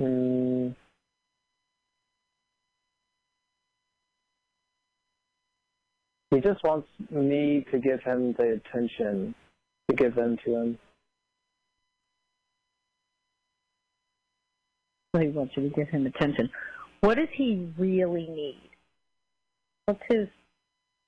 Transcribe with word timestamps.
Mm. 0.00 0.74
He 6.30 6.40
just 6.40 6.62
wants 6.62 6.88
me 7.10 7.66
to 7.70 7.78
give 7.78 8.02
him 8.02 8.34
the 8.34 8.60
attention 8.60 9.34
to 9.88 9.96
give 9.96 10.14
them 10.14 10.36
to 10.44 10.54
him. 10.54 10.78
He 15.18 15.28
wants 15.28 15.56
you 15.56 15.68
to 15.68 15.74
give 15.74 15.88
him 15.88 16.06
attention. 16.06 16.50
What 17.00 17.16
does 17.16 17.28
he 17.32 17.68
really 17.78 18.28
need? 18.28 18.70
What's 19.86 20.02
his 20.08 20.28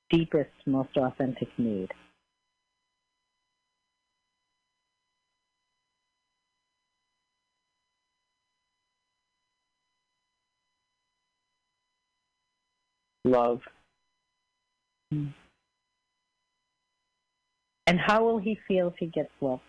deepest, 0.08 0.50
most 0.66 0.96
authentic 0.96 1.48
need? 1.58 1.90
Love. 13.30 13.60
And 15.12 15.32
how 17.98 18.24
will 18.24 18.38
he 18.38 18.58
feel 18.66 18.88
if 18.88 18.94
he 18.98 19.06
gets 19.06 19.30
love? 19.40 19.60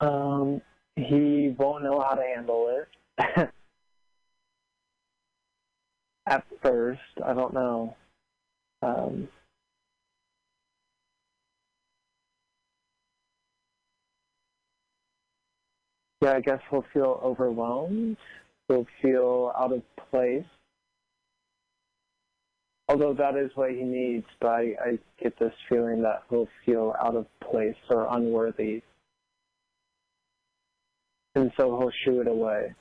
Um, 0.00 0.62
he 0.94 1.52
won't 1.58 1.82
know 1.82 2.00
how 2.00 2.14
to 2.14 2.22
handle 2.22 2.84
it. 3.18 3.50
At 6.28 6.44
first, 6.62 7.00
I 7.24 7.34
don't 7.34 7.52
know. 7.52 7.96
Um, 8.82 9.28
yeah, 16.20 16.34
I 16.34 16.40
guess 16.40 16.60
he'll 16.70 16.84
feel 16.92 17.20
overwhelmed. 17.24 18.16
He'll 18.70 18.86
feel 19.02 19.52
out 19.58 19.72
of 19.72 19.82
place. 20.10 20.44
Although 22.88 23.14
that 23.14 23.36
is 23.36 23.50
what 23.54 23.70
he 23.70 23.82
needs, 23.82 24.26
but 24.40 24.48
I, 24.48 24.60
I 24.84 24.98
get 25.22 25.38
this 25.38 25.52
feeling 25.68 26.02
that 26.02 26.22
he'll 26.30 26.48
feel 26.64 26.94
out 27.00 27.16
of 27.16 27.26
place 27.40 27.76
or 27.88 28.06
unworthy 28.10 28.82
and 31.34 31.52
so 31.56 31.78
he'll 31.78 31.92
shoo 32.04 32.20
it 32.20 32.26
away. 32.26 32.74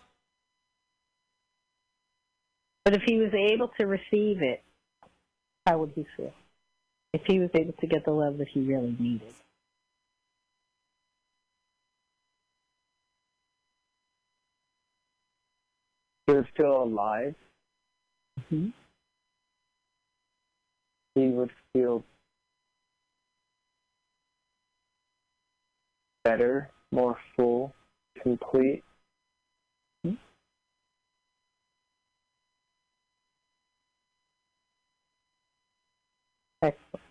But 2.85 2.95
if 2.95 3.03
he 3.05 3.17
was 3.17 3.33
able 3.33 3.69
to 3.79 3.85
receive 3.85 4.41
it, 4.41 4.63
how 5.65 5.79
would 5.79 5.91
he 5.95 6.05
feel? 6.17 6.33
If 7.13 7.21
he 7.27 7.39
was 7.39 7.49
able 7.53 7.73
to 7.73 7.87
get 7.87 8.05
the 8.05 8.11
love 8.11 8.37
that 8.37 8.47
he 8.47 8.61
really 8.61 8.95
needed. 8.99 9.33
He 16.29 16.35
would 16.35 16.47
feel 16.55 16.83
alive. 16.83 17.33
Mm-hmm. 18.39 18.67
He 21.15 21.27
would 21.29 21.49
feel 21.73 22.03
better, 26.23 26.69
more 26.91 27.17
full 27.35 27.73
complete. 28.21 28.83
Excellent. 36.61 37.03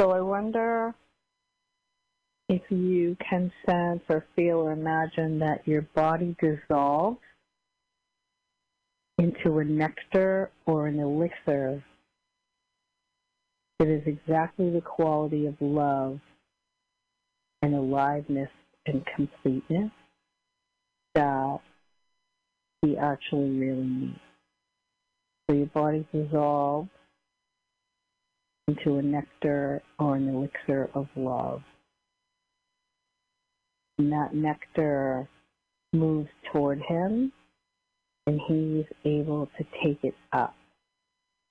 So 0.00 0.10
I 0.10 0.20
wonder 0.20 0.96
if 2.52 2.60
you 2.68 3.16
can 3.30 3.50
sense 3.64 4.02
or 4.10 4.26
feel 4.36 4.58
or 4.58 4.72
imagine 4.72 5.38
that 5.38 5.66
your 5.66 5.80
body 5.94 6.36
dissolves 6.38 7.16
into 9.16 9.58
a 9.58 9.64
nectar 9.64 10.50
or 10.66 10.86
an 10.86 11.00
elixir 11.00 11.82
that 13.78 13.88
is 13.88 14.02
exactly 14.04 14.68
the 14.68 14.82
quality 14.82 15.46
of 15.46 15.54
love 15.60 16.20
and 17.62 17.74
aliveness 17.74 18.50
and 18.84 19.02
completeness 19.16 19.90
that 21.14 21.58
he 22.82 22.98
actually 22.98 23.48
really 23.48 23.82
needs. 23.82 24.20
So 25.48 25.56
your 25.56 25.66
body 25.68 26.06
dissolves 26.12 26.90
into 28.68 28.98
a 28.98 29.02
nectar 29.02 29.80
or 29.98 30.16
an 30.16 30.28
elixir 30.28 30.90
of 30.94 31.06
love. 31.16 31.62
That 34.10 34.34
nectar 34.34 35.28
moves 35.92 36.28
toward 36.52 36.80
him 36.82 37.32
and 38.26 38.40
he's 38.46 38.84
able 39.04 39.48
to 39.58 39.64
take 39.82 39.98
it 40.02 40.14
up, 40.32 40.54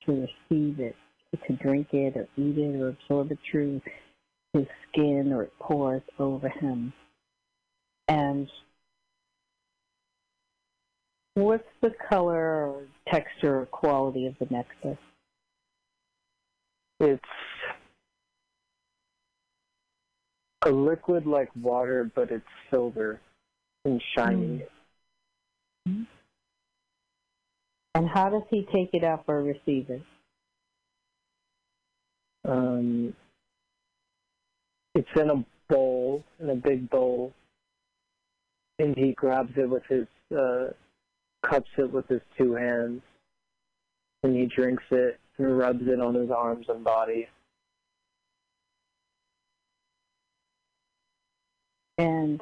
to 0.06 0.12
receive 0.12 0.79
it, 0.79 0.95
to 1.47 1.53
drink 1.53 1.88
it 1.94 2.16
or 2.16 2.28
eat 2.38 2.57
it 2.57 2.75
or 2.79 2.90
absorb 2.90 3.31
it 3.31 3.40
through 3.50 3.81
his 4.53 4.67
skin 4.90 5.31
or 5.34 5.44
it 5.44 5.53
pours 5.59 6.01
over 6.19 6.50
him. 6.50 6.94
And 8.07 8.47
what's 11.35 11.63
the 11.81 11.91
color 12.09 12.67
or 12.67 12.84
texture 13.11 13.61
or 13.61 13.66
quality 13.66 14.28
of 14.28 14.35
the 14.40 14.47
nectar? 14.53 14.97
It's 17.00 17.23
a 20.63 20.69
liquid 20.69 21.25
like 21.25 21.49
water, 21.59 22.09
but 22.13 22.31
it's 22.31 22.45
silver 22.69 23.19
and 23.85 24.01
shiny. 24.16 24.63
Mm-hmm. 25.88 26.03
And 27.95 28.09
how 28.09 28.29
does 28.29 28.44
he 28.49 28.67
take 28.73 28.91
it 28.94 29.03
up 29.03 29.25
or 29.27 29.41
receive 29.41 29.89
it? 29.89 30.01
Um, 32.47 33.13
it's 34.95 35.09
in 35.16 35.29
a 35.29 35.45
bowl, 35.69 36.23
in 36.39 36.49
a 36.49 36.55
big 36.55 36.89
bowl, 36.89 37.33
and 38.79 38.95
he 38.95 39.13
grabs 39.13 39.51
it 39.57 39.69
with 39.69 39.83
his, 39.89 40.07
uh, 40.35 40.67
cups 41.43 41.69
it 41.78 41.91
with 41.91 42.07
his 42.07 42.22
two 42.38 42.53
hands, 42.53 43.01
and 44.23 44.35
he 44.35 44.45
drinks 44.45 44.83
it 44.91 45.19
and 45.38 45.57
rubs 45.57 45.83
it 45.88 45.99
on 45.99 46.16
his 46.16 46.31
arms 46.31 46.67
and 46.69 46.83
body. 46.83 47.28
And 52.01 52.41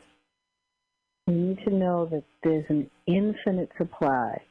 you 1.28 1.34
need 1.34 1.60
to 1.66 1.76
know 1.76 2.06
that 2.06 2.24
there's 2.44 2.64
an 2.70 2.90
infinite 3.08 3.70
supply 3.78 4.42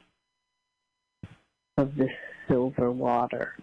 of 1.77 1.95
this 1.95 2.11
silver 2.47 2.91
water 2.91 3.55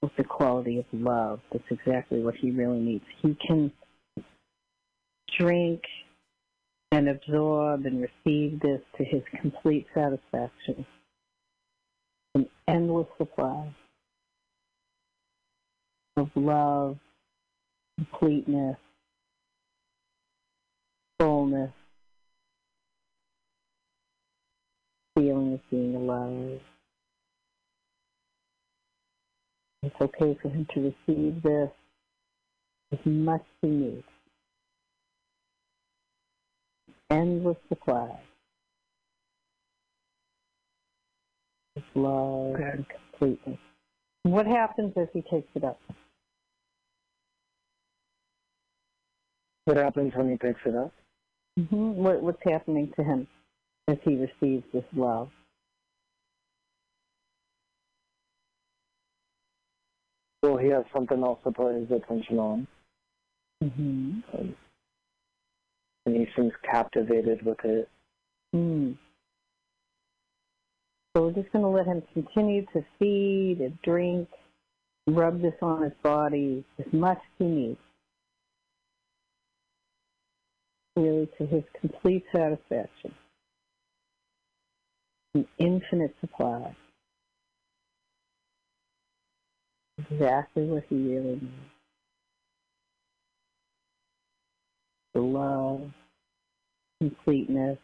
with 0.00 0.12
the 0.16 0.24
quality 0.24 0.78
of 0.78 0.86
love. 0.90 1.40
That's 1.52 1.64
exactly 1.70 2.22
what 2.22 2.34
he 2.34 2.50
really 2.50 2.78
needs. 2.78 3.04
He 3.20 3.36
can 3.46 3.70
drink 5.38 5.82
and 6.92 7.10
absorb 7.10 7.84
and 7.84 8.00
receive 8.00 8.58
this 8.60 8.80
to 8.96 9.04
his 9.04 9.22
complete 9.38 9.86
satisfaction. 9.92 10.86
An 12.34 12.48
endless 12.66 13.08
supply 13.18 13.70
of 16.16 16.30
love, 16.34 16.96
completeness, 18.02 18.76
fullness, 21.18 21.70
feeling 25.16 25.54
of 25.54 25.60
being 25.70 25.94
alive. 25.94 26.60
It's 29.82 29.94
okay 30.00 30.38
for 30.40 30.48
him 30.48 30.66
to 30.74 30.92
receive 31.08 31.42
this 31.42 31.70
as 32.92 32.98
much 33.04 33.40
as 33.40 33.46
he 33.62 33.68
needs. 33.68 34.04
Endless 37.10 37.56
supply 37.68 38.18
of 41.76 41.82
love 41.94 42.54
and 42.54 42.86
completeness. 42.88 43.58
What 44.22 44.46
happens 44.46 44.92
as 44.96 45.08
he 45.12 45.22
takes 45.22 45.48
it 45.54 45.64
up? 45.64 45.78
What 49.64 49.76
happens 49.76 50.12
when 50.14 50.30
he 50.30 50.36
picks 50.36 50.60
it 50.64 50.74
up? 50.74 50.92
hmm 51.56 51.92
What, 51.92 52.22
what's 52.22 52.42
happening 52.44 52.92
to 52.96 53.04
him 53.04 53.26
as 53.88 53.96
he 54.04 54.16
receives 54.16 54.64
this 54.72 54.84
love? 54.94 55.28
Well, 60.42 60.56
he 60.56 60.68
has 60.68 60.84
something 60.92 61.22
else 61.22 61.38
to 61.44 61.52
put 61.52 61.76
his 61.76 61.90
attention 61.90 62.38
on, 62.38 62.66
hmm 63.60 64.20
um, 64.34 64.56
and 66.04 66.16
he 66.16 66.26
seems 66.34 66.52
captivated 66.68 67.42
with 67.42 67.64
it. 67.64 67.88
Mm. 68.54 68.96
So 71.14 71.26
we're 71.26 71.32
just 71.32 71.52
going 71.52 71.62
to 71.62 71.68
let 71.68 71.86
him 71.86 72.02
continue 72.12 72.66
to 72.72 72.84
feed 72.98 73.58
and 73.60 73.80
drink 73.82 74.28
rub 75.06 75.40
this 75.40 75.54
on 75.62 75.82
his 75.82 75.92
body 76.02 76.64
as 76.78 76.92
much 76.92 77.18
as 77.18 77.22
he 77.38 77.44
needs. 77.44 77.78
Really 80.96 81.28
to 81.38 81.46
his 81.46 81.64
complete 81.80 82.24
satisfaction. 82.32 83.14
An 85.34 85.46
infinite 85.58 86.14
supply. 86.20 86.76
Exactly 90.10 90.64
what 90.66 90.84
he 90.88 90.96
really 90.96 91.40
needs. 91.40 91.44
The 95.14 95.20
love, 95.20 95.90
completeness. 97.00 97.78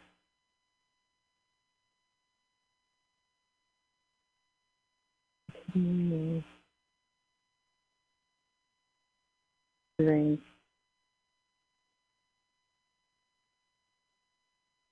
Drink. 9.98 10.40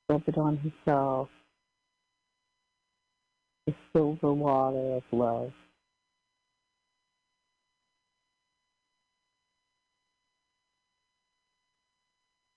Rub 0.08 0.22
it 0.26 0.38
on 0.38 0.56
himself. 0.58 1.28
The 3.66 3.74
silver 3.92 4.32
water 4.32 4.96
of 4.96 5.02
love. 5.10 5.52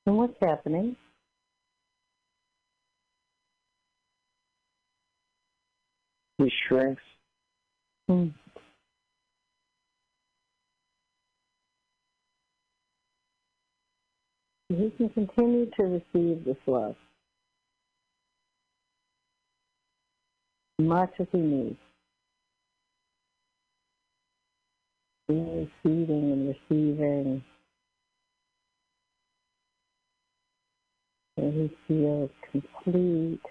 And 0.05 0.17
what's 0.17 0.33
happening? 0.41 0.95
He 6.39 6.51
shrinks. 6.67 7.01
Mm. 8.09 8.33
He 14.69 14.91
can 14.97 15.09
continue 15.09 15.69
to 15.77 15.83
receive 15.83 16.45
this 16.45 16.57
love. 16.65 16.95
Much 20.79 21.11
as 21.19 21.27
he 21.31 21.37
needs. 21.37 21.77
Receiving 25.27 25.69
and 26.31 26.55
receiving. 26.71 27.43
And 31.37 31.53
he 31.53 31.77
feels 31.87 32.31
complete, 32.51 33.41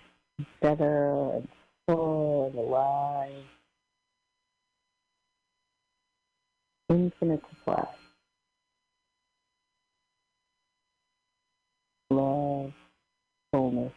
better, 0.61 1.31
and 1.35 1.49
full 1.87 2.47
and 2.47 2.59
alive. 2.59 3.45
infinite 6.91 7.43
supply. 7.51 7.87
Love, 12.11 12.73
wholeness. 13.53 13.93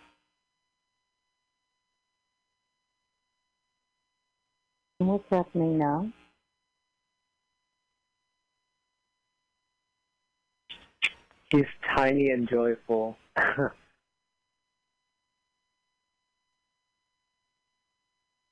And 4.90 4.90
what's 5.07 5.23
happening 5.29 5.77
now? 5.77 6.11
He's 11.51 11.65
tiny 11.95 12.29
and 12.29 12.47
joyful. 12.49 13.17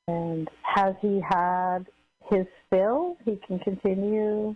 and 0.07 0.49
has 0.63 0.95
he 1.01 1.21
had 1.27 1.85
his 2.29 2.45
fill? 2.69 3.17
He 3.25 3.39
can 3.47 3.59
continue 3.59 4.55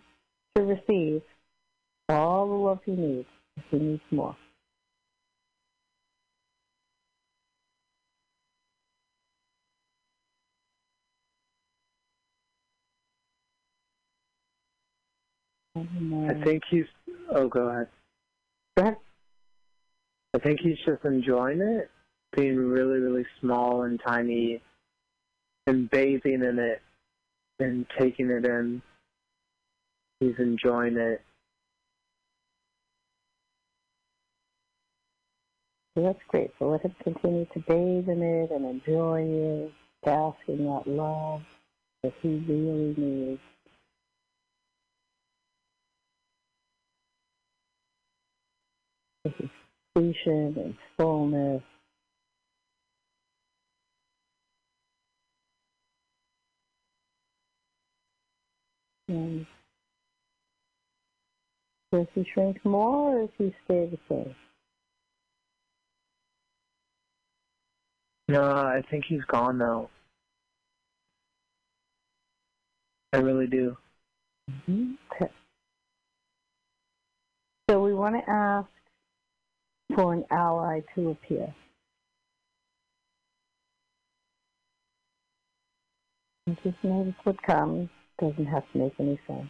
to 0.55 0.63
receive 0.63 1.21
all 2.09 2.47
the 2.47 2.53
love 2.53 2.79
he 2.85 2.91
needs 2.91 3.27
if 3.57 3.63
he 3.71 3.77
needs 3.77 4.01
more. 4.11 4.35
I 15.75 16.33
think 16.43 16.63
he's. 16.69 16.85
Oh, 17.31 17.47
go 17.47 17.67
ahead. 17.69 17.87
Go 18.77 18.83
ahead. 18.83 18.97
I 20.35 20.39
think 20.39 20.59
he's 20.61 20.77
just 20.85 21.03
enjoying 21.03 21.61
it, 21.61 21.89
being 22.35 22.57
really, 22.57 22.99
really 22.99 23.25
small 23.39 23.83
and 23.83 23.99
tiny, 24.05 24.61
and 25.67 25.89
bathing 25.89 26.43
in 26.43 26.59
it, 26.59 26.81
and 27.59 27.85
taking 27.99 28.29
it 28.29 28.45
in. 28.45 28.81
He's 30.19 30.37
enjoying 30.37 30.97
it. 30.97 31.21
So 35.95 36.03
that's 36.03 36.19
great. 36.27 36.51
So 36.57 36.69
let 36.69 36.81
him 36.81 36.95
continue 37.03 37.45
to 37.53 37.59
bathe 37.59 38.09
in 38.09 38.21
it 38.21 38.51
and 38.51 38.65
enjoy 38.65 39.21
it, 39.21 39.73
bask 40.03 40.37
in 40.47 40.65
that 40.65 40.87
love 40.87 41.41
that 42.01 42.13
he 42.21 42.43
really 42.47 42.95
needs. 42.97 43.41
Is 49.25 49.31
and 49.95 50.75
fullness. 50.97 51.61
And 59.07 59.45
does 61.91 62.07
he 62.15 62.25
shrink 62.33 62.63
more 62.65 63.17
or 63.17 63.21
does 63.21 63.29
he 63.37 63.55
stay 63.65 63.89
the 63.89 63.97
same? 64.09 64.35
No, 68.27 68.43
I 68.43 68.81
think 68.89 69.05
he's 69.07 69.23
gone 69.27 69.57
now. 69.57 69.89
I 73.13 73.17
really 73.17 73.47
do. 73.47 73.77
Mm-hmm. 74.49 74.93
Okay. 75.13 75.31
So 77.69 77.81
we 77.81 77.93
want 77.93 78.15
to 78.15 78.29
ask 78.29 78.67
for 79.95 80.13
an 80.13 80.25
ally 80.31 80.81
to 80.95 81.09
appear. 81.09 81.53
And 86.47 86.57
just 86.63 86.75
notice 86.83 87.13
what 87.23 87.41
comes. 87.43 87.89
Doesn't 88.19 88.45
have 88.45 88.63
to 88.73 88.77
make 88.77 88.93
any 88.99 89.19
sense. 89.27 89.49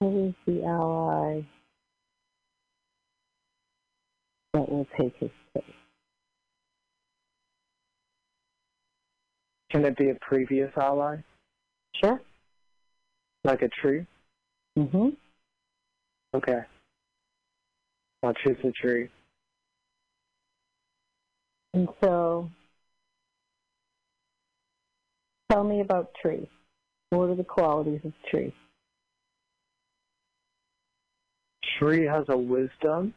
Who 0.00 0.28
is 0.28 0.34
the 0.46 0.64
ally 0.64 1.42
that 4.52 4.68
will 4.68 4.86
take 4.98 5.14
his 5.18 5.30
place? 5.52 5.64
Can 9.70 9.84
it 9.84 9.96
be 9.96 10.10
a 10.10 10.14
previous 10.20 10.70
ally, 10.76 11.18
Sure. 12.02 12.20
like 13.44 13.62
a 13.62 13.68
tree? 13.68 14.06
Mm-hmm. 14.78 15.08
Okay. 16.34 16.60
I'll 18.22 18.34
choose 18.34 18.56
the 18.62 18.72
tree. 18.72 19.08
And 21.74 21.88
so, 22.02 22.50
tell 25.50 25.64
me 25.64 25.80
about 25.80 26.10
tree. 26.20 26.48
What 27.10 27.30
are 27.30 27.34
the 27.34 27.44
qualities 27.44 28.00
of 28.04 28.12
tree? 28.30 28.54
Tree 31.78 32.06
has 32.06 32.24
a 32.28 32.36
wisdom. 32.36 33.14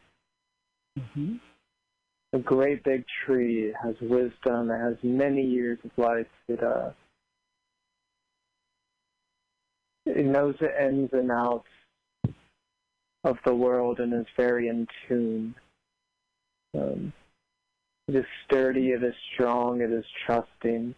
Mm-hmm. 0.98 1.36
A 2.34 2.40
great 2.40 2.84
big 2.84 3.06
tree 3.26 3.74
has 3.82 3.96
wisdom. 4.02 4.72
It 4.72 4.80
has 4.80 4.96
many 5.04 5.42
years 5.42 5.78
of 5.86 5.92
life. 5.98 6.28
It 6.48 6.62
uh, 6.64 6.90
it 10.16 10.26
knows 10.26 10.56
the 10.60 10.84
ins 10.84 11.10
and 11.12 11.30
outs 11.30 11.68
of 13.26 13.38
the 13.46 13.54
world 13.54 14.00
and 14.00 14.14
is 14.14 14.26
very 14.38 14.70
in 14.70 14.88
tune. 15.08 15.56
Um, 16.78 17.12
it 18.08 18.16
is 18.16 18.26
sturdy. 18.46 18.92
It 18.92 19.04
is 19.04 19.14
strong. 19.34 19.82
It 19.82 19.92
is 19.92 20.06
trusting. 20.26 20.96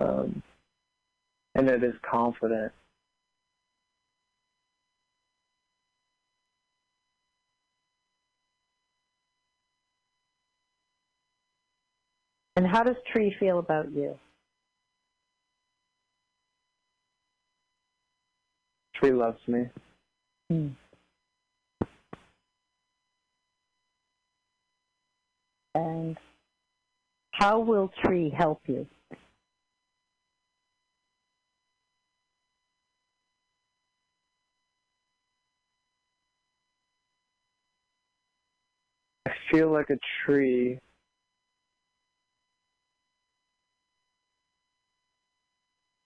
Um, 0.00 0.42
and 1.54 1.68
it 1.68 1.84
is 1.84 1.94
confident. 2.08 2.72
And 12.56 12.66
how 12.66 12.82
does 12.82 12.96
tree 13.12 13.34
feel 13.38 13.60
about 13.60 13.92
you? 13.92 14.18
Tree 18.98 19.12
loves 19.12 19.38
me. 19.46 19.66
Hmm. 20.50 20.68
And 25.74 26.16
How 27.38 27.60
will 27.60 27.92
tree 28.04 28.30
help 28.36 28.62
you? 28.66 28.84
I 39.26 39.30
feel 39.52 39.70
like 39.70 39.90
a 39.90 39.98
tree 40.24 40.80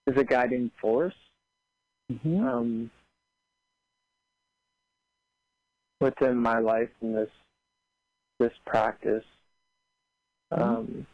is 0.05 0.17
a 0.17 0.23
guiding 0.23 0.69
force 0.79 1.15
Mm-hmm. 2.11 2.45
um, 2.45 2.91
within 6.01 6.35
my 6.37 6.59
life 6.59 6.89
in 7.01 7.13
this 7.13 7.29
this 8.39 8.51
practice. 8.65 9.23
Um, 10.51 11.07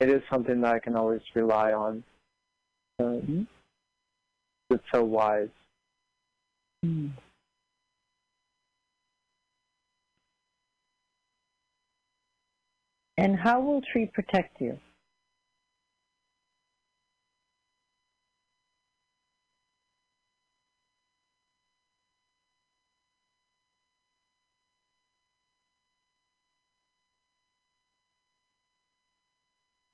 it 0.00 0.10
is 0.10 0.22
something 0.30 0.60
that 0.60 0.74
I 0.74 0.78
can 0.78 0.94
always 0.94 1.22
rely 1.34 1.72
on. 1.72 2.04
Um, 2.98 3.22
Mhm. 3.22 3.46
It's 4.70 4.84
so 4.92 5.04
wise. 5.04 5.48
Mm. 6.84 7.12
And 13.16 13.36
how 13.36 13.60
will 13.60 13.80
tree 13.80 14.06
protect 14.06 14.60
you? 14.60 14.78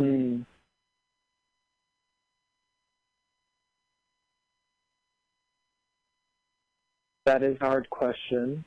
Hmm. 0.02 0.42
That 7.24 7.44
is 7.44 7.56
a 7.60 7.64
hard 7.64 7.88
question, 7.88 8.64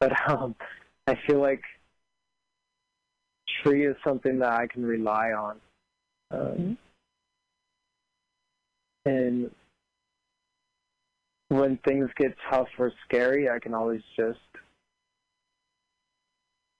but 0.00 0.12
um, 0.30 0.54
I 1.06 1.14
feel 1.26 1.40
like 1.40 1.62
tree 3.62 3.86
is 3.86 3.96
something 4.02 4.38
that 4.38 4.52
I 4.52 4.66
can 4.66 4.84
rely 4.84 5.32
on. 5.32 5.60
Um, 6.30 6.38
Mhm. 6.40 6.76
And 9.04 9.50
when 11.48 11.78
things 11.78 12.10
get 12.16 12.34
tough 12.50 12.68
or 12.78 12.92
scary, 13.04 13.48
I 13.48 13.58
can 13.58 13.72
always 13.74 14.02
just 14.16 14.38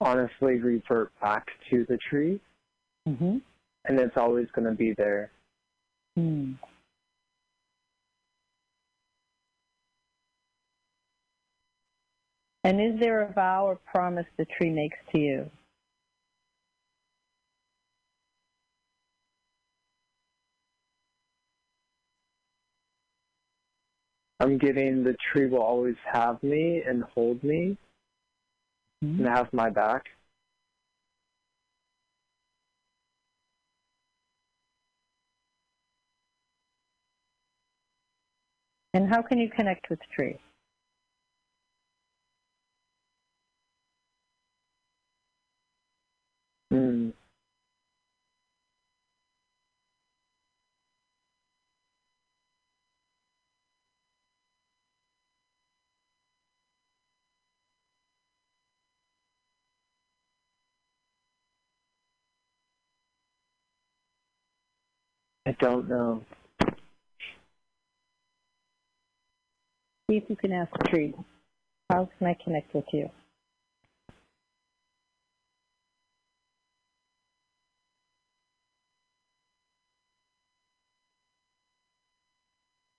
honestly 0.00 0.60
revert 0.60 1.10
back 1.20 1.46
to 1.70 1.84
the 1.86 1.98
tree, 1.98 2.40
Mm-hmm. 3.08 3.38
And 3.84 3.98
it's 3.98 4.16
always 4.16 4.46
going 4.54 4.66
to 4.66 4.74
be 4.74 4.94
there. 4.96 5.30
Mm. 6.18 6.56
And 12.64 12.80
is 12.80 13.00
there 13.00 13.22
a 13.22 13.32
vow 13.32 13.66
or 13.66 13.76
promise 13.76 14.26
the 14.36 14.44
tree 14.44 14.70
makes 14.70 14.98
to 15.12 15.18
you? 15.18 15.50
I'm 24.40 24.58
getting 24.58 25.02
the 25.02 25.16
tree 25.32 25.48
will 25.48 25.62
always 25.62 25.96
have 26.12 26.42
me 26.42 26.82
and 26.86 27.02
hold 27.14 27.42
me 27.42 27.76
and 29.02 29.26
have 29.26 29.52
my 29.52 29.70
back. 29.70 30.04
And 38.94 39.08
how 39.08 39.22
can 39.22 39.38
you 39.38 39.50
connect 39.50 39.90
with 39.90 40.00
trees? 40.14 40.38
Mm. 46.72 47.12
I 65.46 65.52
don't 65.60 65.88
know. 65.88 66.22
See 70.10 70.16
if 70.16 70.24
you 70.28 70.36
can 70.36 70.52
ask 70.52 70.72
tree. 70.86 71.14
How 71.90 72.08
can 72.16 72.28
I 72.28 72.36
connect 72.42 72.74
with 72.74 72.86
you? 72.92 73.10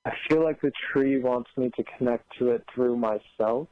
I 0.05 0.11
feel 0.27 0.43
like 0.43 0.61
the 0.61 0.71
tree 0.91 1.19
wants 1.19 1.49
me 1.57 1.71
to 1.77 1.83
connect 1.97 2.25
to 2.37 2.51
it 2.51 2.63
through 2.73 2.95
myself. 2.95 3.67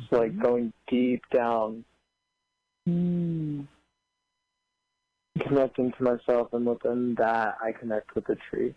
It's 0.00 0.12
like 0.12 0.32
Mhm. 0.32 0.42
going 0.42 0.72
deep 0.86 1.28
down, 1.30 1.84
Mm. 2.88 3.66
connecting 5.40 5.92
to 5.92 6.02
myself, 6.02 6.52
and 6.52 6.64
within 6.64 7.16
that, 7.16 7.58
I 7.60 7.72
connect 7.72 8.14
with 8.14 8.26
the 8.26 8.36
tree. 8.36 8.74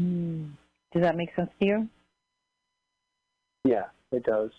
Mm. 0.00 0.52
Does 0.92 1.02
that 1.02 1.16
make 1.16 1.34
sense 1.34 1.50
to 1.58 1.66
you? 1.66 1.88
Yeah, 3.64 3.84
it 4.12 4.24
does. 4.24 4.50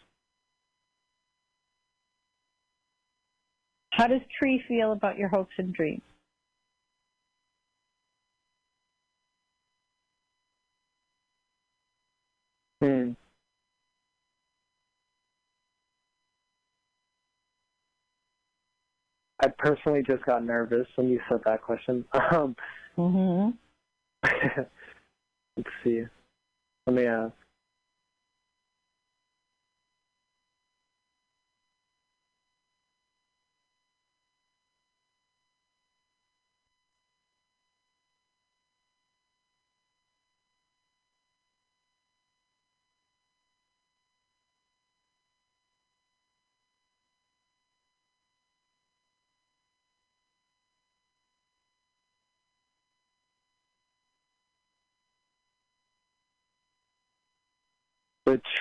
How 3.92 4.08
does 4.08 4.22
tree 4.38 4.62
feel 4.68 4.92
about 4.92 5.18
your 5.18 5.30
hopes 5.30 5.54
and 5.58 5.74
dreams? 5.74 6.02
Hmm. 12.82 13.12
I 19.42 19.48
personally 19.58 20.02
just 20.02 20.26
got 20.26 20.44
nervous 20.44 20.88
when 20.96 21.10
you 21.10 21.20
said 21.30 21.42
that 21.46 21.62
question. 21.62 22.06
Um, 22.32 22.56
Mm-hmm. 22.98 23.50
let's 25.58 25.70
see. 25.84 26.04
Let 26.88 26.96
me 26.96 27.06
ask. 27.06 27.34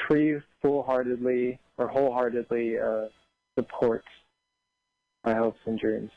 Tree 0.06 0.40
full-heartedly 0.62 1.58
or 1.78 1.88
wholeheartedly 1.88 2.78
uh, 2.78 3.06
supports 3.58 4.06
my 5.24 5.34
hopes 5.34 5.58
and 5.66 5.78
dreams. 5.78 6.10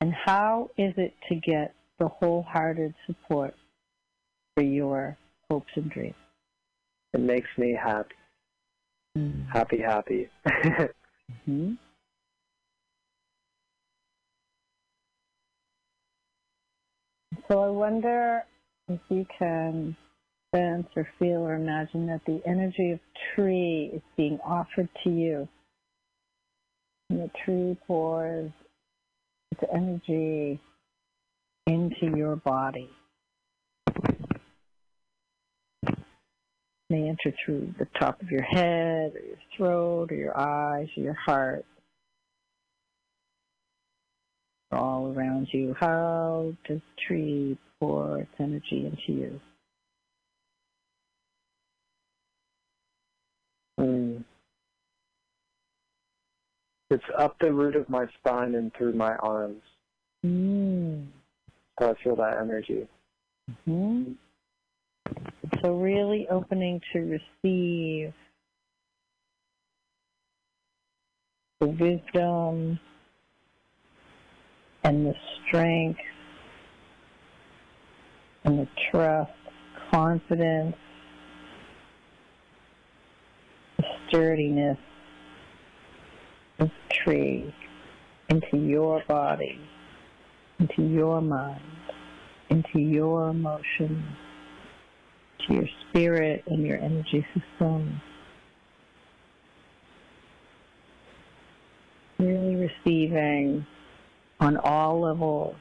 And 0.00 0.14
how 0.14 0.70
is 0.78 0.94
it 0.96 1.14
to 1.28 1.34
get 1.34 1.74
the 1.98 2.08
wholehearted 2.08 2.94
support 3.06 3.54
for 4.54 4.62
your 4.62 5.18
hopes 5.50 5.70
and 5.74 5.90
dreams? 5.90 6.14
It 7.12 7.20
makes 7.20 7.48
me 7.58 7.78
happy, 7.80 8.14
happy, 9.52 9.78
happy. 9.78 10.28
Mm-hmm. 11.48 11.74
So 17.48 17.62
I 17.62 17.68
wonder 17.68 18.44
if 18.88 19.00
you 19.08 19.26
can 19.38 19.96
sense 20.54 20.86
or 20.96 21.08
feel 21.18 21.40
or 21.40 21.54
imagine 21.54 22.06
that 22.06 22.22
the 22.26 22.40
energy 22.46 22.92
of 22.92 23.00
tree 23.34 23.90
is 23.94 24.02
being 24.16 24.38
offered 24.44 24.88
to 25.04 25.10
you. 25.10 25.48
And 27.08 27.20
the 27.20 27.30
tree 27.44 27.76
pours 27.86 28.50
its 29.52 29.62
energy 29.72 30.60
into 31.66 32.16
your 32.16 32.36
body. 32.36 32.88
May 36.88 37.08
enter 37.08 37.32
through 37.44 37.74
the 37.78 37.86
top 38.00 38.20
of 38.20 38.30
your 38.30 38.42
head 38.42 39.12
or 39.14 39.20
your 39.20 39.38
throat 39.56 40.10
or 40.10 40.16
your 40.16 40.36
eyes 40.36 40.88
or 40.96 41.02
your 41.02 41.14
heart 41.14 41.64
all 44.72 45.12
around 45.12 45.48
you. 45.52 45.74
How 45.78 46.52
does 46.66 46.80
tree 47.06 47.56
pour 47.78 48.20
its 48.20 48.30
energy 48.40 48.86
into 48.86 49.20
you? 49.20 49.40
It's 56.90 57.04
up 57.16 57.36
the 57.38 57.52
root 57.52 57.76
of 57.76 57.88
my 57.88 58.06
spine 58.18 58.56
and 58.56 58.74
through 58.74 58.94
my 58.94 59.14
arms. 59.16 59.62
Mm. 60.26 61.06
So 61.78 61.90
I 61.90 62.02
feel 62.02 62.16
that 62.16 62.38
energy. 62.38 62.86
hmm 63.64 64.12
So 65.62 65.76
really 65.76 66.26
opening 66.28 66.80
to 66.92 67.20
receive 67.44 68.12
the 71.60 71.66
wisdom 71.66 72.80
and 74.82 75.06
the 75.06 75.14
strength 75.46 76.00
and 78.44 78.58
the 78.58 78.68
trust, 78.90 79.30
confidence, 79.92 80.74
the 83.78 83.84
sturdiness 84.08 84.78
of 86.60 86.70
tree 86.92 87.54
into 88.28 88.56
your 88.56 89.02
body, 89.08 89.58
into 90.58 90.82
your 90.82 91.20
mind, 91.20 91.60
into 92.50 92.78
your 92.78 93.30
emotions, 93.30 94.04
to 95.46 95.54
your 95.54 95.68
spirit 95.88 96.44
and 96.46 96.66
your 96.66 96.78
energy 96.78 97.26
system. 97.34 98.00
Really 102.18 102.56
receiving 102.56 103.66
on 104.38 104.56
all 104.58 105.00
levels 105.00 105.56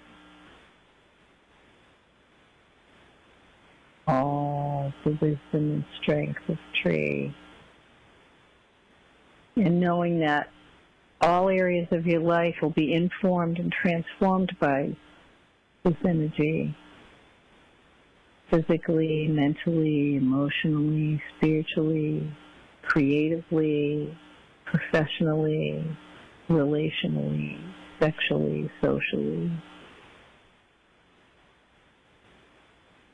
all 4.10 4.92
the 5.06 5.12
wisdom 5.22 5.38
and 5.54 5.86
strength 6.02 6.42
of 6.50 6.58
tree. 6.82 7.36
And 9.56 9.80
knowing 9.80 10.20
that 10.22 10.50
all 11.22 11.50
areas 11.50 11.88
of 11.92 12.06
your 12.06 12.22
life 12.22 12.56
will 12.62 12.70
be 12.70 12.94
informed 12.94 13.60
and 13.60 13.72
transformed 13.72 14.56
by 14.60 14.96
this 15.84 15.96
energy 16.06 16.76
physically, 18.50 19.28
mentally, 19.30 20.16
emotionally, 20.16 21.22
spiritually, 21.38 22.32
creatively, 22.82 24.18
professionally, 24.66 25.86
relationally, 26.50 27.60
sexually, 28.00 28.70
socially. 28.82 29.52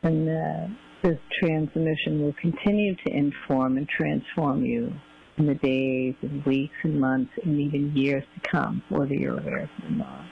And 0.04 0.28
that 0.28 0.70
this 1.04 1.20
transmission 1.40 2.22
will 2.22 2.36
continue 2.40 2.96
to 2.96 3.12
inform 3.12 3.78
and 3.78 3.90
transform 3.90 4.64
you 4.64 4.94
in 5.38 5.48
the 5.48 5.56
days 5.56 6.16
and 6.22 6.46
weeks 6.46 6.76
and 6.84 7.00
months 7.00 7.32
and 7.44 7.60
even 7.60 7.96
years 7.96 8.24
to 8.36 8.50
come, 8.50 8.82
whether 8.90 9.14
you're 9.14 9.38
aware 9.38 9.64
of 9.64 9.70
it 9.80 9.86
or 9.86 9.92
not. 9.92 10.26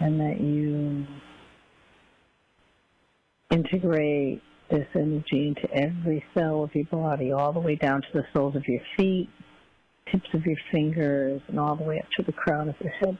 And 0.00 0.20
that 0.20 0.40
you 0.40 1.06
integrate 3.50 4.42
this 4.70 4.86
energy 4.94 5.48
into 5.48 5.72
every 5.72 6.24
cell 6.34 6.64
of 6.64 6.74
your 6.74 6.86
body, 6.86 7.30
all 7.32 7.52
the 7.52 7.60
way 7.60 7.76
down 7.76 8.02
to 8.02 8.08
the 8.12 8.24
soles 8.34 8.56
of 8.56 8.66
your 8.66 8.80
feet, 8.96 9.28
tips 10.10 10.28
of 10.34 10.44
your 10.44 10.56
fingers, 10.72 11.40
and 11.48 11.60
all 11.60 11.76
the 11.76 11.84
way 11.84 11.98
up 11.98 12.06
to 12.16 12.24
the 12.24 12.32
crown 12.32 12.68
of 12.68 12.74
your 12.80 12.92
head. 12.92 13.16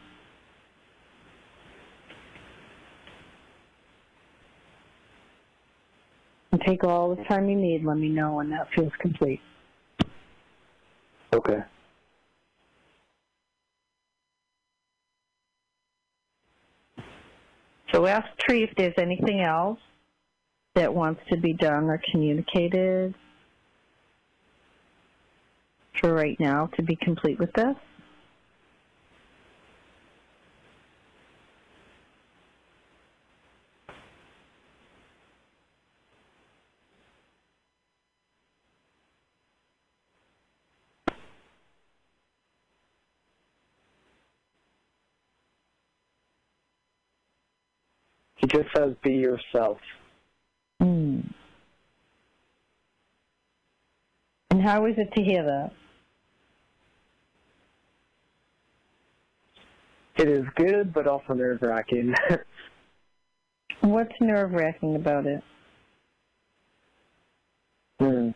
And 6.55 6.63
take 6.65 6.85
all 6.85 7.17
the 7.17 7.25
time 7.25 7.49
you 7.49 7.57
need. 7.57 7.85
Let 7.85 7.97
me 7.97 8.09
know 8.09 8.35
when 8.35 8.49
that 8.51 8.69
feels 8.77 8.93
complete. 9.01 9.41
Okay. 11.33 11.59
So 17.93 18.07
ask 18.07 18.29
Tree 18.39 18.63
if 18.63 18.71
there's 18.77 18.95
anything 18.99 19.41
else 19.41 19.81
that 20.77 20.95
wants 20.95 21.23
to 21.33 21.37
be 21.37 21.55
done 21.55 21.87
or 21.87 22.01
communicated 22.13 23.17
for 26.01 26.15
right 26.15 26.39
now 26.39 26.67
to 26.77 26.85
be 26.85 26.95
complete 26.95 27.41
with 27.41 27.53
this. 27.55 27.75
Just 48.55 48.69
says, 48.77 48.95
be 49.03 49.13
yourself. 49.13 49.79
Hmm. 50.81 51.21
And 54.51 54.63
how 54.63 54.87
is 54.87 54.95
it 54.97 55.13
to 55.15 55.23
hear 55.23 55.43
that? 55.43 55.73
It 60.17 60.29
is 60.29 60.45
good, 60.55 60.93
but 60.93 61.09
also 61.09 61.35
nerve 61.35 61.61
wracking. 61.63 62.15
What's 63.81 64.15
nerve 64.21 64.53
wracking 64.53 64.95
about 64.95 65.27
it? 65.27 65.43
hmm. 67.99 68.31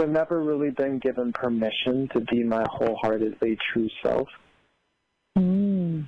I've 0.00 0.08
never 0.08 0.42
really 0.42 0.70
been 0.70 0.98
given 0.98 1.32
permission 1.32 2.08
to 2.12 2.20
be 2.20 2.42
my 2.42 2.64
wholeheartedly 2.70 3.58
true 3.72 3.88
self. 4.02 4.28
Hmm. 5.36 6.02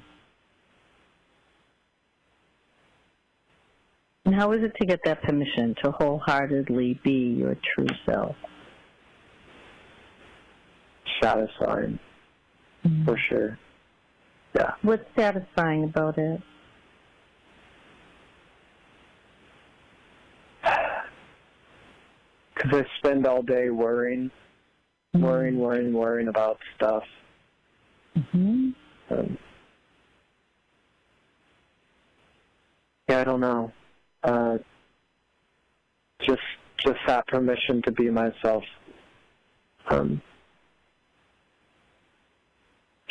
And 4.25 4.35
how 4.35 4.53
is 4.53 4.63
it 4.63 4.73
to 4.81 4.87
get 4.87 5.01
that 5.05 5.23
permission 5.23 5.75
to 5.85 5.91
wholeheartedly 5.91 7.01
be 7.05 7.37
your 7.39 7.57
true 7.75 7.89
self? 8.07 8.37
Satisfying, 11.23 11.99
for 13.05 13.19
sure. 13.29 13.59
Yeah. 14.55 14.73
What's 14.83 15.05
satisfying 15.17 15.85
about 15.85 16.19
it? 16.19 16.41
I 22.73 22.85
spend 22.99 23.27
all 23.27 23.43
day 23.43 23.71
worrying, 23.71 24.31
worrying, 25.15 25.59
worrying, 25.59 25.93
worrying 25.93 26.29
about 26.29 26.59
stuff. 26.77 27.03
hmm 28.31 28.71
Um, 29.11 29.39
yeah, 33.09 33.21
I 33.21 33.25
don't 33.25 33.41
know. 33.41 33.73
Uh, 34.23 34.59
just, 36.21 36.41
just 36.79 36.99
that 37.07 37.27
permission 37.27 37.83
to 37.83 37.93
be 37.93 38.11
myself. 38.11 38.65
Um, 39.91 40.23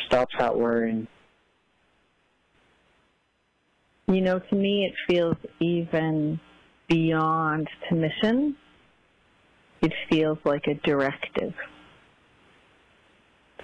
stops 0.06 0.34
that 0.38 0.56
worrying. 0.56 1.06
You 4.08 4.20
know, 4.20 4.38
to 4.38 4.54
me, 4.54 4.86
it 4.86 4.94
feels 5.06 5.36
even 5.60 6.40
beyond 6.88 7.68
permission. 7.88 8.56
It 9.82 9.92
feels 10.08 10.38
like 10.44 10.66
a 10.68 10.74
directive. 10.74 11.54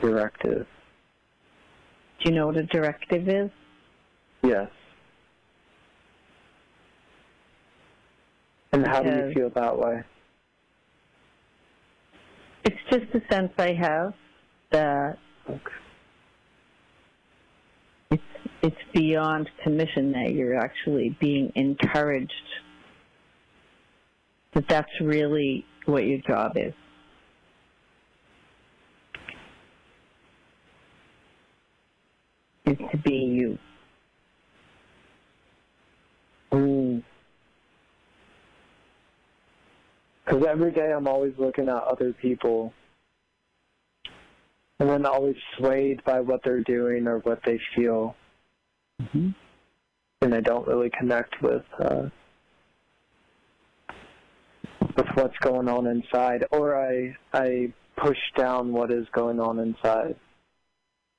Directive. 0.01 0.67
Do 2.21 2.29
you 2.31 2.35
know 2.35 2.49
what 2.49 2.57
a 2.57 2.65
directive 2.65 3.29
is? 3.29 3.51
Yes. 4.43 4.69
And 8.73 8.85
how 8.87 9.03
do 9.03 9.09
you 9.09 9.33
feel 9.33 9.51
that 9.51 9.79
way? 9.79 10.03
It's 12.65 12.77
just 12.91 13.15
a 13.15 13.33
sense 13.33 13.53
I 13.57 13.73
have 13.73 14.15
that 14.71 15.19
Okay. 15.49 15.61
it's 18.11 18.23
it's 18.61 18.77
beyond 18.93 19.49
permission 19.65 20.13
that 20.13 20.33
you're 20.33 20.59
actually 20.59 21.17
being 21.21 21.51
encouraged 21.55 22.33
that 24.53 24.69
that's 24.69 24.91
really 25.01 25.65
what 25.89 26.05
your 26.05 26.19
job 26.19 26.53
is. 26.57 26.75
Is 32.67 32.77
to 32.93 32.99
be 32.99 33.15
you. 33.15 33.59
Mm. 36.53 37.03
Because 40.25 40.45
every 40.47 40.73
day 40.73 40.93
I'm 40.93 41.09
always 41.09 41.33
looking 41.39 41.69
at 41.69 41.83
other 41.85 42.13
people 42.13 42.75
and 44.79 44.89
then 44.89 45.07
always 45.07 45.37
swayed 45.57 46.05
by 46.05 46.21
what 46.21 46.43
they're 46.45 46.63
doing 46.63 47.07
or 47.07 47.19
what 47.21 47.41
they 47.47 47.59
feel. 47.75 48.15
Mm-hmm. 49.01 49.31
And 50.21 50.35
I 50.35 50.41
don't 50.41 50.67
really 50.67 50.91
connect 50.91 51.41
with 51.43 51.63
uh, 51.83 52.09
with 54.99 55.07
what's 55.15 55.39
going 55.39 55.69
on 55.69 55.87
inside, 55.87 56.45
or 56.51 56.77
I 56.77 57.17
I 57.33 57.73
push 57.97 58.19
down 58.37 58.73
what 58.73 58.91
is 58.91 59.07
going 59.13 59.41
on 59.41 59.59
inside 59.59 60.17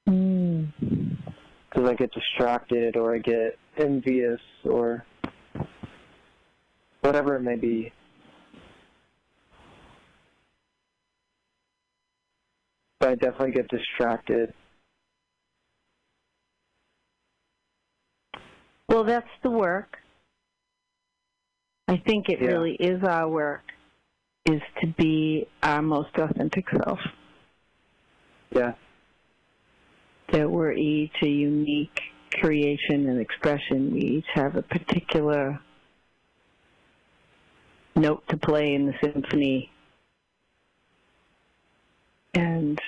Mm. 0.08 0.72
because 1.70 1.88
I 1.88 1.94
get 1.94 2.12
distracted 2.12 2.98
or 2.98 3.14
I 3.16 3.20
get 3.20 3.58
envious 3.78 4.42
or 4.64 5.06
whatever 7.02 7.36
it 7.36 7.42
may 7.42 7.56
be. 7.56 7.94
But 13.00 13.10
I 13.10 13.16
definitely 13.16 13.52
get 13.52 13.68
distracted. 13.68 14.54
Well, 18.88 19.04
that's 19.04 19.30
the 19.44 19.52
work. 19.52 20.00
I 21.90 21.98
think 21.98 22.30
it 22.30 22.40
Yeah. 22.40 22.50
really 22.50 22.76
is 22.76 23.04
our 23.04 23.28
work, 23.28 23.64
is 24.46 24.62
to 24.80 24.88
be 24.88 25.48
our 25.64 25.82
most 25.82 26.16
authentic 26.20 26.70
self. 26.70 27.00
Yeah. 28.52 28.74
That 30.32 30.52
we're 30.52 30.74
each 30.74 31.20
a 31.24 31.28
unique 31.28 32.00
creation 32.40 33.10
and 33.10 33.20
expression. 33.20 33.92
We 33.92 34.02
each 34.02 34.28
have 34.36 34.56
a 34.56 34.62
particular 34.62 35.60
note 37.96 38.28
to 38.28 38.38
play 38.38 38.76
in 38.76 38.86
the 38.86 38.94
symphony. 39.02 39.72
And 42.36 42.80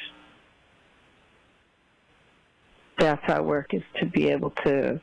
that's 3.00 3.28
our 3.30 3.42
work 3.42 3.74
is 3.74 3.82
to 3.96 4.06
be 4.06 4.30
able 4.30 4.52
to 4.64 5.02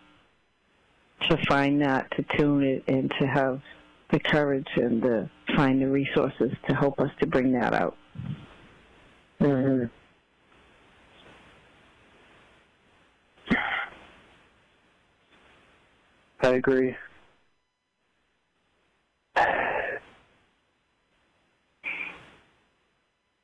to 1.29 1.37
find 1.49 1.83
that, 1.83 2.09
to 2.13 2.23
tune 2.37 2.63
it, 2.63 2.85
and 2.87 3.11
to 3.19 3.27
have 3.27 3.61
the 4.11 4.19
courage 4.21 4.69
and 4.77 5.03
to 5.03 5.31
find 5.57 5.83
the 5.83 5.89
resources 5.89 6.51
to 6.69 6.75
help 6.75 6.99
us 7.01 7.11
to 7.21 7.27
bring 7.27 7.53
that 7.53 7.75
out. 7.75 7.97
hmm 9.39 9.85
I 16.41 16.49
agree. 16.51 16.95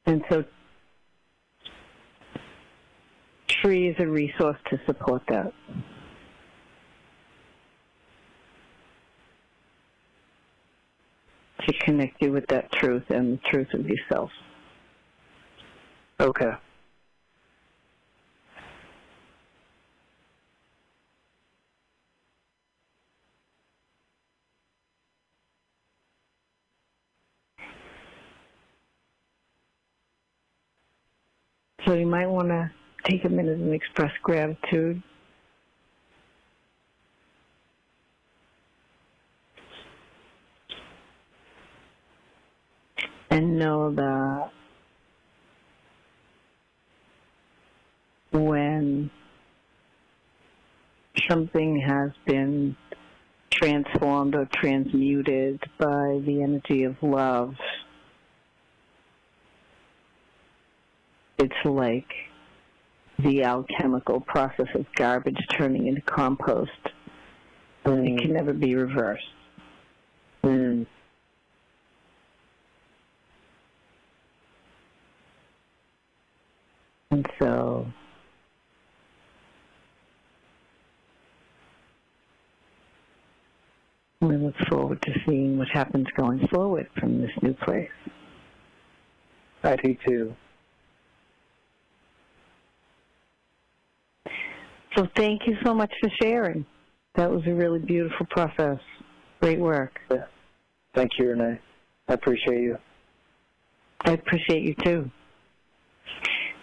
And 0.07 0.22
so 0.31 0.44
tree 3.48 3.88
is 3.88 3.96
a 3.98 4.07
resource 4.07 4.59
to 4.70 4.81
support 4.87 5.22
that. 5.29 5.53
To 11.66 11.72
connect 11.81 12.20
you 12.20 12.31
with 12.31 12.46
that 12.48 12.70
truth 12.72 13.05
and 13.09 13.38
the 13.38 13.40
truth 13.50 13.68
of 13.72 13.88
yourself. 13.88 14.31
Okay. 16.20 16.53
So 31.87 31.94
you 31.94 32.07
might 32.07 32.27
want 32.27 32.48
to 32.48 32.70
take 33.05 33.24
a 33.24 33.29
minute 33.29 33.59
and 33.59 33.72
express 33.72 34.12
gratitude. 34.22 35.03
And 43.35 43.59
know 43.59 43.90
that 43.90 44.51
when 48.31 49.11
something 51.29 51.81
has 51.81 52.12
been 52.27 52.77
transformed 53.51 54.37
or 54.37 54.49
transmuted 54.55 55.61
by 55.81 56.20
the 56.25 56.42
energy 56.44 56.85
of 56.85 56.94
love, 57.03 57.57
it's 61.37 61.64
like 61.64 62.12
the 63.18 63.42
alchemical 63.42 64.20
process 64.20 64.68
of 64.77 64.87
garbage 64.94 65.44
turning 65.59 65.88
into 65.88 66.03
compost. 66.03 66.70
It 67.85 68.20
can 68.20 68.33
never 68.33 68.53
be 68.53 68.77
reversed. 68.77 69.25
Mm. 70.44 70.87
And 77.25 77.33
so 77.39 77.87
we 84.21 84.37
look 84.37 84.55
forward 84.69 85.01
to 85.03 85.13
seeing 85.27 85.59
what 85.59 85.69
happens 85.69 86.07
going 86.17 86.47
forward 86.49 86.89
from 86.99 87.21
this 87.21 87.31
new 87.43 87.55
place. 87.55 87.91
I 89.63 89.77
do 89.77 89.97
too. 90.07 90.35
So 94.97 95.09
thank 95.17 95.43
you 95.47 95.57
so 95.65 95.75
much 95.75 95.93
for 96.01 96.11
sharing. 96.23 96.65
That 97.17 97.31
was 97.31 97.43
a 97.47 97.55
really 97.55 97.79
beautiful 97.81 98.27
process. 98.27 98.79
Great 99.41 99.59
work. 99.59 99.99
Yeah. 100.11 100.25
Thank 100.95 101.13
you, 101.19 101.31
Renee. 101.31 101.59
I 102.09 102.13
appreciate 102.13 102.61
you. 102.61 102.79
I 104.03 104.13
appreciate 104.13 104.63
you 104.63 104.75
too. 104.85 105.11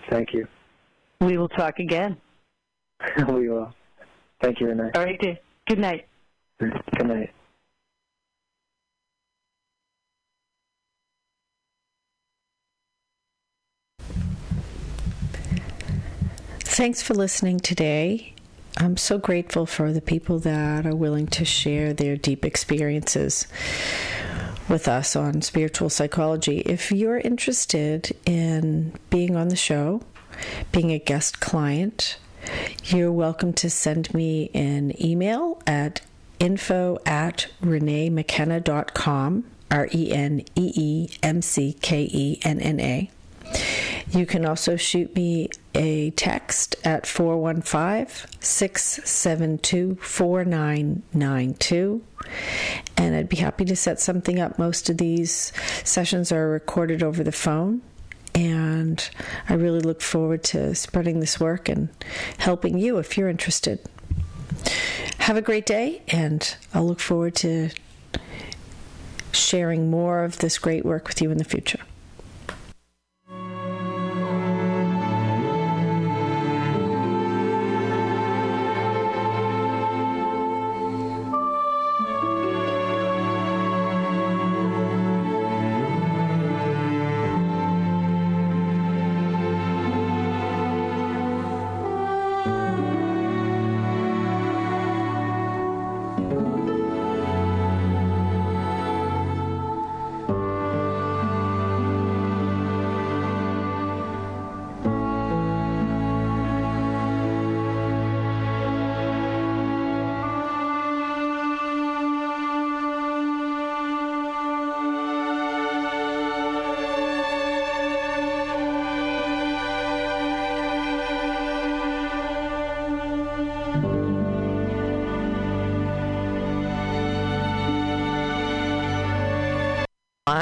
Thank 0.09 0.33
you. 0.33 0.47
We 1.19 1.37
will 1.37 1.49
talk 1.49 1.79
again. 1.79 2.17
we 3.27 3.49
will. 3.49 3.73
Thank 4.41 4.59
you, 4.59 4.67
Renee. 4.67 4.91
All 4.95 5.03
right, 5.03 5.19
dear. 5.19 5.37
Good 5.67 5.79
night. 5.79 6.07
Good 6.59 7.07
night. 7.07 7.31
Thanks 16.59 17.01
for 17.01 17.13
listening 17.13 17.59
today. 17.59 18.33
I'm 18.77 18.97
so 18.97 19.17
grateful 19.17 19.65
for 19.65 19.91
the 19.91 20.01
people 20.01 20.39
that 20.39 20.85
are 20.85 20.95
willing 20.95 21.27
to 21.27 21.45
share 21.45 21.93
their 21.93 22.15
deep 22.15 22.45
experiences 22.45 23.45
with 24.71 24.87
us 24.87 25.15
on 25.17 25.41
spiritual 25.41 25.89
psychology. 25.89 26.59
If 26.59 26.91
you're 26.91 27.17
interested 27.17 28.15
in 28.25 28.93
being 29.09 29.35
on 29.35 29.49
the 29.49 29.55
show, 29.55 30.01
being 30.71 30.91
a 30.91 30.97
guest 30.97 31.41
client, 31.41 32.17
you're 32.85 33.11
welcome 33.11 33.51
to 33.53 33.69
send 33.69 34.13
me 34.13 34.49
an 34.53 34.93
email 35.03 35.61
at 35.67 36.01
info 36.39 36.97
at 37.05 37.47
reneemckenna.com, 37.61 39.43
R 39.69 39.89
E 39.93 40.11
N 40.11 40.41
E 40.55 40.71
E 40.75 41.09
M 41.21 41.41
C 41.41 41.73
K 41.73 42.09
E 42.11 42.39
N 42.43 42.61
N 42.61 42.79
A. 42.79 43.11
You 44.11 44.25
can 44.25 44.45
also 44.45 44.75
shoot 44.75 45.15
me 45.15 45.49
a 45.73 46.11
text 46.11 46.75
at 46.83 47.07
415 47.07 48.07
672 48.41 49.95
4992. 49.95 52.03
And 52.97 53.15
I'd 53.15 53.29
be 53.29 53.37
happy 53.37 53.63
to 53.65 53.75
set 53.75 54.01
something 54.01 54.39
up. 54.39 54.59
Most 54.59 54.89
of 54.89 54.97
these 54.97 55.53
sessions 55.85 56.31
are 56.31 56.49
recorded 56.49 57.01
over 57.01 57.23
the 57.23 57.31
phone. 57.31 57.81
And 58.35 59.09
I 59.47 59.53
really 59.53 59.79
look 59.79 60.01
forward 60.01 60.43
to 60.45 60.75
spreading 60.75 61.21
this 61.21 61.39
work 61.39 61.69
and 61.69 61.89
helping 62.37 62.77
you 62.77 62.97
if 62.97 63.17
you're 63.17 63.29
interested. 63.29 63.79
Have 65.19 65.37
a 65.37 65.41
great 65.41 65.65
day, 65.65 66.01
and 66.07 66.55
I'll 66.73 66.85
look 66.85 66.99
forward 66.99 67.35
to 67.35 67.69
sharing 69.31 69.89
more 69.89 70.23
of 70.23 70.39
this 70.39 70.57
great 70.57 70.85
work 70.85 71.07
with 71.07 71.21
you 71.21 71.31
in 71.31 71.37
the 71.37 71.43
future. 71.43 71.79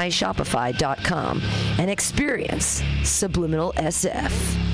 myshopify.com 0.00 1.42
and 1.78 1.90
experience 1.90 2.82
Subliminal 3.04 3.74
SF. 3.76 4.69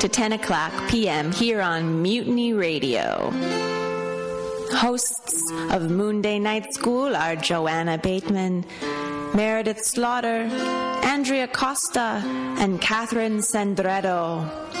To 0.00 0.08
10 0.08 0.34
o'clock 0.34 0.72
p.m. 0.88 1.32
here 1.32 1.60
on 1.60 2.02
Mutiny 2.02 2.52
Radio. 2.52 3.32
Hosts 4.70 5.50
of 5.70 5.90
Moonday 5.90 6.40
Night 6.40 6.72
School 6.72 7.16
are 7.16 7.34
Joanna 7.34 7.98
Bateman, 7.98 8.64
Meredith 9.34 9.84
Slaughter, 9.84 10.48
Andrea 11.02 11.48
Costa, 11.48 12.22
and 12.58 12.80
Catherine 12.80 13.38
Sandretto. 13.38 14.77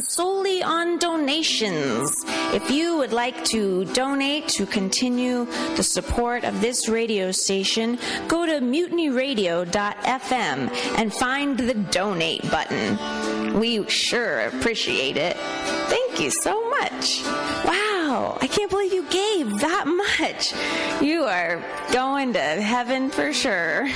Solely 0.00 0.62
on 0.62 0.98
donations. 0.98 2.24
If 2.54 2.70
you 2.70 2.96
would 2.96 3.12
like 3.12 3.44
to 3.46 3.84
donate 3.92 4.48
to 4.48 4.64
continue 4.64 5.44
the 5.76 5.82
support 5.82 6.44
of 6.44 6.62
this 6.62 6.88
radio 6.88 7.30
station, 7.30 7.98
go 8.26 8.46
to 8.46 8.60
mutinyradio.fm 8.60 10.70
and 10.98 11.12
find 11.12 11.58
the 11.58 11.74
donate 11.74 12.50
button. 12.50 13.60
We 13.60 13.86
sure 13.88 14.46
appreciate 14.46 15.18
it. 15.18 15.36
Thank 15.36 16.20
you 16.20 16.30
so 16.30 16.70
much. 16.70 17.22
Wow, 17.64 18.38
I 18.40 18.46
can't 18.46 18.70
believe 18.70 18.94
you 18.94 19.02
gave 19.10 19.60
that 19.60 19.84
much. 20.20 20.54
You 21.02 21.24
are 21.24 21.62
going 21.92 22.32
to 22.32 22.40
heaven 22.40 23.10
for 23.10 23.34
sure. 23.34 23.86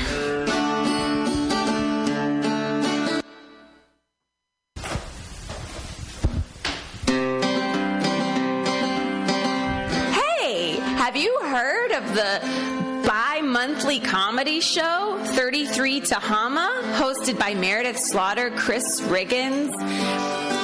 Of 12.01 12.15
the 12.15 13.03
bi 13.07 13.43
monthly 13.43 14.01
comedy 14.01 14.61
show 14.61 15.19
33 15.23 16.01
Tehama, 16.01 16.81
hosted 16.95 17.39
by 17.39 17.53
Meredith 17.53 17.99
Slaughter, 17.99 18.51
Chris 18.53 19.03
Riggins, 19.03 19.79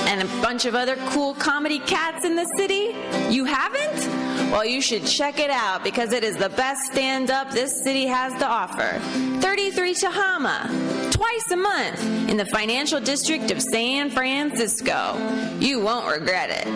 and 0.08 0.22
a 0.22 0.24
bunch 0.40 0.64
of 0.64 0.74
other 0.74 0.96
cool 1.08 1.34
comedy 1.34 1.78
cats 1.80 2.24
in 2.24 2.36
the 2.36 2.46
city? 2.56 2.94
You 3.28 3.44
haven't? 3.44 4.50
Well, 4.50 4.64
you 4.64 4.80
should 4.80 5.04
check 5.04 5.38
it 5.38 5.50
out 5.50 5.84
because 5.84 6.12
it 6.12 6.24
is 6.24 6.36
the 6.36 6.48
best 6.48 6.90
stand 6.92 7.30
up 7.30 7.50
this 7.50 7.82
city 7.82 8.06
has 8.06 8.32
to 8.38 8.46
offer. 8.46 8.98
33 9.40 9.92
Tehama, 9.94 11.12
twice 11.12 11.50
a 11.50 11.56
month 11.56 12.30
in 12.30 12.38
the 12.38 12.46
financial 12.46 13.00
district 13.00 13.50
of 13.50 13.60
San 13.60 14.08
Francisco. 14.08 15.18
You 15.60 15.80
won't 15.80 16.06
regret 16.06 16.48
it. 16.50 16.66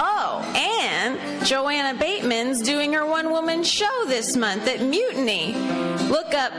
Oh, 0.00 0.33
and 1.04 1.46
Joanna 1.46 1.98
Bateman's 1.98 2.62
doing 2.62 2.92
her 2.94 3.04
one 3.04 3.30
woman 3.30 3.62
show 3.62 4.04
this 4.06 4.36
month 4.36 4.66
at 4.66 4.80
Mutiny. 4.80 5.54
Look 6.08 6.32
up 6.32 6.52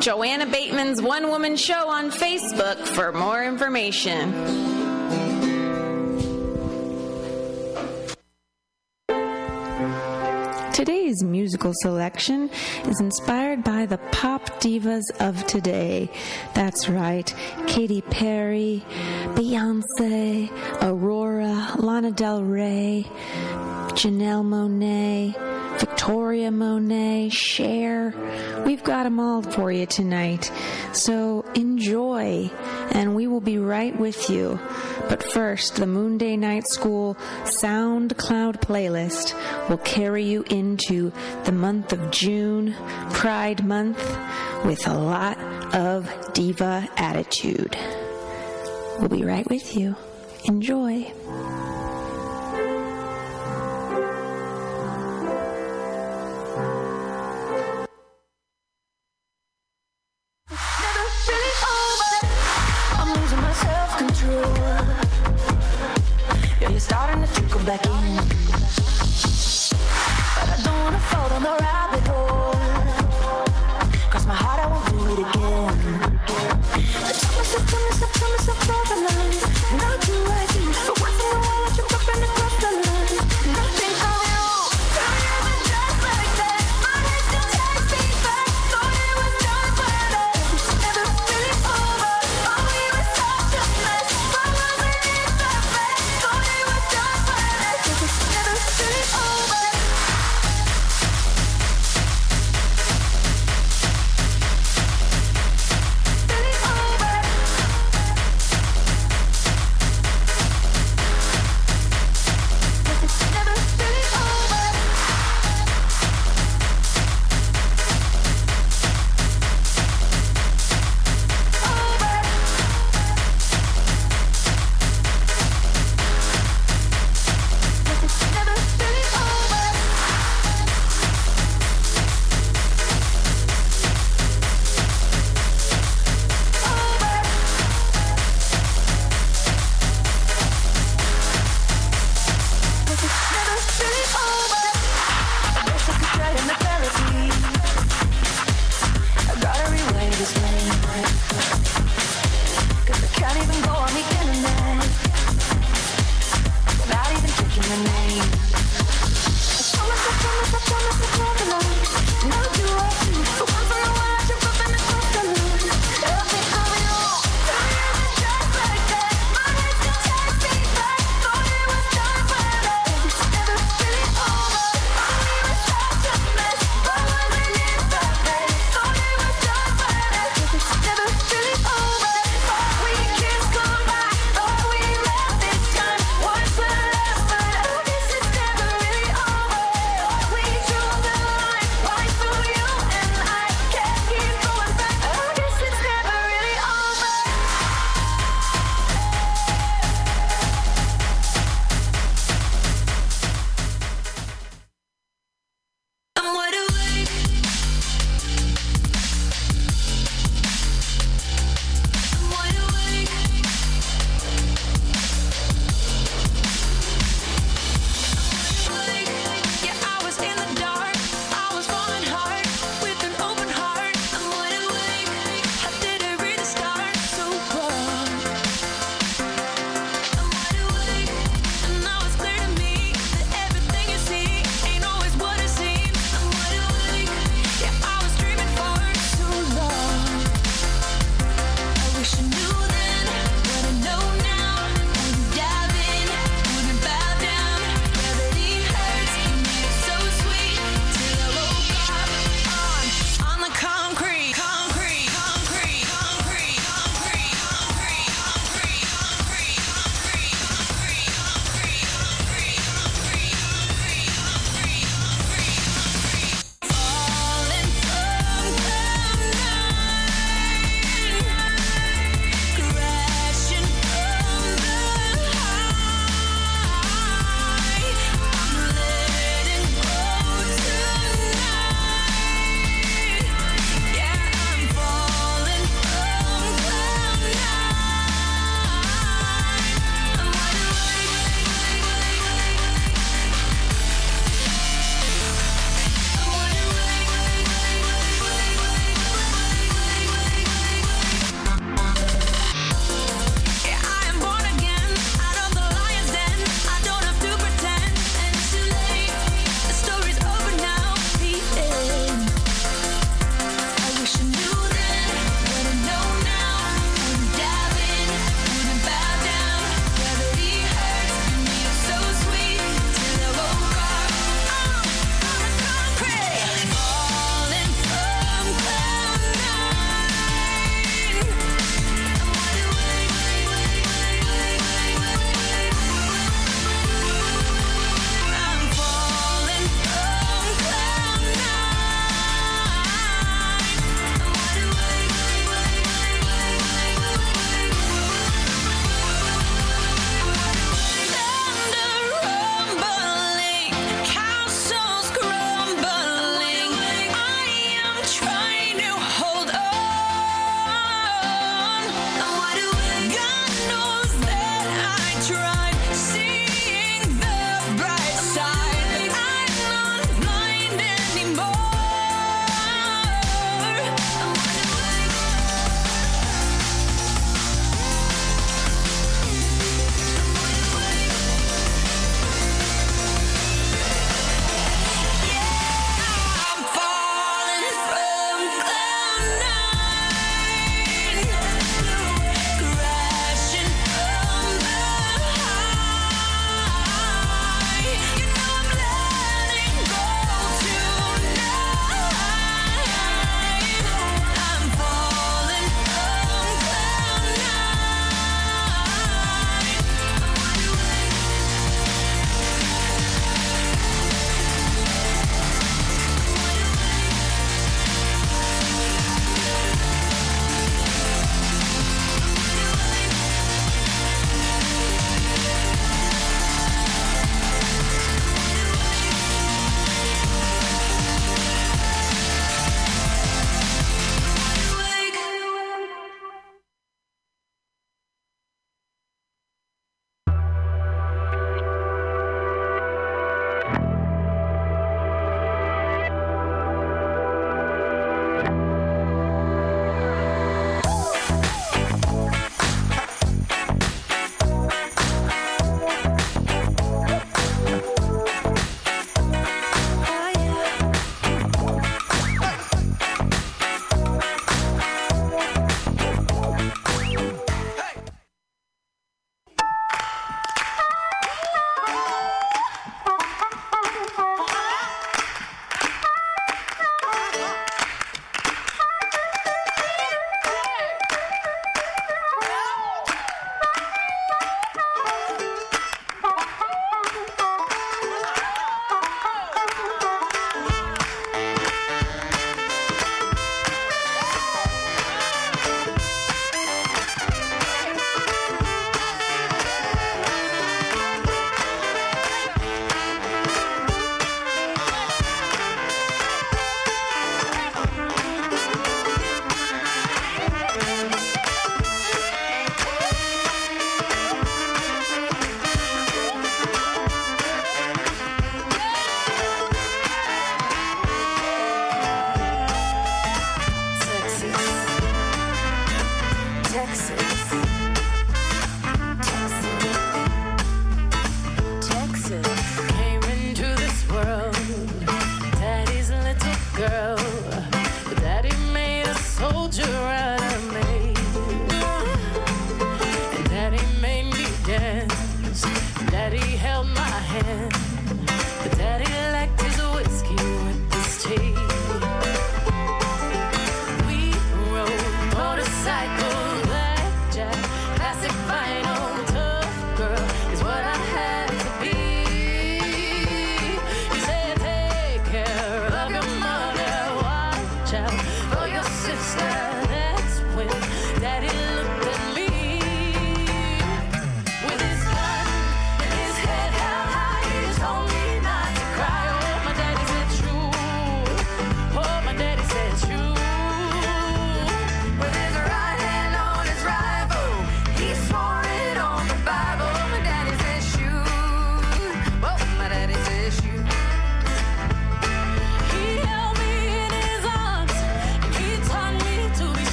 Joanna 0.00 0.46
Bateman's 0.46 1.02
one 1.02 1.28
woman 1.28 1.56
show 1.56 1.88
on 1.88 2.10
Facebook 2.10 2.78
for 2.86 3.12
more 3.12 3.42
information. 3.42 4.70
Today's 10.72 11.22
musical 11.22 11.72
selection 11.82 12.50
is 12.86 13.00
inspired 13.00 13.62
by 13.62 13.86
the 13.86 13.98
pop 14.10 14.46
divas 14.60 15.04
of 15.20 15.46
today. 15.46 16.10
That's 16.54 16.88
right, 16.88 17.32
Katy 17.66 18.00
Perry, 18.00 18.84
Beyonce, 19.36 20.50
Aurora, 20.82 21.74
Lana 21.76 22.10
Del 22.10 22.42
Rey, 22.42 23.06
Janelle 23.94 24.42
Monáe, 24.42 25.78
Victoria 25.78 26.50
Monet, 26.50 27.28
Cher. 27.28 28.14
We've 28.64 28.82
got 28.82 29.02
them 29.04 29.20
all 29.20 29.42
for 29.42 29.70
you 29.70 29.84
tonight. 29.86 30.50
So 30.92 31.44
enjoy, 31.54 32.50
and 32.92 33.14
we 33.14 33.26
will 33.26 33.40
be 33.40 33.58
right 33.58 33.96
with 33.98 34.30
you. 34.30 34.58
But 35.08 35.22
first, 35.22 35.76
the 35.76 35.84
Moonday 35.84 36.38
Night 36.38 36.66
School 36.66 37.16
SoundCloud 37.44 38.60
playlist 38.60 39.34
will 39.68 39.78
carry 39.78 40.24
you 40.24 40.42
into 40.48 41.12
the 41.44 41.52
month 41.52 41.92
of 41.92 42.10
June, 42.10 42.74
Pride 43.10 43.64
Month, 43.64 43.98
with 44.64 44.86
a 44.88 44.94
lot 44.94 45.38
of 45.74 46.10
diva 46.32 46.88
attitude. 46.96 47.76
We'll 48.98 49.08
be 49.08 49.24
right 49.24 49.48
with 49.50 49.76
you. 49.76 49.96
Enjoy. 50.44 51.12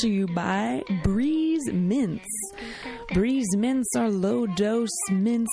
To 0.00 0.08
you 0.08 0.26
by 0.28 0.82
Breeze 1.02 1.70
Mints. 1.70 2.26
Breeze 3.12 3.54
Mints 3.54 3.94
are 3.94 4.08
low 4.08 4.46
dose 4.46 4.88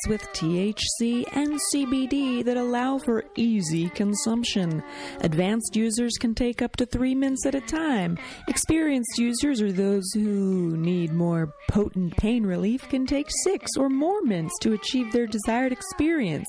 with 0.08 0.22
THC 0.34 1.26
and 1.34 1.60
CBD 1.74 2.44
that 2.46 2.58
allow 2.58 2.98
for 2.98 3.26
easy 3.36 3.90
consumption. 3.90 4.82
Advanced 5.22 5.76
users 5.76 6.14
can 6.20 6.34
take 6.34 6.62
up 6.62 6.76
to 6.78 6.86
three 6.86 7.14
mints 7.14 7.46
at 7.46 7.56
a 7.56 7.62
time. 7.62 8.18
Experienced 8.48 9.18
users 9.18 9.62
or 9.62 9.72
those 9.72 10.10
who 10.14 10.78
need 10.78 11.14
more 11.14 11.54
potent 11.70 12.16
pain 12.18 12.46
relief 12.46 12.88
can 12.90 13.06
take 13.06 13.28
six 13.44 13.72
or 13.78 13.90
more 13.90 14.22
mints 14.22 14.54
to 14.62 14.74
achieve 14.74 15.12
their 15.12 15.28
desired 15.28 15.72
experience. 15.72 16.48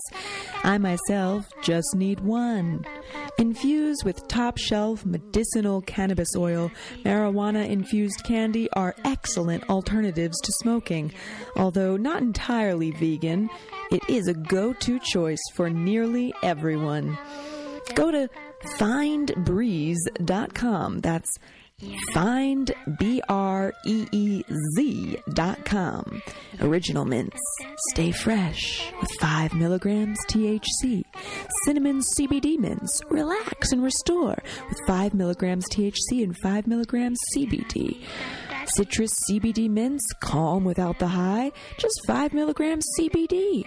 I 0.63 0.79
myself 0.79 1.47
just 1.63 1.95
need 1.95 2.21
one. 2.21 2.85
Infused 3.39 4.05
with 4.05 4.27
top 4.29 4.59
shelf 4.59 5.07
medicinal 5.07 5.81
cannabis 5.83 6.35
oil, 6.37 6.71
marijuana 7.05 7.69
infused 7.69 8.25
candy 8.25 8.69
are 8.73 8.95
excellent 9.05 9.69
alternatives 9.71 10.41
to 10.41 10.53
smoking. 10.53 11.13
Although 11.57 11.97
not 11.97 12.23
entirely 12.23 12.91
vegan, 12.91 13.48
it 13.91 14.03
is 14.09 14.29
a 14.29 14.35
go 14.35 14.73
to 14.73 14.99
choice 14.99 15.43
for 15.55 15.71
nearly 15.71 16.35
everyone. 16.43 17.17
Go 17.95 18.11
to 18.11 18.29
findbreeze.com. 18.79 21.01
That's 21.01 21.39
find 22.13 22.73
b 22.99 23.23
r 23.29 23.73
e 23.87 24.07
e 24.11 24.43
z 24.75 25.17
dot 25.33 25.65
com. 25.65 26.21
Original 26.61 27.05
mints. 27.05 27.41
Stay 27.91 28.11
fresh 28.11 28.93
with 29.01 29.11
5 29.21 29.55
milligrams 29.55 30.19
THC. 30.29 31.05
Cinnamon 31.65 32.01
CBD 32.01 32.59
mints. 32.59 33.01
Relax 33.11 33.71
and 33.71 33.83
restore 33.83 34.39
with 34.69 34.81
5 34.87 35.15
milligrams 35.15 35.69
THC 35.69 36.25
and 36.25 36.37
5 36.43 36.67
milligrams 36.67 37.19
CBD. 37.37 38.03
Citrus 38.69 39.11
CBD 39.29 39.69
mints. 39.69 40.05
Calm 40.21 40.65
without 40.65 40.99
the 40.99 41.09
high. 41.09 41.53
Just 41.79 42.01
5 42.07 42.33
milligrams 42.33 42.87
CBD. 42.99 43.65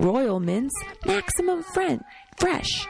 Royal 0.00 0.40
mints. 0.40 0.74
Maximum 1.04 1.62
friend. 1.62 2.02
Fresh 2.38 2.86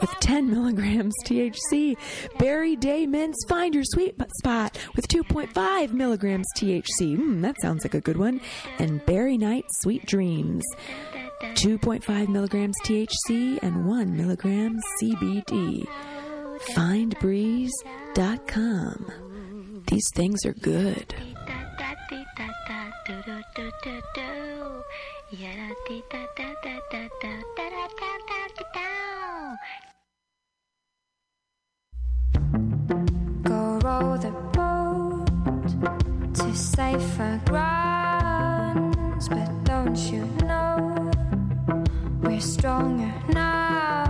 with 0.00 0.10
10 0.20 0.48
milligrams 0.54 1.14
THC. 1.24 1.96
Berry 2.38 2.76
Day 2.76 3.06
Mints, 3.06 3.44
find 3.48 3.74
your 3.74 3.84
sweet 3.84 4.14
spot 4.38 4.78
with 4.94 5.08
2.5 5.08 5.92
milligrams 5.92 6.46
THC. 6.56 7.16
Mm, 7.16 7.42
that 7.42 7.60
sounds 7.60 7.84
like 7.84 7.94
a 7.94 8.00
good 8.00 8.16
one. 8.16 8.40
And 8.78 9.04
Berry 9.06 9.36
Night 9.38 9.64
Sweet 9.80 10.06
Dreams, 10.06 10.64
2.5 11.42 12.28
milligrams 12.28 12.76
THC 12.84 13.58
and 13.62 13.86
1 13.86 14.16
milligram 14.16 14.78
CBD. 15.00 15.86
Findbreeze.com. 16.74 19.25
These 19.86 20.10
things 20.10 20.44
are 20.44 20.52
good. 20.52 21.14
Go 33.42 33.78
row 33.84 34.16
the 34.16 34.32
boat 34.52 35.26
to 36.34 36.54
safer 36.56 37.40
grounds, 37.46 39.28
but 39.28 39.64
don't 39.64 39.96
you 40.10 40.24
know 40.44 41.10
we're 42.22 42.40
stronger 42.40 43.14
now? 43.28 44.04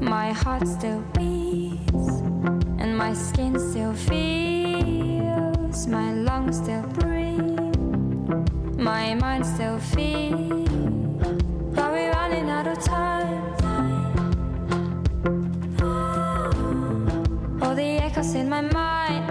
My 0.00 0.32
heart 0.32 0.68
still 0.68 1.02
beats, 1.14 1.45
my 2.96 3.12
skin 3.12 3.58
still 3.58 3.92
feels, 3.92 5.86
my 5.86 6.14
lungs 6.14 6.56
still 6.56 6.82
breathe, 6.98 7.76
my 8.78 9.14
mind 9.14 9.44
still 9.44 9.78
feels. 9.78 10.66
But 11.74 11.92
we're 11.92 12.10
running 12.12 12.48
out 12.48 12.66
of 12.66 12.78
time. 12.82 13.44
All 17.60 17.74
the 17.74 17.98
echoes 18.00 18.34
in 18.34 18.48
my 18.48 18.62
mind 18.62 19.25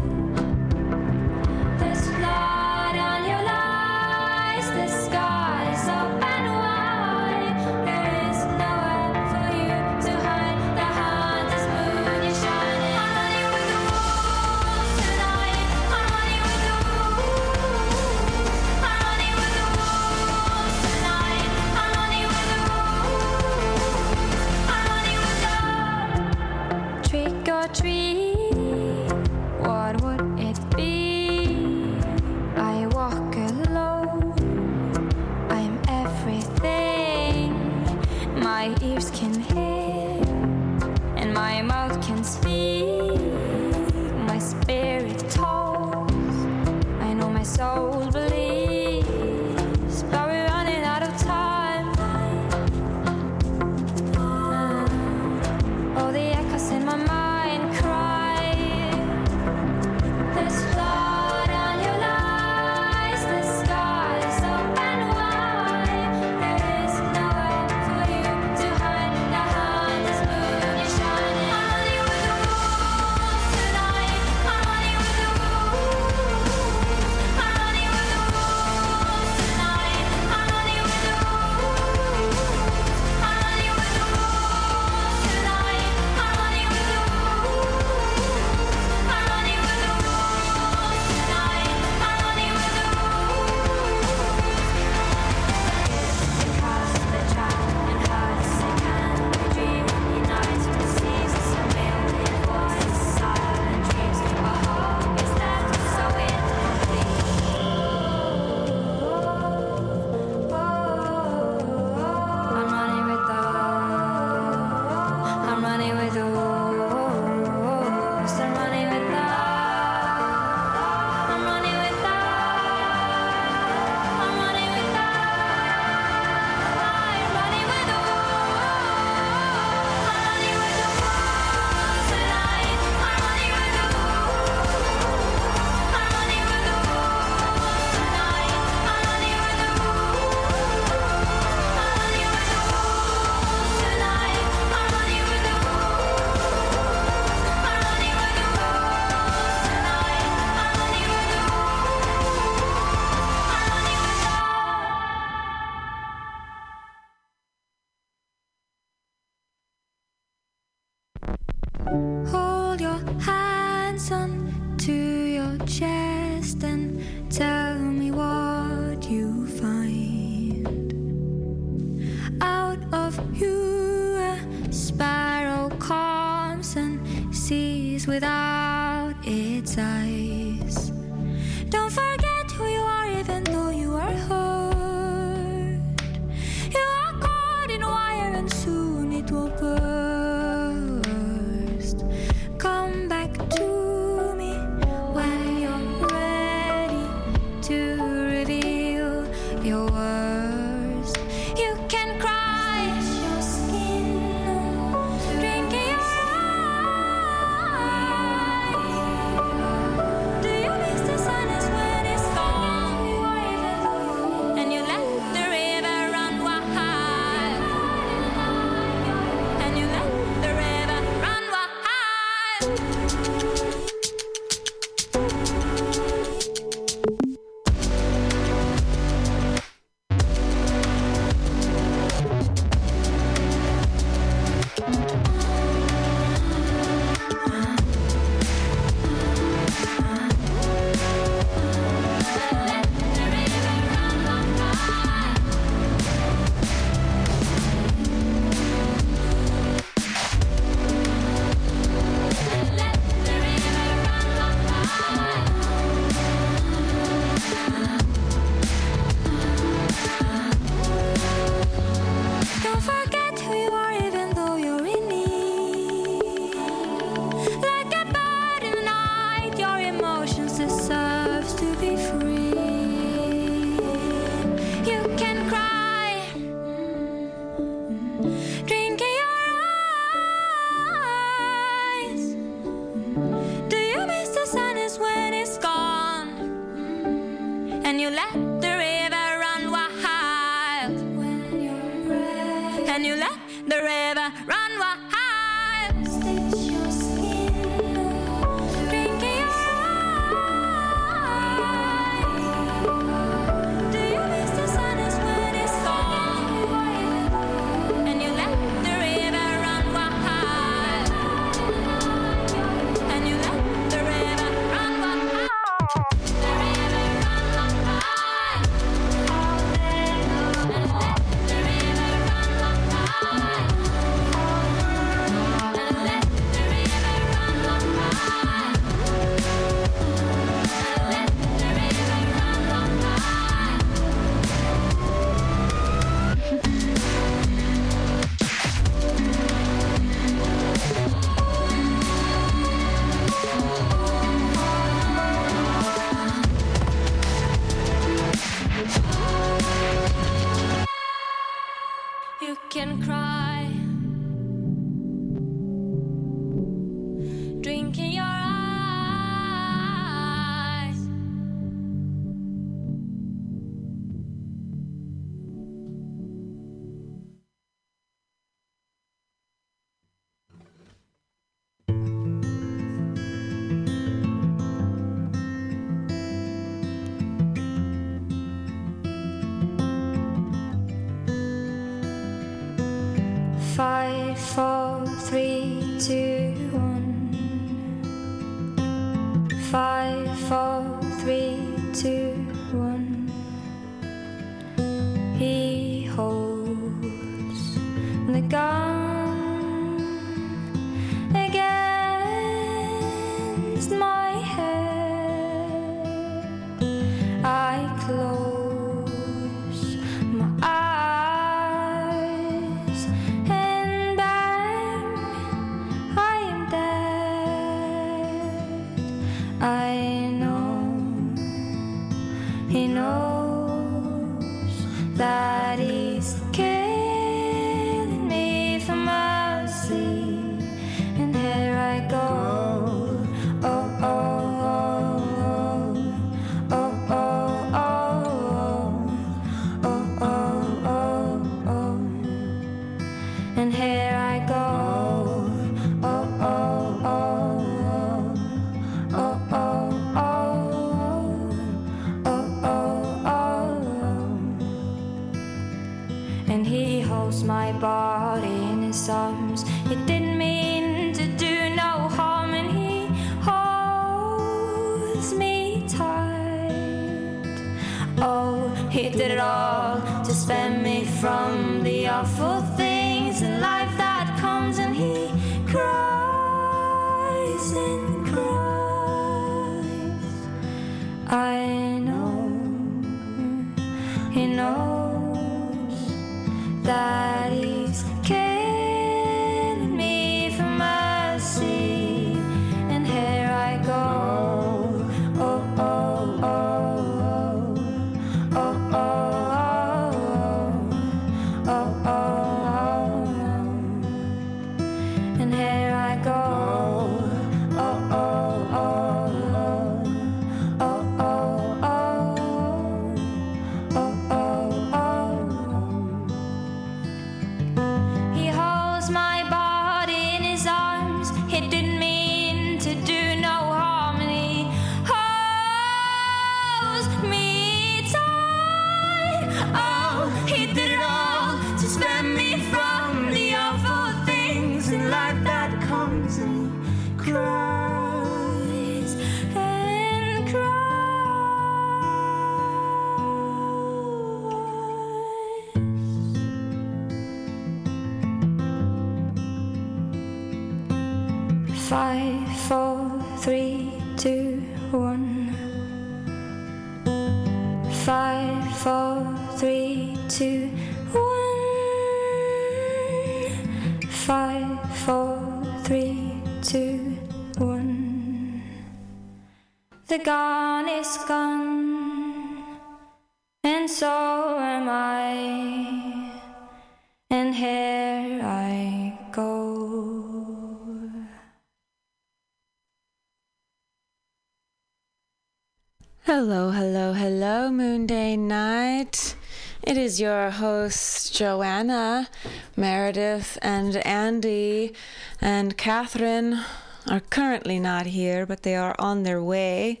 your 590.20 590.50
host, 590.50 591.34
Joanna, 591.34 592.28
Meredith, 592.76 593.58
and 593.62 593.96
Andy, 593.96 594.92
and 595.40 595.76
Catherine 595.76 596.60
are 597.08 597.20
currently 597.20 597.78
not 597.78 598.06
here, 598.06 598.46
but 598.46 598.62
they 598.62 598.76
are 598.76 598.94
on 598.98 599.22
their 599.22 599.42
way. 599.42 600.00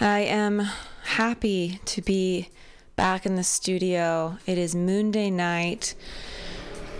I 0.00 0.20
am 0.20 0.68
happy 1.04 1.80
to 1.84 2.02
be 2.02 2.50
back 2.96 3.26
in 3.26 3.36
the 3.36 3.44
studio. 3.44 4.38
It 4.46 4.58
is 4.58 4.74
Moon 4.74 5.10
Day 5.10 5.30
night, 5.30 5.94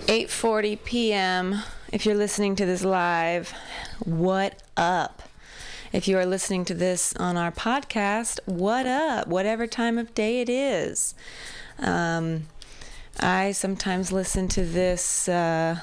8:40 0.07 0.85
p.m. 0.85 1.63
If 1.93 2.05
you're 2.05 2.15
listening 2.15 2.57
to 2.57 2.67
this 2.67 2.85
live, 2.85 3.53
what 4.05 4.63
up? 4.77 5.23
If 5.93 6.09
you 6.09 6.19
are 6.19 6.27
listening 6.27 6.65
to 6.65 6.75
this 6.75 7.15
on 7.17 7.37
our 7.37 7.53
podcast, 7.53 8.41
what 8.47 8.87
up? 8.87 9.29
Whatever 9.29 9.67
time 9.67 9.97
of 9.97 10.13
day 10.13 10.41
it 10.41 10.49
is. 10.49 11.15
Um, 11.79 12.49
I 13.21 13.53
sometimes 13.53 14.13
listen 14.13 14.49
to 14.49 14.65
this 14.65 15.29
uh, 15.29 15.81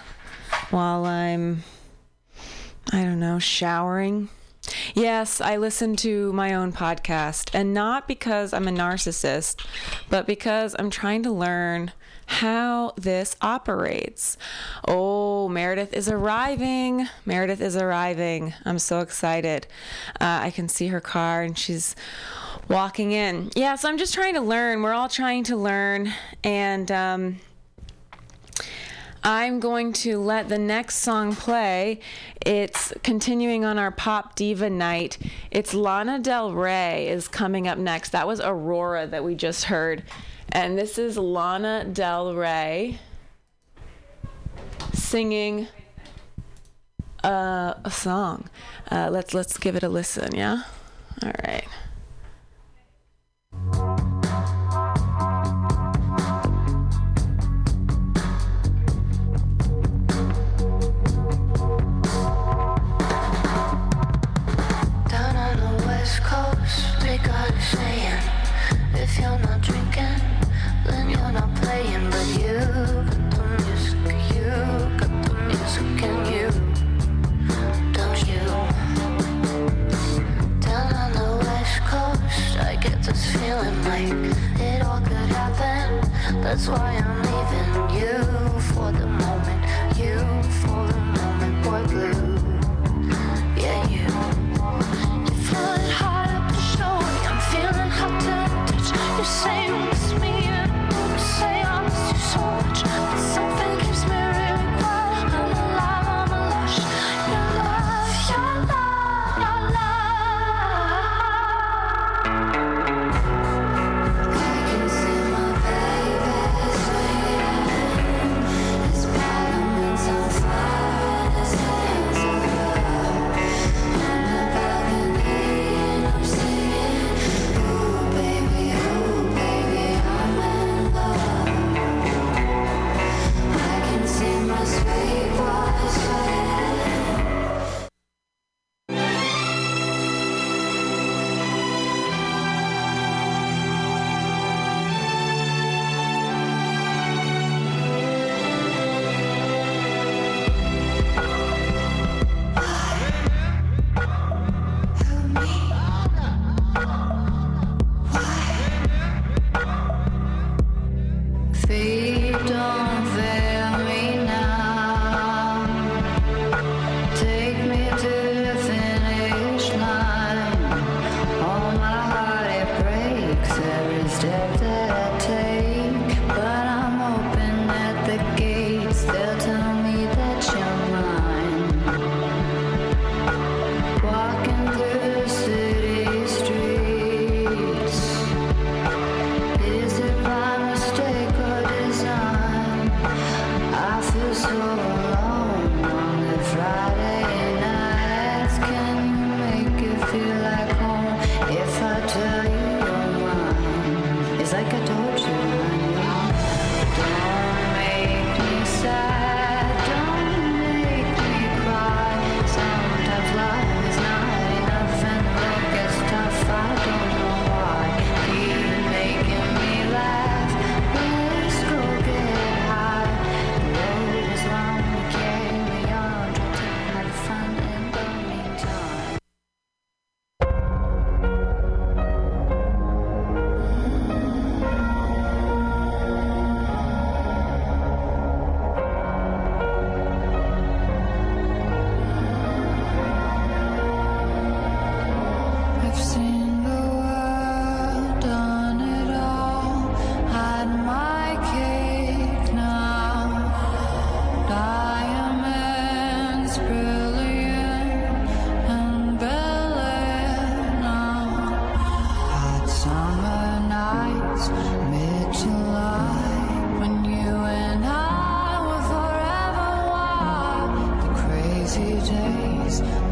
while 0.70 1.06
I'm, 1.06 1.64
I 2.92 3.04
don't 3.04 3.20
know, 3.20 3.40
showering. 3.40 4.30
Yes, 4.94 5.42
I 5.42 5.58
listen 5.58 5.96
to 5.98 6.32
my 6.34 6.54
own 6.54 6.72
podcast, 6.72 7.50
and 7.54 7.74
not 7.74 8.08
because 8.08 8.54
I'm 8.54 8.68
a 8.68 8.72
narcissist, 8.72 9.66
but 10.10 10.28
because 10.28 10.76
I'm 10.78 10.90
trying 10.90 11.24
to 11.24 11.32
learn 11.32 11.92
how 12.32 12.94
this 12.96 13.36
operates. 13.42 14.38
Oh, 14.88 15.50
Meredith 15.50 15.94
is 15.94 16.08
arriving. 16.08 17.08
Meredith 17.26 17.60
is 17.60 17.76
arriving. 17.76 18.54
I'm 18.64 18.80
so 18.80 19.00
excited. 19.02 19.68
Uh, 20.14 20.40
I 20.44 20.52
can 20.52 20.70
see 20.70 20.88
her 20.88 21.02
car 21.02 21.42
and 21.42 21.58
she's 21.58 21.94
walking 22.72 23.12
in. 23.12 23.52
Yeah, 23.56 23.76
so 23.76 23.90
I'm 23.90 23.98
just 23.98 24.14
trying 24.14 24.36
to 24.36 24.42
learn. 24.42 24.82
We're 24.82 24.94
all 24.94 25.10
trying 25.10 25.44
to 25.46 25.56
learn. 25.56 26.14
And, 26.44 26.92
um, 26.92 27.40
I'm 29.24 29.60
going 29.60 29.94
to 29.94 30.18
let 30.18 30.50
the 30.50 30.58
next 30.58 30.98
song 30.98 31.36
play. 31.36 32.00
It's 32.44 32.92
continuing 33.04 33.64
on 33.64 33.78
our 33.78 33.92
pop 33.92 34.36
diva 34.36 34.68
night. 34.70 35.20
It's 35.52 35.76
Lana 35.76 36.18
Del 36.18 36.54
Rey 36.54 37.08
is 37.08 37.28
coming 37.28 37.68
up 37.68 37.78
next. 37.78 38.10
That 38.10 38.26
was 38.26 38.42
Aurora 38.42 39.06
that 39.06 39.24
we 39.24 39.36
just 39.36 39.66
heard. 39.66 40.04
And 40.50 40.76
this 40.76 40.98
is 40.98 41.18
Lana 41.18 41.86
Del 41.86 42.34
Rey 42.34 43.00
singing 44.92 45.68
uh, 47.24 47.76
a 47.86 47.92
song. 47.92 48.50
Uh, 48.90 49.10
let's 49.12 49.36
let's 49.36 49.58
give 49.58 49.76
it 49.76 49.84
a 49.84 49.90
listen, 49.90 50.34
yeah? 50.34 50.64
All 51.22 51.32
right. 51.46 51.66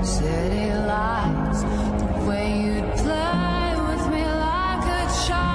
city 0.04 0.74
lights, 0.74 1.62
the 1.62 2.26
way 2.28 2.48
you'd 2.64 2.92
play 3.04 3.76
with 3.88 4.06
me 4.14 4.24
like 4.24 4.86
a 4.86 5.28
child. 5.28 5.49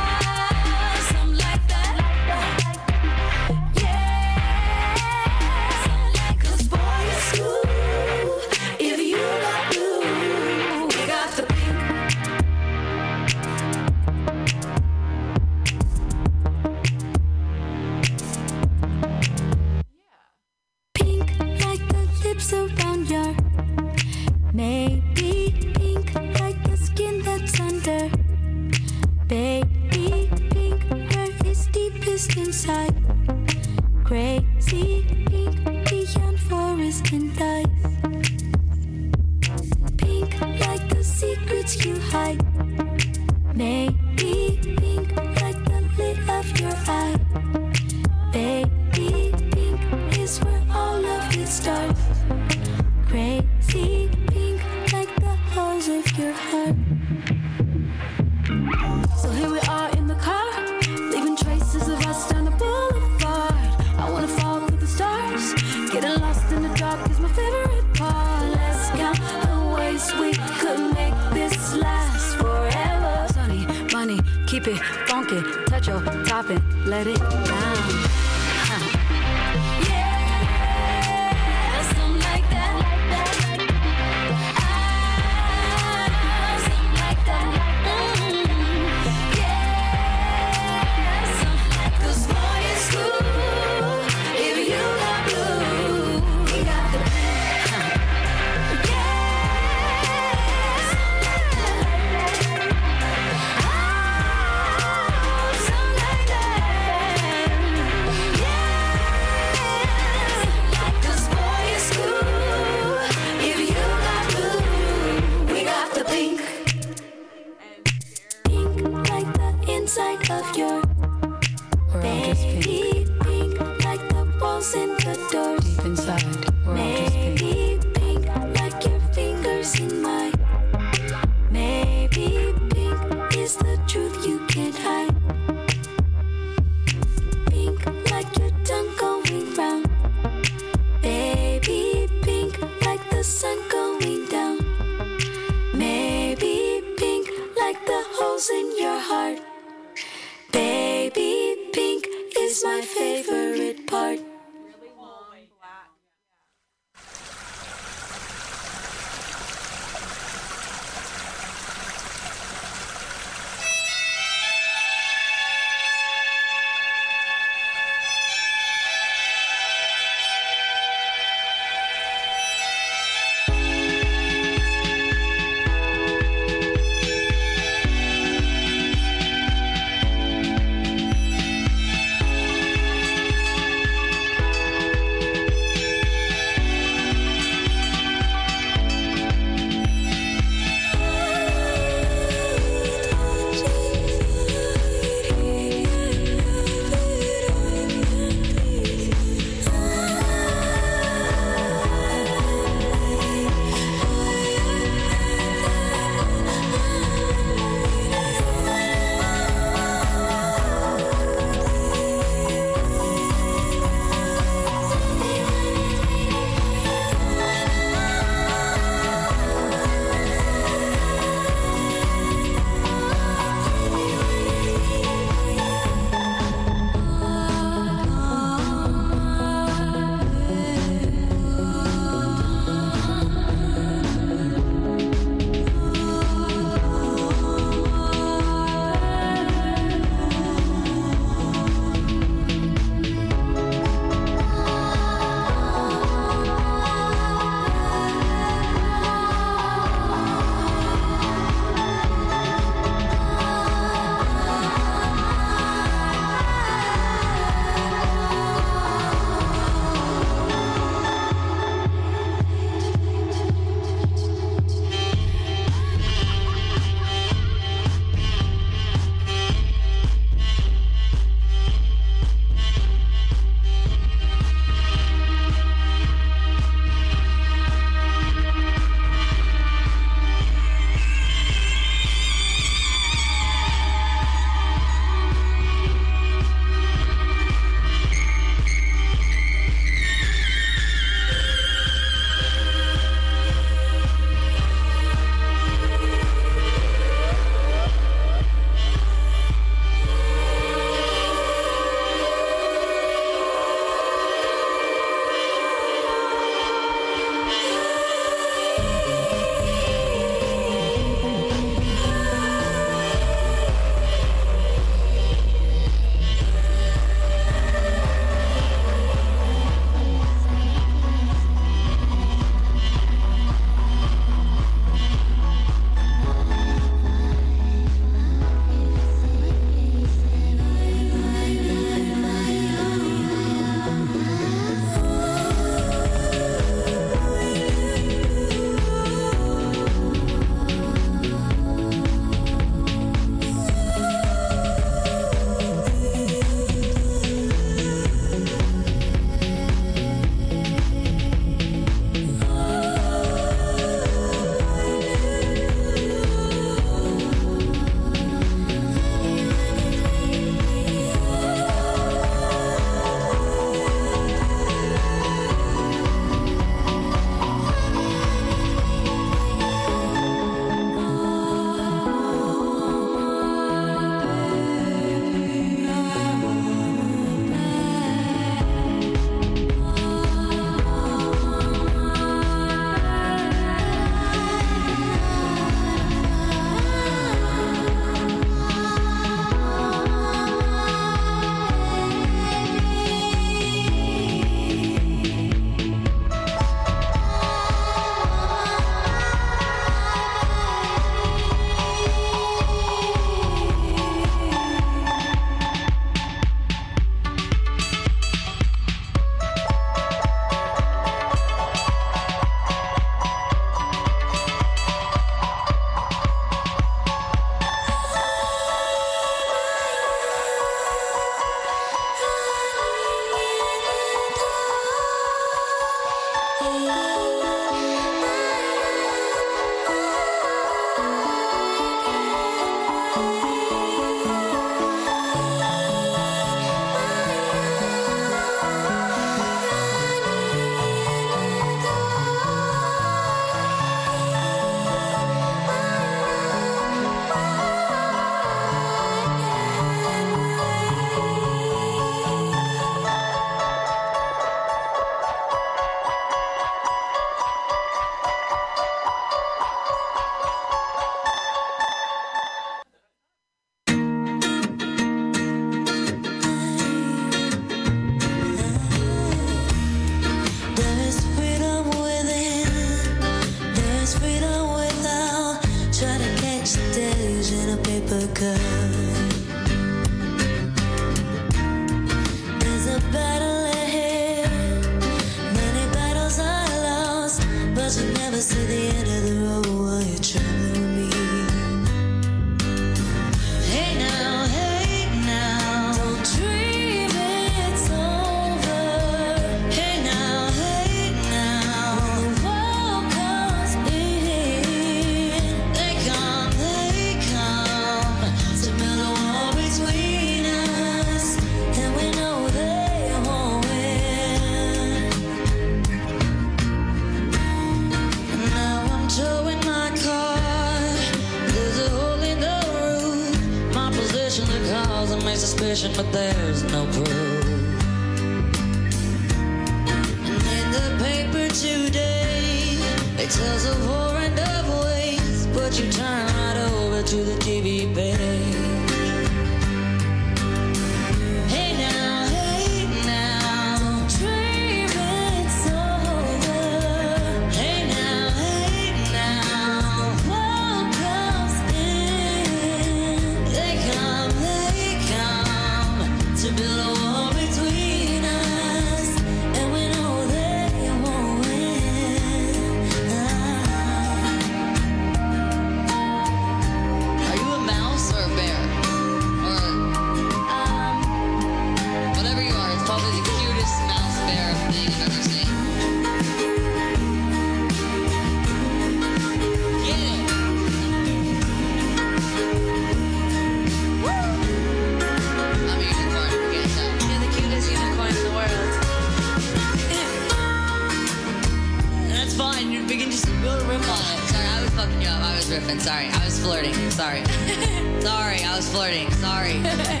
fucked 594.80 595.02
you 595.02 595.08
up. 595.08 595.22
I 595.22 595.36
was 595.36 595.50
riffing. 595.50 595.80
Sorry. 595.80 596.06
I 596.08 596.24
was 596.24 596.40
flirting. 596.40 596.74
Sorry. 596.90 597.22
Sorry. 598.00 598.42
I 598.44 598.56
was 598.56 598.68
flirting. 598.70 599.10
Sorry. 599.12 599.62
sorry. 599.62 600.00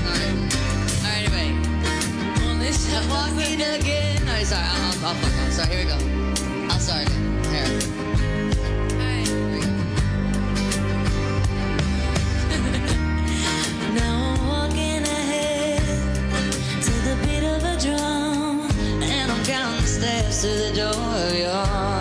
All 0.00 1.04
right, 1.04 1.20
anyway. 1.20 1.48
On 2.48 2.58
this 2.58 2.78
show, 2.88 3.02
walking 3.10 3.60
again. 3.60 4.22
All 4.28 4.34
right, 4.34 4.46
sorry. 4.46 4.64
I'll, 4.64 4.82
I'll, 4.82 5.06
I'll 5.06 5.14
fuck 5.14 5.34
off. 5.42 5.52
Sorry. 5.52 5.68
Here 5.68 5.80
we 5.80 5.90
go. 5.92 5.98
I'll 6.72 6.80
start 6.80 7.08
it. 7.08 7.12
Here. 7.46 7.80
Drum, 17.80 18.60
and 19.02 19.32
I'm 19.32 19.42
counting 19.42 19.86
steps 19.86 20.42
to 20.42 20.48
the 20.48 20.72
door 20.76 20.92
of 20.92 21.34
your 21.34 21.99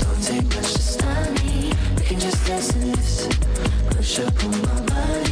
Don't 0.00 0.22
take 0.22 0.44
much 0.44 0.72
to 0.74 0.82
stop 0.82 1.30
me. 1.42 1.72
We 1.96 2.02
can 2.02 2.20
just 2.20 2.46
dance 2.46 2.74
and 2.74 2.86
lift. 2.86 3.96
Push 3.96 4.18
up 4.20 4.44
on 4.44 4.50
my 4.62 4.80
body. 4.86 5.25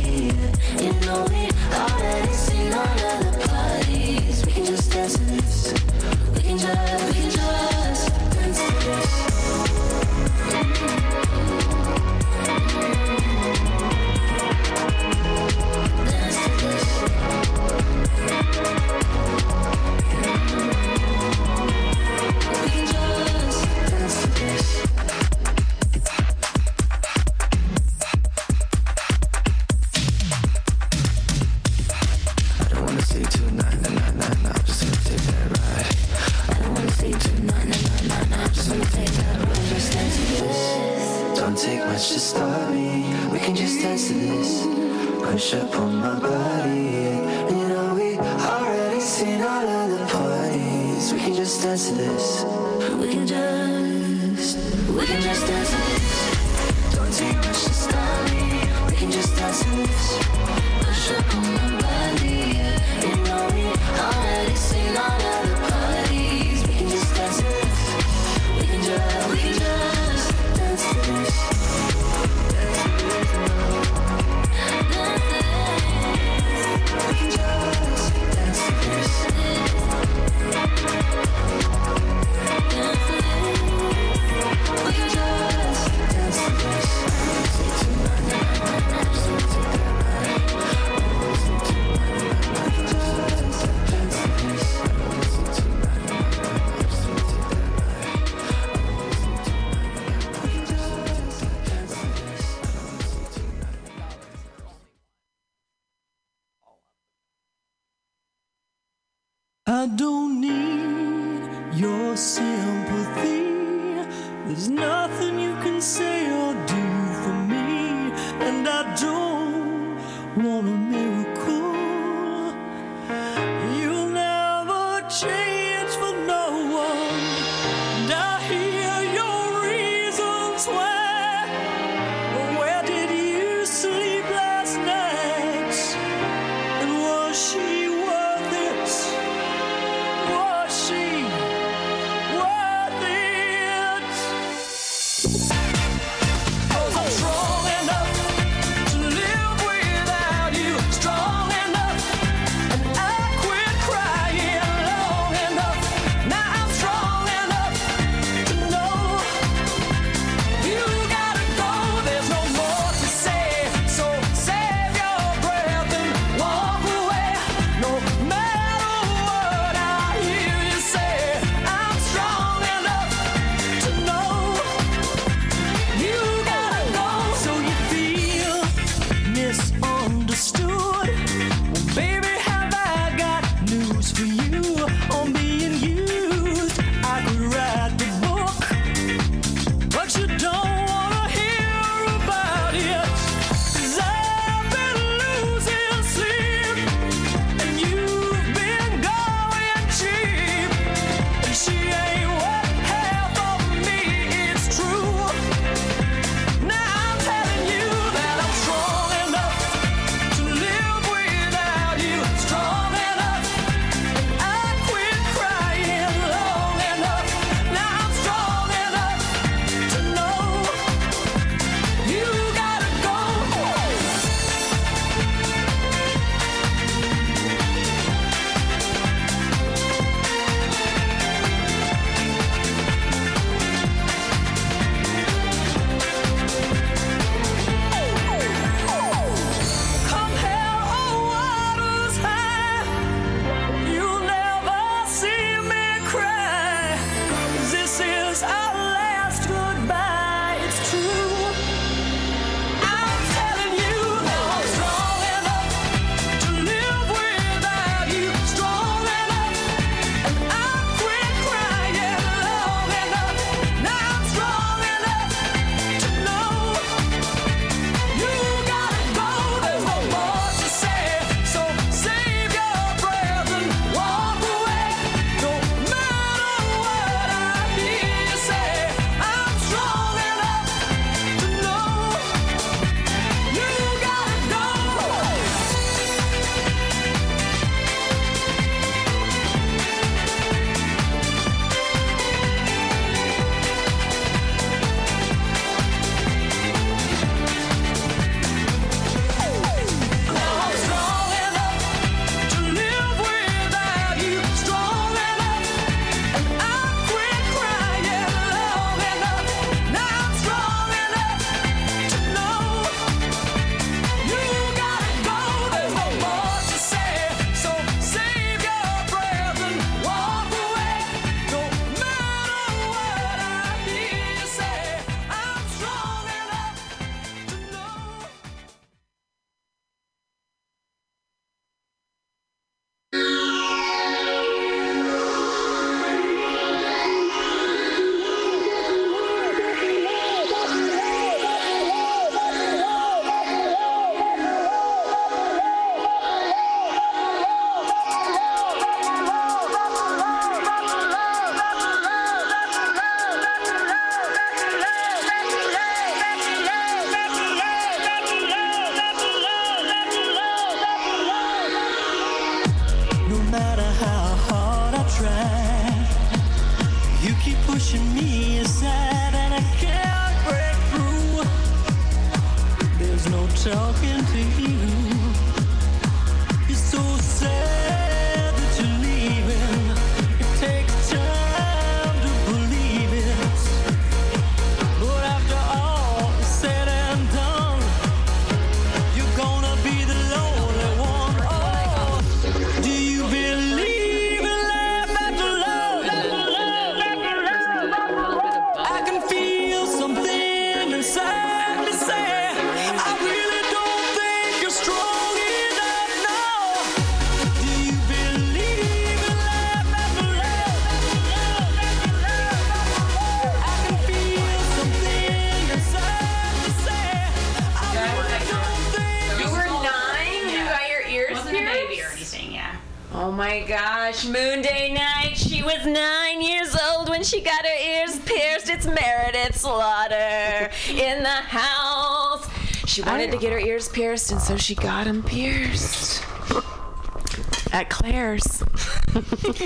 She 432.95 433.03
wanted 433.03 433.33
to 433.33 433.39
get 433.39 433.51
her 433.51 433.59
ears 433.59 433.89
pierced, 433.89 434.31
and 434.31 434.41
so 434.41 434.57
she 434.57 434.77
got 434.77 435.07
them 435.07 435.21
pierced 435.25 436.23
at 437.73 437.91
Claire's. 437.91 438.63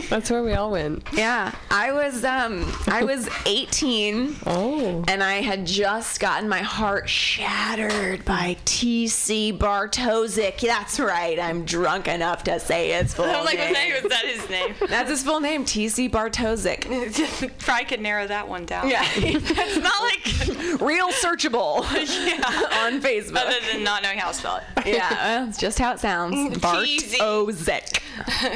That's 0.08 0.30
where 0.30 0.42
we 0.42 0.54
all 0.54 0.70
went. 0.70 1.06
Yeah, 1.12 1.54
I 1.70 1.92
was 1.92 2.24
um 2.24 2.64
I 2.86 3.04
was 3.04 3.27
18. 3.48 4.36
Oh. 4.46 5.04
And 5.08 5.22
I 5.22 5.36
had 5.40 5.66
just 5.66 6.20
gotten 6.20 6.48
my 6.50 6.60
heart 6.60 7.08
shattered 7.08 8.22
by 8.26 8.58
T.C. 8.66 9.54
Bartosik. 9.54 10.60
That's 10.60 11.00
right. 11.00 11.38
I'm 11.40 11.64
drunk 11.64 12.08
enough 12.08 12.44
to 12.44 12.60
say 12.60 12.90
his 12.92 13.14
full 13.14 13.24
I'm 13.28 13.46
like, 13.46 13.56
name. 13.58 13.70
was 13.70 14.02
that, 14.02 14.02
was 14.02 14.12
that 14.12 14.24
his 14.26 14.50
name? 14.50 14.74
That's 14.88 15.08
his 15.08 15.22
full 15.24 15.40
name, 15.40 15.64
T.C. 15.64 16.10
Bartosik. 16.10 17.58
Probably 17.58 17.84
could 17.86 18.00
narrow 18.02 18.26
that 18.26 18.46
one 18.46 18.66
down. 18.66 18.88
Yeah. 18.90 19.02
it's 19.16 19.76
not 19.78 20.02
like 20.02 20.80
real 20.82 21.08
searchable 21.08 21.82
yeah. 22.26 22.84
on 22.84 23.00
Facebook. 23.00 23.36
Other 23.38 23.56
than 23.72 23.82
not 23.82 24.02
knowing 24.02 24.18
how 24.18 24.28
to 24.28 24.34
spell 24.34 24.56
it. 24.76 24.86
yeah, 24.86 25.48
it's 25.48 25.56
just 25.56 25.78
how 25.78 25.92
it 25.94 26.00
sounds. 26.00 26.34
T.Z. 26.34 27.18
Bartosik. 27.18 28.00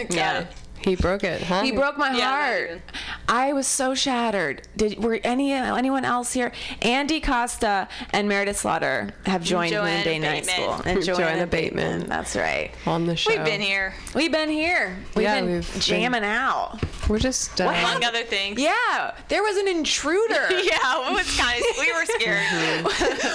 Got 0.09 0.11
Yeah. 0.15 0.39
it. 0.41 0.47
He 0.85 0.97
broke 0.97 1.25
it, 1.25 1.43
huh? 1.43 1.63
He 1.63 1.73
broke 1.73 1.97
my 1.99 2.13
Yeah, 2.13 2.31
heart. 2.31 2.65
even. 2.71 2.83
I 3.29 3.53
was 3.53 3.67
so 3.67 3.95
shattered. 3.95 4.67
Did 4.77 5.03
were 5.03 5.19
any 5.25 5.53
anyone 5.53 6.05
else 6.05 6.33
here? 6.33 6.53
Andy 6.83 7.21
Costa 7.21 7.89
and 8.13 8.29
Meredith 8.29 8.59
Slaughter 8.59 9.11
have 9.27 9.43
joined 9.43 9.73
Joanna 9.73 9.95
Moon 9.97 10.05
Day 10.05 10.19
Night 10.19 10.47
School. 10.47 10.75
And 10.85 11.03
Joanna 11.05 11.19
Joanna, 11.23 11.47
Bateman. 11.47 11.91
Bateman. 12.01 12.09
That's 12.09 12.37
right. 12.37 12.71
on 12.87 13.07
the 13.07 13.17
show. 13.17 13.31
We've 13.35 13.45
been 13.45 13.61
here. 13.61 13.95
We've 14.15 14.33
been 14.33 14.51
here. 14.51 14.97
We've 15.15 15.25
Yeah, 15.25 15.41
been 15.41 15.53
we've 15.53 15.73
been- 15.73 15.81
jamming 15.81 16.25
out. 16.25 16.79
We're 17.09 17.19
just. 17.19 17.61
Uh, 17.61 17.65
Among 17.65 18.05
other 18.05 18.23
things. 18.23 18.61
Yeah, 18.61 19.15
there 19.29 19.43
was 19.43 19.57
an 19.57 19.69
intruder. 19.69 20.49
Yeah, 20.63 21.09
it 21.09 21.13
was 21.13 21.37
kind 21.37 21.59
of. 21.61 21.77
We 21.79 21.93
were 21.93 22.05
scared. 22.07 22.85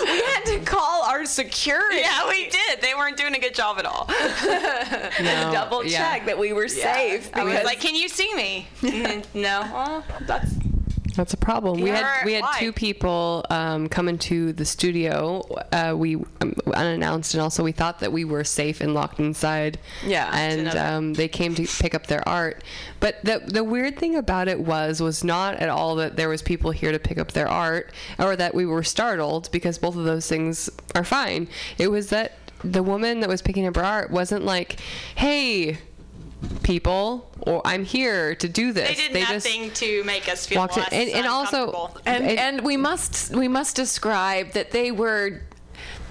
we 0.09 0.21
had 0.21 0.43
to 0.45 0.59
call 0.65 1.03
our 1.03 1.25
security. 1.25 1.97
yeah, 1.99 2.27
we 2.29 2.45
did. 2.49 2.81
They 2.81 2.93
weren't 2.95 3.17
doing 3.17 3.35
a 3.35 3.39
good 3.39 3.53
job 3.53 3.77
at 3.79 3.85
all. 3.85 4.07
no, 5.23 5.51
double 5.51 5.83
yeah. 5.85 5.97
check 6.13 6.25
that 6.25 6.37
we 6.37 6.53
were 6.53 6.67
safe. 6.67 7.29
I 7.37 7.43
was 7.43 7.63
like, 7.63 7.79
"Can 7.79 7.95
you 7.95 8.09
see 8.09 8.33
me?" 8.35 8.67
no. 9.33 9.61
Well, 9.73 10.03
that's 10.21 10.53
That's 11.15 11.33
a 11.33 11.37
problem. 11.37 11.81
We 11.81 11.89
had 11.89 12.25
we 12.25 12.33
had 12.33 12.43
why? 12.43 12.59
two 12.59 12.71
people 12.71 13.43
um, 13.49 13.89
come 13.89 14.07
into 14.07 14.53
the 14.53 14.65
studio. 14.65 15.41
Uh, 15.71 15.95
we 15.97 16.15
um, 16.15 16.53
unannounced, 16.75 17.33
and 17.33 17.41
also 17.41 17.63
we 17.63 17.71
thought 17.71 17.99
that 18.01 18.11
we 18.11 18.23
were 18.23 18.43
safe 18.43 18.81
and 18.81 18.93
locked 18.93 19.19
inside. 19.19 19.79
Yeah, 20.05 20.29
and 20.31 20.67
um, 20.77 21.13
they 21.13 21.27
came 21.27 21.55
to 21.55 21.65
pick 21.65 21.95
up 21.95 22.05
their 22.05 22.27
art. 22.29 22.63
But 22.99 23.15
the 23.23 23.41
the 23.45 23.63
weird 23.63 23.97
thing 23.97 24.15
about 24.15 24.47
it 24.47 24.59
was 24.59 25.01
was 25.01 25.23
not 25.23 25.55
at 25.55 25.69
all 25.69 25.95
that 25.95 26.17
there 26.17 26.29
was 26.29 26.43
people 26.43 26.69
here 26.69 26.91
to 26.91 26.99
pick 26.99 27.17
up 27.17 27.31
their 27.31 27.47
art, 27.47 27.91
or 28.19 28.35
that 28.35 28.53
we 28.53 28.67
were 28.67 28.83
startled 28.83 29.49
because 29.51 29.79
both 29.79 29.95
of 29.95 30.03
those 30.05 30.27
things 30.27 30.69
are 30.93 31.03
fine. 31.03 31.47
It 31.79 31.87
was 31.87 32.09
that 32.09 32.33
the 32.63 32.83
woman 32.83 33.21
that 33.21 33.29
was 33.29 33.41
picking 33.41 33.65
up 33.65 33.75
her 33.75 33.83
art 33.83 34.11
wasn't 34.11 34.45
like, 34.45 34.79
"Hey." 35.15 35.79
People, 36.63 37.29
or 37.41 37.61
I'm 37.65 37.83
here 37.85 38.35
to 38.35 38.47
do 38.49 38.71
this. 38.71 38.89
they 38.89 39.07
did 39.07 39.13
just 39.27 39.45
nothing 39.45 39.71
to 39.71 40.03
make 40.03 40.27
us 40.29 40.45
feel 40.45 40.59
walked 40.59 40.77
in- 40.77 40.83
less 40.83 40.91
and- 40.93 41.09
and 41.09 41.25
also- 41.27 41.67
uncomfortable. 41.67 42.01
and 42.05 42.27
and 42.39 42.61
we 42.61 42.77
must 42.77 43.31
we 43.35 43.47
must 43.47 43.75
describe 43.75 44.51
that 44.51 44.71
they 44.71 44.91
were 44.91 45.41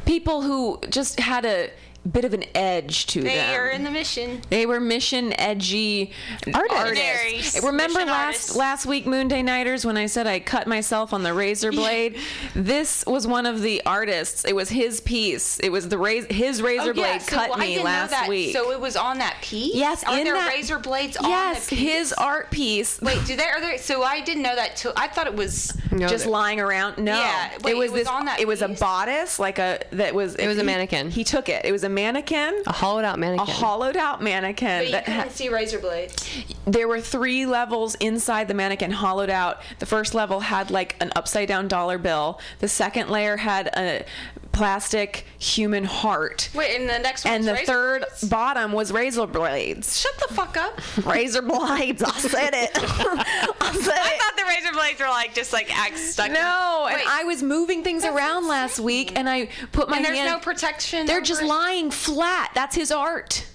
people 0.05 0.43
who 0.43 0.81
just 0.89 1.20
had 1.20 1.44
a 1.44 1.70
bit 2.07 2.24
of 2.24 2.33
an 2.35 2.45
edge 2.55 3.07
to 3.07 3.20
they 3.23 3.37
them. 3.37 3.51
They 3.51 3.57
are 3.57 3.69
in 3.69 3.85
the 3.85 3.91
mission. 3.91 4.41
They 4.51 4.66
were 4.66 4.81
mission 4.81 5.33
edgy 5.39 6.12
artists. 6.55 6.91
Visionaries. 6.91 7.61
Remember 7.62 7.95
Mission 8.01 8.09
last 8.09 8.24
artists. 8.27 8.57
last 8.57 8.87
week 8.87 9.07
Moon 9.07 9.28
Day 9.28 9.43
Nighters 9.43 9.85
when 9.85 9.97
I 9.97 10.07
said 10.07 10.27
I 10.27 10.41
cut 10.41 10.66
myself 10.66 11.12
on 11.12 11.23
the 11.23 11.33
razor 11.35 11.73
blade? 11.73 12.19
this 12.55 13.05
was 13.07 13.27
one 13.27 13.47
of 13.47 13.62
the 13.62 13.83
artists. 13.85 14.45
It 14.45 14.55
was 14.55 14.69
his 14.69 15.01
piece. 15.01 15.59
It 15.61 15.70
was 15.70 15.89
the 15.89 15.99
raz- 15.99 16.27
his 16.31 16.62
razor 16.62 16.91
Oh, 16.91 16.95
blade 16.95 17.07
yeah, 17.07 17.19
so 17.19 17.37
cut 17.37 17.51
I 17.55 17.61
me 17.61 17.66
didn't 17.74 17.85
last 17.85 18.11
know 18.11 18.16
that. 18.19 18.28
week. 18.28 18.53
So 18.55 18.70
it 18.73 18.81
was 18.81 18.97
on 18.97 19.19
that 19.19 19.37
piece. 19.43 19.74
Yes, 19.74 20.05
are 20.05 20.19
in 20.19 20.24
there 20.24 20.35
that- 20.35 20.49
razor 20.49 20.78
blades 20.78 21.16
on 21.16 21.28
yes, 21.28 21.66
the 21.69 21.77
piece? 21.77 21.93
his 21.95 22.12
art 22.12 22.51
piece. 22.51 23.01
Wait, 23.01 23.19
do 23.27 23.37
they? 23.37 23.45
Are 23.45 23.61
there? 23.61 23.78
So 23.78 24.03
I 24.03 24.20
didn't 24.20 24.43
know 24.43 24.55
that 24.55 24.77
till 24.77 24.93
I 24.97 25.09
thought 25.09 25.27
it 25.27 25.35
was. 25.35 25.77
No, 25.93 26.09
just 26.09 26.24
that- 26.24 26.31
lying 26.31 26.61
around. 26.61 26.99
No, 26.99 27.12
Yeah, 27.19 27.51
wait, 27.62 27.73
it 27.73 27.77
was 27.77 27.87
it 27.91 27.93
was 27.93 28.01
this. 28.03 28.09
on 28.09 28.24
that 28.27 28.41
it 28.41 28.47
was 28.49 28.62
a 28.62 28.69
bodice, 28.69 29.39
like 29.39 29.59
a 29.59 29.81
that 29.93 30.15
was. 30.15 30.35
It 30.37 30.47
was 30.47 30.57
a 30.59 30.61
he- 30.61 30.66
mannequin. 30.66 31.11
He 31.11 31.24
took 31.24 31.49
it. 31.49 31.65
It 31.65 31.73
was 31.73 31.85
a 31.85 31.89
mannequin. 31.97 32.62
a 32.66 32.73
hollowed 32.73 33.05
out 33.05 33.18
mannequin, 33.18 33.48
A 33.48 33.51
hollowed 33.51 33.97
out 33.97 34.23
mannequin. 34.23 34.93
But 34.93 35.09
you 35.09 35.14
couldn't 35.14 35.32
see 35.32 35.48
razor 35.48 35.78
blades. 35.78 36.14
there 36.66 36.86
were 36.86 37.01
three 37.01 37.47
levels 37.47 37.94
inside 37.97 38.48
the 38.48 38.55
mannequin 38.55 38.90
hollowed 38.93 39.31
out 39.31 39.60
the 39.78 39.86
first 39.86 40.14
level 40.14 40.40
had 40.40 40.70
like 40.70 40.94
an 41.01 41.10
upside 41.16 41.48
down 41.48 41.68
dollar 41.68 41.97
bill 41.98 42.39
the 42.59 42.68
second 42.68 43.09
layer 43.09 43.36
had 43.36 43.68
a 43.77 44.05
plastic 44.57 45.24
human 45.39 45.85
heart 45.85 46.49
Wait, 46.55 46.77
and 46.81 46.89
the 46.89 46.99
next 46.99 47.24
one. 47.24 47.35
and 47.35 47.45
the 47.45 47.57
third 47.57 48.05
bottom 48.28 48.73
was 48.73 48.91
razor 48.91 49.27
blades 49.27 50.01
Shut 50.01 50.12
the 50.28 50.35
fuck 50.35 50.57
up. 50.57 50.81
razor 51.07 51.43
blades 51.43 52.03
i 52.03 52.11
said 52.19 52.55
it 52.55 52.70
i 52.74 53.78
said 53.81 53.95
I 53.95 54.12
it 54.15 54.20
thought 54.20 54.37
the 54.37 54.45
razor 54.49 54.73
blades 54.73 54.99
were 55.01 55.07
like 55.09 55.35
just 55.35 55.53
like 55.53 55.77
axe 55.78 56.01
stuck. 56.12 56.28
in- 56.28 56.33
no, 56.35 56.89
and 56.91 57.01
I 57.07 57.24
was 57.24 57.43
moving 57.43 57.83
things 57.85 58.05
around 58.05 58.49
last 58.49 58.78
week, 58.78 59.12
and 59.16 59.28
I 59.28 59.49
put 59.73 59.89
my 59.89 59.97
and 59.97 60.07
there's 60.07 60.16
hand. 60.19 60.31
no 60.31 60.39
protection. 60.39 61.07
they're 61.07 61.20
just 61.20 61.43
lying 61.43 61.91
flat. 61.91 62.51
That's 62.55 62.74
his 62.74 62.91
art. 62.91 63.47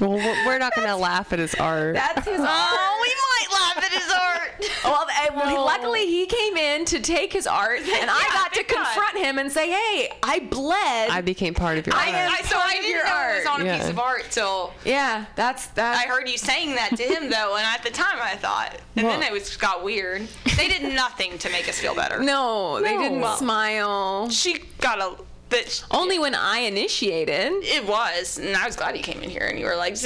Well, 0.00 0.10
we're 0.12 0.46
we're 0.46 0.58
not 0.58 0.74
going 0.74 0.88
to 0.88 0.96
laugh 0.96 1.32
at 1.32 1.38
his 1.38 1.54
art. 1.56 1.94
That's 1.94 2.26
his 2.26 2.40
oh, 2.40 2.44
art. 2.44 2.78
Oh, 2.80 2.98
we 3.02 3.08
might 3.08 3.60
laugh 3.60 3.84
at 3.84 3.92
his 3.92 4.12
art. 4.12 4.42
Well, 4.84 5.06
and 5.26 5.34
well, 5.36 5.64
luckily 5.64 6.06
he 6.06 6.26
came 6.26 6.56
in 6.56 6.84
to 6.86 7.00
take 7.00 7.32
his 7.32 7.46
art, 7.48 7.80
and 7.80 8.08
I 8.10 8.24
got 8.32 8.52
to 8.52 8.60
big 8.60 8.68
time. 8.68 8.84
confront 8.84 9.18
him 9.18 9.38
and 9.38 9.50
say, 9.50 9.68
"Hey, 9.70 10.08
I 10.22 10.38
bled." 10.38 11.10
I 11.10 11.20
became 11.22 11.54
part 11.54 11.76
of 11.78 11.86
your 11.86 11.96
I 11.96 12.06
art. 12.06 12.14
am 12.14 12.30
I, 12.32 12.40
so 12.42 12.56
I 12.56 12.72
didn't 12.74 12.90
your 12.90 13.04
know 13.04 13.10
it 13.10 13.36
was 13.38 13.46
art. 13.46 13.54
on 13.54 13.62
a 13.62 13.64
Yeah. 13.64 13.78
piece 13.78 13.88
of 13.90 13.98
art 13.98 14.26
till 14.30 14.72
yeah, 14.84 15.24
that's 15.34 15.66
that. 15.68 15.96
I 15.96 16.08
heard 16.08 16.28
you 16.28 16.38
saying 16.38 16.76
that 16.76 16.96
to 16.96 17.02
him 17.02 17.28
though, 17.30 17.56
and 17.56 17.66
at 17.66 17.82
the 17.82 17.90
time 17.90 18.18
I 18.22 18.36
thought, 18.36 18.76
and 18.94 19.06
Well- 19.06 19.18
then 19.18 19.28
it 19.28 19.32
was 19.32 19.56
got 19.56 19.82
weird. 19.82 20.26
They 20.56 20.68
did 20.68 20.94
nothing 20.94 21.36
to 21.38 21.50
make 21.50 21.68
us 21.68 21.78
feel 21.80 21.94
better. 21.96 22.20
no, 22.22 22.80
they 22.80 22.94
No. 22.94 23.02
didn't 23.02 23.20
Well- 23.20 23.36
smile. 23.36 24.30
She 24.30 24.58
got 24.80 25.00
a. 25.00 25.16
That 25.50 25.84
Only 25.92 26.18
when 26.18 26.34
I 26.34 26.58
initiated. 26.60 27.52
it 27.62 27.86
was, 27.86 28.36
and 28.38 28.56
I 28.56 28.66
was 28.66 28.74
glad 28.74 28.96
you 28.96 29.02
came 29.02 29.22
in 29.22 29.30
here 29.30 29.46
and 29.46 29.58
you 29.60 29.66
were 29.66 29.76
like, 29.76 29.96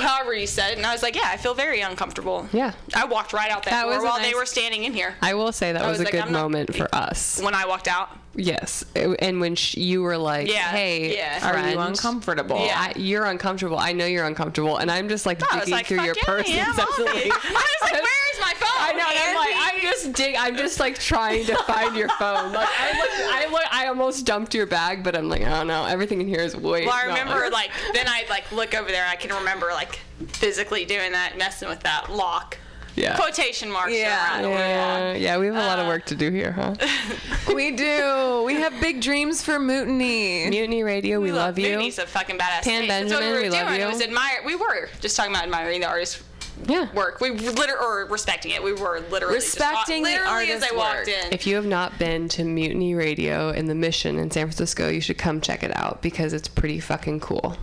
however 0.00 0.34
you 0.34 0.48
said 0.48 0.72
it, 0.72 0.78
and 0.78 0.86
I 0.86 0.92
was 0.92 1.02
like, 1.02 1.14
yeah, 1.14 1.26
I 1.26 1.36
feel 1.36 1.54
very 1.54 1.80
uncomfortable. 1.80 2.48
Yeah. 2.52 2.72
I 2.94 3.04
walked 3.04 3.32
right 3.32 3.50
out 3.52 3.62
that, 3.64 3.70
That 3.70 3.82
door 3.84 3.94
was 3.94 4.02
a 4.02 4.06
while 4.06 4.18
they 4.20 4.34
were 4.34 4.46
standing 4.46 4.82
in 4.84 4.92
here. 4.92 5.14
I 5.22 5.34
will 5.34 5.52
say 5.52 5.72
that 5.72 5.82
I 5.82 5.88
was, 5.88 5.98
was 5.98 6.00
a 6.00 6.04
like, 6.04 6.12
good 6.14 6.22
I'm 6.22 6.32
not- 6.32 6.42
moment 6.42 6.74
for 6.74 6.92
us. 6.92 7.40
When 7.40 7.54
I 7.54 7.66
walked 7.66 7.86
out, 7.88 8.10
Yes, 8.36 8.84
and 8.94 9.40
when 9.40 9.56
sh- 9.56 9.76
you 9.76 10.02
were 10.02 10.16
like, 10.16 10.46
Yeah, 10.48 10.70
"Hey, 10.70 11.16
yeah. 11.16 11.50
Are 11.50 11.68
you 11.68 11.80
uncomfortable? 11.80 12.64
Yeah. 12.64 12.78
I, 12.78 12.92
you're 12.96 13.24
uncomfortable. 13.26 13.76
I 13.76 13.92
know 13.92 14.06
you're 14.06 14.24
uncomfortable, 14.24 14.76
and 14.76 14.88
I'm 14.88 15.08
just 15.08 15.26
like 15.26 15.42
I 15.42 15.56
was 15.56 15.64
digging 15.64 15.74
like, 15.74 15.86
through 15.86 16.02
your 16.04 16.14
yeah, 16.16 16.22
purse 16.24 16.48
yeah, 16.48 16.62
I'm 16.68 16.70
on 16.70 16.78
incessantly. 16.78 17.22
it. 17.22 17.32
I 17.32 17.74
was 17.82 17.90
like, 17.90 17.92
where 18.04 18.30
is 18.32 18.40
my 18.40 18.54
phone? 18.54 18.79
I 18.90 18.98
know. 18.98 19.04
and 19.08 19.18
I'm 19.18 19.36
like, 19.36 19.74
I'm 19.74 19.80
just 19.82 20.12
dig. 20.12 20.36
I'm 20.38 20.56
just 20.56 20.80
like 20.80 20.98
trying 20.98 21.46
to 21.46 21.56
find 21.64 21.96
your 21.96 22.08
phone. 22.10 22.52
Like 22.52 22.68
I 22.78 22.92
look, 22.98 23.10
I 23.34 23.48
look, 23.50 23.64
I 23.72 23.86
almost 23.88 24.26
dumped 24.26 24.54
your 24.54 24.66
bag, 24.66 25.02
but 25.04 25.16
I'm 25.16 25.28
like, 25.28 25.42
I 25.42 25.50
don't 25.50 25.66
know. 25.66 25.84
Everything 25.86 26.20
in 26.20 26.28
here 26.28 26.40
is 26.40 26.56
way. 26.56 26.84
Well, 26.86 26.94
I 26.94 27.06
not 27.06 27.18
remember 27.18 27.50
like 27.50 27.70
then 27.92 28.06
I 28.08 28.24
like 28.28 28.50
look 28.52 28.74
over 28.74 28.90
there. 28.90 29.06
I 29.06 29.16
can 29.16 29.34
remember 29.34 29.68
like 29.72 30.00
physically 30.28 30.84
doing 30.84 31.12
that, 31.12 31.38
messing 31.38 31.68
with 31.68 31.80
that 31.80 32.10
lock. 32.10 32.58
Yeah. 32.96 33.14
Quotation 33.16 33.70
marks. 33.70 33.92
Yeah. 33.92 34.32
around 34.34 34.42
the 34.42 34.48
word 34.48 34.56
Yeah, 34.58 35.14
yeah, 35.14 35.38
we 35.38 35.46
have 35.46 35.54
a 35.54 35.58
lot 35.60 35.78
Uh, 35.78 35.82
of 35.82 35.88
work 35.88 36.04
to 36.06 36.16
do 36.16 36.30
here, 36.30 36.50
huh? 36.50 36.74
we 37.54 37.70
do. 37.70 38.42
We 38.44 38.54
have 38.54 38.78
big 38.80 39.00
dreams 39.00 39.42
for 39.42 39.60
Mutiny. 39.60 40.48
Mutiny 40.50 40.82
Radio, 40.82 41.20
we, 41.20 41.30
love, 41.30 41.56
you. 41.56 41.68
Mutiny's 41.68 41.98
a 42.00 42.06
fucking 42.06 42.36
badass. 42.36 42.62
Pam 42.64 42.80
name. 42.80 42.88
That's 42.88 43.12
what 43.12 43.20
we 43.22 43.26
Benjamin, 43.28 43.32
were 43.32 43.42
we 43.42 43.48
love 43.50 43.68
doing. 43.68 43.80
you. 43.80 43.86
It 43.86 43.92
was 43.92 44.02
admire. 44.02 44.40
We 44.44 44.56
were 44.56 44.88
just 45.00 45.16
talking 45.16 45.32
about 45.32 45.44
admiring 45.44 45.80
the 45.80 45.86
artist's 45.86 46.22
Yeah. 46.70 46.92
work. 46.92 47.20
We 47.20 47.30
were 47.32 47.36
liter- 47.50 47.78
or 47.80 48.06
respecting 48.06 48.52
it. 48.52 48.62
We 48.62 48.72
were 48.72 49.00
literally 49.10 49.34
Respecting 49.36 50.02
the 50.02 50.10
just, 50.10 50.20
literally 50.24 50.50
as 50.52 50.62
artist's 50.62 50.72
I 50.72 50.76
walked 50.76 50.96
work. 50.98 51.08
in. 51.08 51.32
If 51.32 51.46
you 51.46 51.56
have 51.56 51.66
not 51.66 51.98
been 51.98 52.28
to 52.30 52.44
Mutiny 52.44 52.94
Radio 52.94 53.50
in 53.50 53.66
the 53.66 53.74
Mission 53.74 54.18
in 54.18 54.30
San 54.30 54.46
Francisco, 54.46 54.88
you 54.88 55.00
should 55.00 55.18
come 55.18 55.40
check 55.40 55.62
it 55.62 55.76
out 55.76 56.00
because 56.02 56.32
it's 56.32 56.48
pretty 56.48 56.80
fucking 56.80 57.20
cool. 57.20 57.56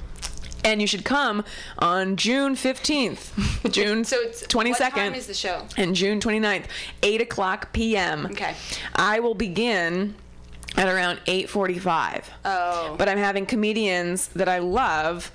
And 0.65 0.81
you 0.81 0.87
should 0.87 1.05
come 1.05 1.45
on 1.79 2.17
June 2.17 2.55
15th, 2.55 3.71
June 3.71 4.03
so 4.03 4.17
it's 4.19 4.45
22nd. 4.47 4.69
What 4.79 4.91
time 4.95 5.13
is 5.15 5.27
the 5.27 5.33
show? 5.33 5.65
and 5.77 5.95
June 5.95 6.19
29th, 6.19 6.65
8 7.03 7.21
o'clock 7.21 7.71
p.m. 7.71 8.25
Okay. 8.25 8.53
I 8.95 9.19
will 9.21 9.35
begin 9.35 10.15
at 10.75 10.89
around 10.89 11.19
8.45. 11.25 12.23
Oh. 12.43 12.95
But 12.97 13.07
I'm 13.07 13.17
having 13.17 13.45
comedians 13.45 14.27
that 14.29 14.49
I 14.49 14.59
love, 14.59 15.31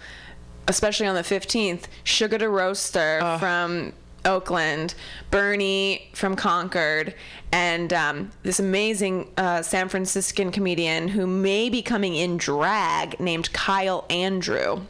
especially 0.69 1.07
on 1.07 1.15
the 1.15 1.23
15th. 1.23 1.85
Sugar 2.05 2.39
to 2.39 2.49
Roaster 2.49 3.37
from 3.39 3.93
Oakland, 4.25 4.95
Bernie 5.31 6.09
from 6.15 6.37
Concord, 6.37 7.15
and 7.51 7.93
um, 7.93 8.31
this 8.43 8.61
amazing 8.61 9.29
uh, 9.37 9.63
San 9.63 9.89
Franciscan 9.89 10.53
comedian 10.53 11.09
who 11.09 11.27
may 11.27 11.69
be 11.69 11.83
coming 11.83 12.15
in 12.15 12.37
drag 12.37 13.19
named 13.21 13.53
Kyle 13.53 14.05
Andrew. 14.09 14.83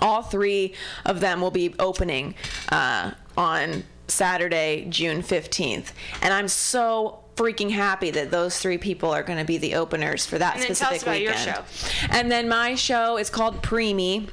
All 0.00 0.22
three 0.22 0.74
of 1.04 1.20
them 1.20 1.40
will 1.40 1.50
be 1.50 1.74
opening 1.78 2.34
uh, 2.70 3.12
on 3.36 3.84
Saturday, 4.08 4.86
June 4.88 5.22
15th. 5.22 5.92
And 6.22 6.34
I'm 6.34 6.48
so 6.48 7.20
freaking 7.36 7.70
happy 7.70 8.10
that 8.10 8.30
those 8.30 8.58
three 8.58 8.78
people 8.78 9.10
are 9.10 9.22
going 9.22 9.38
to 9.38 9.44
be 9.44 9.58
the 9.58 9.74
openers 9.74 10.24
for 10.26 10.38
that 10.38 10.54
And 10.54 10.62
then 10.62 10.74
tell 10.74 10.88
specific 10.88 10.96
us 10.96 11.02
about 11.02 11.20
your 11.20 11.32
weekend. 11.32 11.66
show. 11.98 12.08
And 12.10 12.30
then 12.30 12.48
my 12.48 12.74
show 12.74 13.18
is 13.18 13.30
called 13.30 13.62
Preemie. 13.62 14.28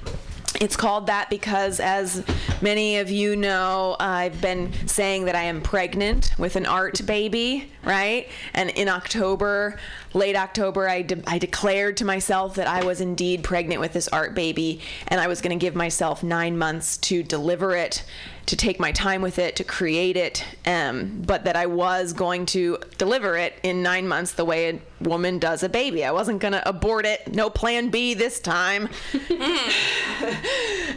It's 0.62 0.76
called 0.76 1.08
that 1.08 1.30
because, 1.30 1.80
as 1.80 2.24
many 2.62 2.98
of 2.98 3.10
you 3.10 3.36
know, 3.36 3.96
I've 4.00 4.40
been 4.40 4.72
saying 4.88 5.26
that 5.26 5.36
I 5.36 5.44
am 5.44 5.62
pregnant 5.62 6.32
with 6.38 6.56
an 6.56 6.66
art 6.66 7.06
baby, 7.06 7.72
right? 7.84 8.28
And 8.54 8.70
in 8.70 8.88
October, 8.88 9.80
late 10.14 10.36
October, 10.36 10.88
I, 10.88 11.02
de- 11.02 11.24
I 11.28 11.40
declared 11.40 11.98
to 11.98 12.06
myself 12.06 12.56
that 12.56 12.68
I 12.68 12.84
was 12.86 13.02
indeed 13.02 13.44
pregnant 13.44 13.82
with 13.82 13.94
this 13.94 14.08
art 14.10 14.36
baby, 14.36 14.82
and 15.08 15.20
I 15.20 15.28
was 15.28 15.42
going 15.42 15.58
to 15.58 15.62
give 15.62 15.76
myself 15.76 16.22
nine 16.22 16.58
months 16.58 16.98
to 16.98 17.24
deliver 17.24 17.76
it, 17.76 18.04
to 18.46 18.58
take 18.58 18.80
my 18.80 18.92
time 18.92 19.22
with 19.22 19.40
it, 19.40 19.56
to 19.56 19.64
create 19.64 20.18
it, 20.18 20.44
um, 20.66 21.22
but 21.26 21.46
that 21.46 21.56
I 21.56 21.66
was 21.66 22.12
going 22.14 22.46
to 22.48 22.78
deliver 22.98 23.38
it 23.38 23.54
in 23.64 23.82
nine 23.82 24.08
months 24.08 24.34
the 24.34 24.44
way 24.44 24.70
a 24.70 24.80
woman 25.08 25.40
does 25.40 25.64
a 25.64 25.70
baby. 25.70 26.04
I 26.04 26.12
wasn't 26.12 26.40
going 26.40 26.52
to 26.52 26.68
abort 26.68 27.06
it. 27.06 27.34
No 27.34 27.50
plan 27.50 27.90
B 27.90 28.14
this 28.14 28.40
time. 28.42 28.90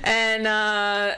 and 0.05 0.47
uh, 0.47 1.15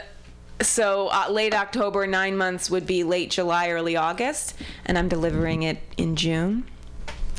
so 0.61 1.09
uh, 1.09 1.31
late 1.31 1.55
October, 1.55 2.07
nine 2.07 2.37
months 2.37 2.71
would 2.71 2.87
be 2.87 3.05
late 3.05 3.31
July, 3.31 3.71
early 3.71 3.97
August, 3.97 4.55
and 4.85 4.99
I'm 4.99 5.09
delivering 5.09 5.63
it 5.63 5.79
in 5.97 6.17
June. 6.17 6.65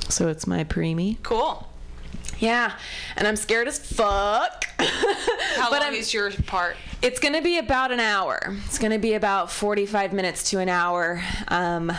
So 0.10 0.28
it's 0.30 0.48
my 0.48 0.64
preemie. 0.64 1.18
Cool. 1.24 1.68
Yeah, 2.40 2.72
and 3.18 3.28
I'm 3.28 3.36
scared 3.36 3.68
as 3.68 3.78
fuck. 3.78 4.66
How 4.80 5.70
But 5.70 5.82
long 5.82 5.91
I'm- 5.91 5.94
is 5.94 6.14
your 6.14 6.32
part? 6.32 6.78
It's 7.02 7.20
going 7.20 7.34
to 7.34 7.42
be 7.42 7.58
about 7.58 7.92
an 7.92 8.02
hour. 8.02 8.40
It's 8.66 8.78
going 8.78 8.92
to 8.92 9.00
be 9.00 9.14
about 9.14 9.50
45 9.52 10.12
minutes 10.12 10.50
to 10.52 10.60
an 10.60 10.68
hour. 10.68 11.24
Um, 11.48 11.94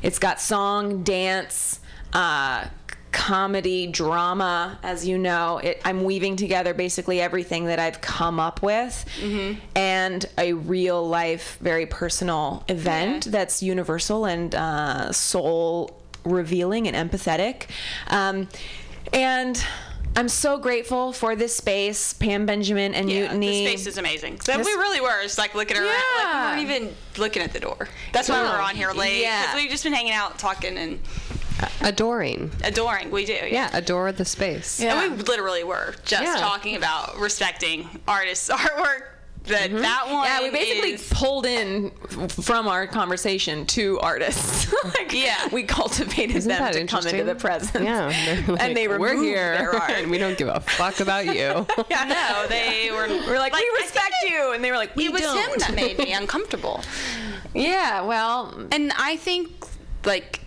it's 0.00 0.20
got 0.20 0.40
song, 0.40 1.02
dance, 1.02 1.80
uh, 2.12 2.66
comedy, 3.10 3.88
drama. 3.88 4.78
As 4.84 5.06
you 5.08 5.18
know, 5.18 5.58
it, 5.58 5.80
I'm 5.84 6.04
weaving 6.04 6.36
together 6.36 6.72
basically 6.72 7.20
everything 7.20 7.64
that 7.64 7.80
I've 7.80 8.00
come 8.00 8.38
up 8.38 8.62
with 8.62 9.04
and 9.74 10.24
a 10.38 10.52
real 10.52 11.06
life, 11.08 11.58
very 11.60 11.86
personal 11.86 12.62
event 12.68 13.24
that's 13.24 13.60
universal 13.60 14.24
and 14.24 14.54
uh, 14.54 15.10
soul 15.12 16.00
revealing 16.24 16.86
and 16.86 17.10
empathetic. 17.10 17.66
Um, 18.06 18.48
and 19.12 19.60
I'm 20.16 20.28
so 20.28 20.58
grateful 20.58 21.12
for 21.12 21.36
this 21.36 21.54
space, 21.56 22.12
Pam 22.12 22.44
Benjamin 22.44 22.92
and 22.94 23.08
Yeah, 23.10 23.20
Mutiny. 23.32 23.64
the 23.64 23.70
space 23.70 23.86
is 23.86 23.98
amazing. 23.98 24.40
So 24.40 24.56
This- 24.56 24.66
we 24.66 24.72
really 24.72 25.00
were 25.00 25.22
just 25.22 25.38
like 25.38 25.54
looking 25.54 25.76
around. 25.76 25.86
Like 25.86 26.34
we 26.34 26.40
weren't 26.40 26.60
even 26.62 26.96
looking 27.18 27.42
at 27.42 27.52
the 27.52 27.60
door. 27.60 27.88
That's 28.12 28.28
why 28.28 28.42
we 28.42 28.48
were 28.48 28.60
on 28.60 28.74
here 28.74 28.90
late. 28.90 29.20
Yeah. 29.20 29.54
We've 29.54 29.70
just 29.70 29.84
been 29.84 29.92
hanging 29.92 30.12
out, 30.12 30.38
talking, 30.38 30.76
and 30.76 30.98
Adoring. 31.80 32.50
adoring. 32.64 33.10
We 33.10 33.24
do. 33.24 33.32
Yeah. 33.32 33.46
Yeah, 33.46 33.70
adore 33.76 34.10
the 34.12 34.24
space. 34.24 34.80
Yeah, 34.80 35.02
And 35.02 35.16
we 35.18 35.22
literally 35.24 35.62
were 35.64 35.94
just 36.04 36.22
Yeah. 36.22 36.36
talking 36.40 36.74
about 36.76 37.16
respecting 37.18 37.88
artists' 38.08 38.48
artwork. 38.52 39.02
That 39.48 39.70
that 39.72 40.04
one. 40.10 40.26
Mm-hmm. 40.26 40.42
Yeah, 40.42 40.42
we 40.42 40.50
basically 40.50 40.92
is- 40.92 41.08
pulled 41.12 41.46
in 41.46 41.90
from 42.28 42.68
our 42.68 42.86
conversation 42.86 43.66
two 43.66 43.98
artists. 44.00 44.72
Like, 44.98 45.12
yeah, 45.12 45.48
we 45.52 45.64
cultivated 45.64 46.36
Isn't 46.36 46.48
them 46.48 46.72
to 46.72 46.86
come 46.86 47.06
into 47.06 47.24
the 47.24 47.34
presence. 47.34 47.84
Yeah, 47.84 48.06
like, 48.48 48.62
and 48.62 48.76
they 48.76 48.88
were 48.88 48.98
we're 48.98 49.20
here, 49.20 49.56
their 49.58 49.74
art. 49.80 49.90
and 49.90 50.10
we 50.10 50.18
don't 50.18 50.36
give 50.38 50.48
a 50.48 50.60
fuck 50.60 51.00
about 51.00 51.26
you. 51.26 51.66
yeah, 51.90 52.04
no, 52.04 52.46
they 52.48 52.90
were. 52.90 53.06
We're 53.26 53.38
like, 53.38 53.52
we 53.52 53.68
respect 53.80 54.14
you, 54.28 54.52
and 54.54 54.62
they 54.64 54.70
were 54.70 54.76
like, 54.76 54.94
we 54.96 55.06
it 55.06 55.12
was 55.12 55.20
don't. 55.22 55.36
him 55.38 55.58
that 55.58 55.74
made 55.74 55.98
me 55.98 56.12
uncomfortable. 56.12 56.80
Yeah, 57.54 58.02
well, 58.02 58.54
and 58.72 58.92
I 58.96 59.16
think 59.16 59.50
like 60.04 60.40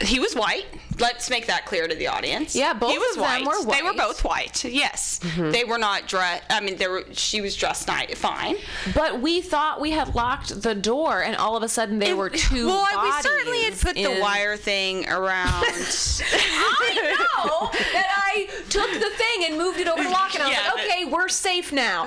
he 0.00 0.18
was 0.20 0.34
white. 0.34 0.66
Let's 1.00 1.30
make 1.30 1.46
that 1.46 1.66
clear 1.66 1.88
to 1.88 1.94
the 1.94 2.06
audience. 2.08 2.54
Yeah, 2.54 2.74
both 2.74 2.92
he 2.92 2.98
was 2.98 3.16
of 3.16 3.22
them 3.22 3.44
white. 3.44 3.66
were 3.66 3.72
They 3.72 3.82
were 3.82 3.94
both 3.94 4.24
white. 4.24 4.64
Yes, 4.64 5.20
mm-hmm. 5.22 5.50
they 5.50 5.64
were 5.64 5.78
not 5.78 6.06
dressed. 6.06 6.44
I 6.50 6.60
mean, 6.60 6.76
they 6.76 6.86
were. 6.88 7.04
She 7.12 7.40
was 7.40 7.56
dressed 7.56 7.88
nice, 7.88 8.14
fine. 8.18 8.56
But 8.94 9.20
we 9.20 9.40
thought 9.40 9.80
we 9.80 9.90
had 9.90 10.14
locked 10.14 10.62
the 10.62 10.74
door, 10.74 11.22
and 11.22 11.36
all 11.36 11.56
of 11.56 11.62
a 11.62 11.68
sudden 11.68 11.98
there 11.98 12.16
were 12.16 12.30
two. 12.30 12.66
well, 12.66 12.86
we 13.04 13.22
certainly 13.22 13.62
had 13.64 13.78
put 13.78 13.96
the 13.96 14.18
wire 14.20 14.56
thing 14.56 15.08
around. 15.08 15.64
I 15.64 17.16
know 17.36 17.70
that 17.72 18.30
I 18.32 18.46
took 18.68 18.90
the 18.92 19.10
thing 19.10 19.44
and 19.48 19.58
moved 19.58 19.78
it 19.80 19.88
over 19.88 20.02
the 20.02 20.10
lock, 20.10 20.34
and 20.34 20.42
I 20.42 20.48
was 20.48 20.56
Yeah, 20.56 20.70
like, 20.74 20.84
okay, 20.84 21.04
we're 21.06 21.28
safe 21.28 21.72
now. 21.72 22.06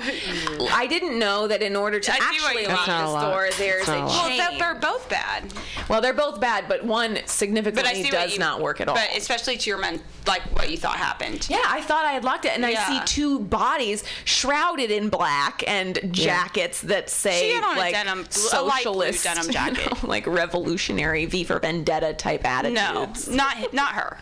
I 0.71 0.87
didn't 0.87 1.17
know 1.17 1.47
that 1.47 1.61
in 1.61 1.75
order 1.75 1.99
to 1.99 2.11
I 2.11 2.17
actually 2.21 2.39
lock 2.43 2.55
mean. 2.55 2.63
this 2.65 2.77
That's 2.77 2.87
not 2.87 3.05
a 3.05 3.09
lot. 3.11 3.31
door, 3.31 3.49
there's 3.57 3.87
a 3.87 3.93
a 3.93 3.95
chain. 3.95 4.37
Well, 4.37 4.57
they're 4.57 4.75
both 4.75 5.09
bad. 5.09 5.53
Well, 5.89 6.01
they're 6.01 6.13
both 6.13 6.39
bad, 6.39 6.65
but 6.67 6.83
one 6.83 7.19
significantly 7.25 8.03
see 8.03 8.09
does 8.09 8.37
not 8.39 8.61
work 8.61 8.79
at 8.83 8.89
all. 8.89 8.95
But 8.95 9.09
especially 9.17 9.57
to 9.57 9.69
your 9.69 9.79
men, 9.79 9.99
like 10.27 10.41
what 10.55 10.69
you 10.69 10.77
thought 10.77 10.97
happened. 10.97 11.47
Yeah, 11.49 11.61
I 11.65 11.81
thought 11.81 12.05
I 12.05 12.11
had 12.11 12.23
locked 12.23 12.45
it, 12.45 12.51
and 12.53 12.63
I 12.65 12.75
see 12.75 12.99
two 13.05 13.39
bodies 13.39 14.03
shrouded 14.25 14.91
in 14.91 15.09
black 15.09 15.63
and 15.67 15.99
jackets 16.11 16.81
that 16.81 17.09
say 17.09 17.49
She 17.49 17.55
had 17.55 17.63
on 17.63 17.75
a 17.77 17.79
like 17.79 17.93
denim- 17.93 18.19
a 18.53 18.61
light 18.61 18.83
blue 18.83 19.09
socialist, 19.09 19.23
denim 19.23 19.45
you 19.47 19.51
jacket. 19.53 20.03
know, 20.03 20.07
like 20.07 20.27
revolutionary 20.27 21.25
V 21.25 21.43
for 21.43 21.59
Vendetta 21.59 22.13
type 22.13 22.45
attitudes. 22.45 23.27
No, 23.27 23.35
not 23.35 23.73
not 23.73 23.93
her. 23.93 24.19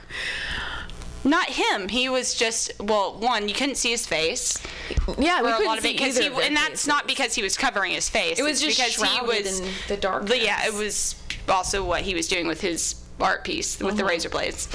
Not 1.23 1.49
him. 1.49 1.88
He 1.88 2.09
was 2.09 2.33
just 2.33 2.71
well. 2.79 3.13
One, 3.19 3.47
you 3.47 3.53
couldn't 3.53 3.75
see 3.75 3.91
his 3.91 4.07
face. 4.07 4.57
Yeah, 5.19 5.41
we 5.43 5.51
couldn't 5.51 5.65
lot 5.67 5.77
of 5.77 5.83
see 5.83 5.91
it 5.91 5.97
because 5.97 6.15
either 6.17 6.21
he 6.21 6.27
of 6.29 6.35
their 6.38 6.45
and 6.47 6.57
that's 6.57 6.88
not 6.88 7.05
because 7.05 7.35
he 7.35 7.43
was 7.43 7.55
covering 7.55 7.91
his 7.91 8.09
face. 8.09 8.39
It 8.39 8.43
was 8.43 8.63
It's 8.63 8.75
just 8.75 8.97
because 8.99 9.11
he 9.19 9.21
was 9.25 9.59
in 9.59 9.69
the 9.88 9.97
dark. 9.97 10.27
Yeah, 10.29 10.65
it 10.65 10.73
was 10.73 11.15
also 11.47 11.85
what 11.85 12.01
he 12.01 12.15
was 12.15 12.27
doing 12.27 12.47
with 12.47 12.61
his 12.61 12.95
art 13.22 13.43
piece 13.43 13.80
with 13.80 13.98
the 13.98 14.03
Mhm. 14.03 14.10
razor 14.10 14.30
blades. 14.30 14.68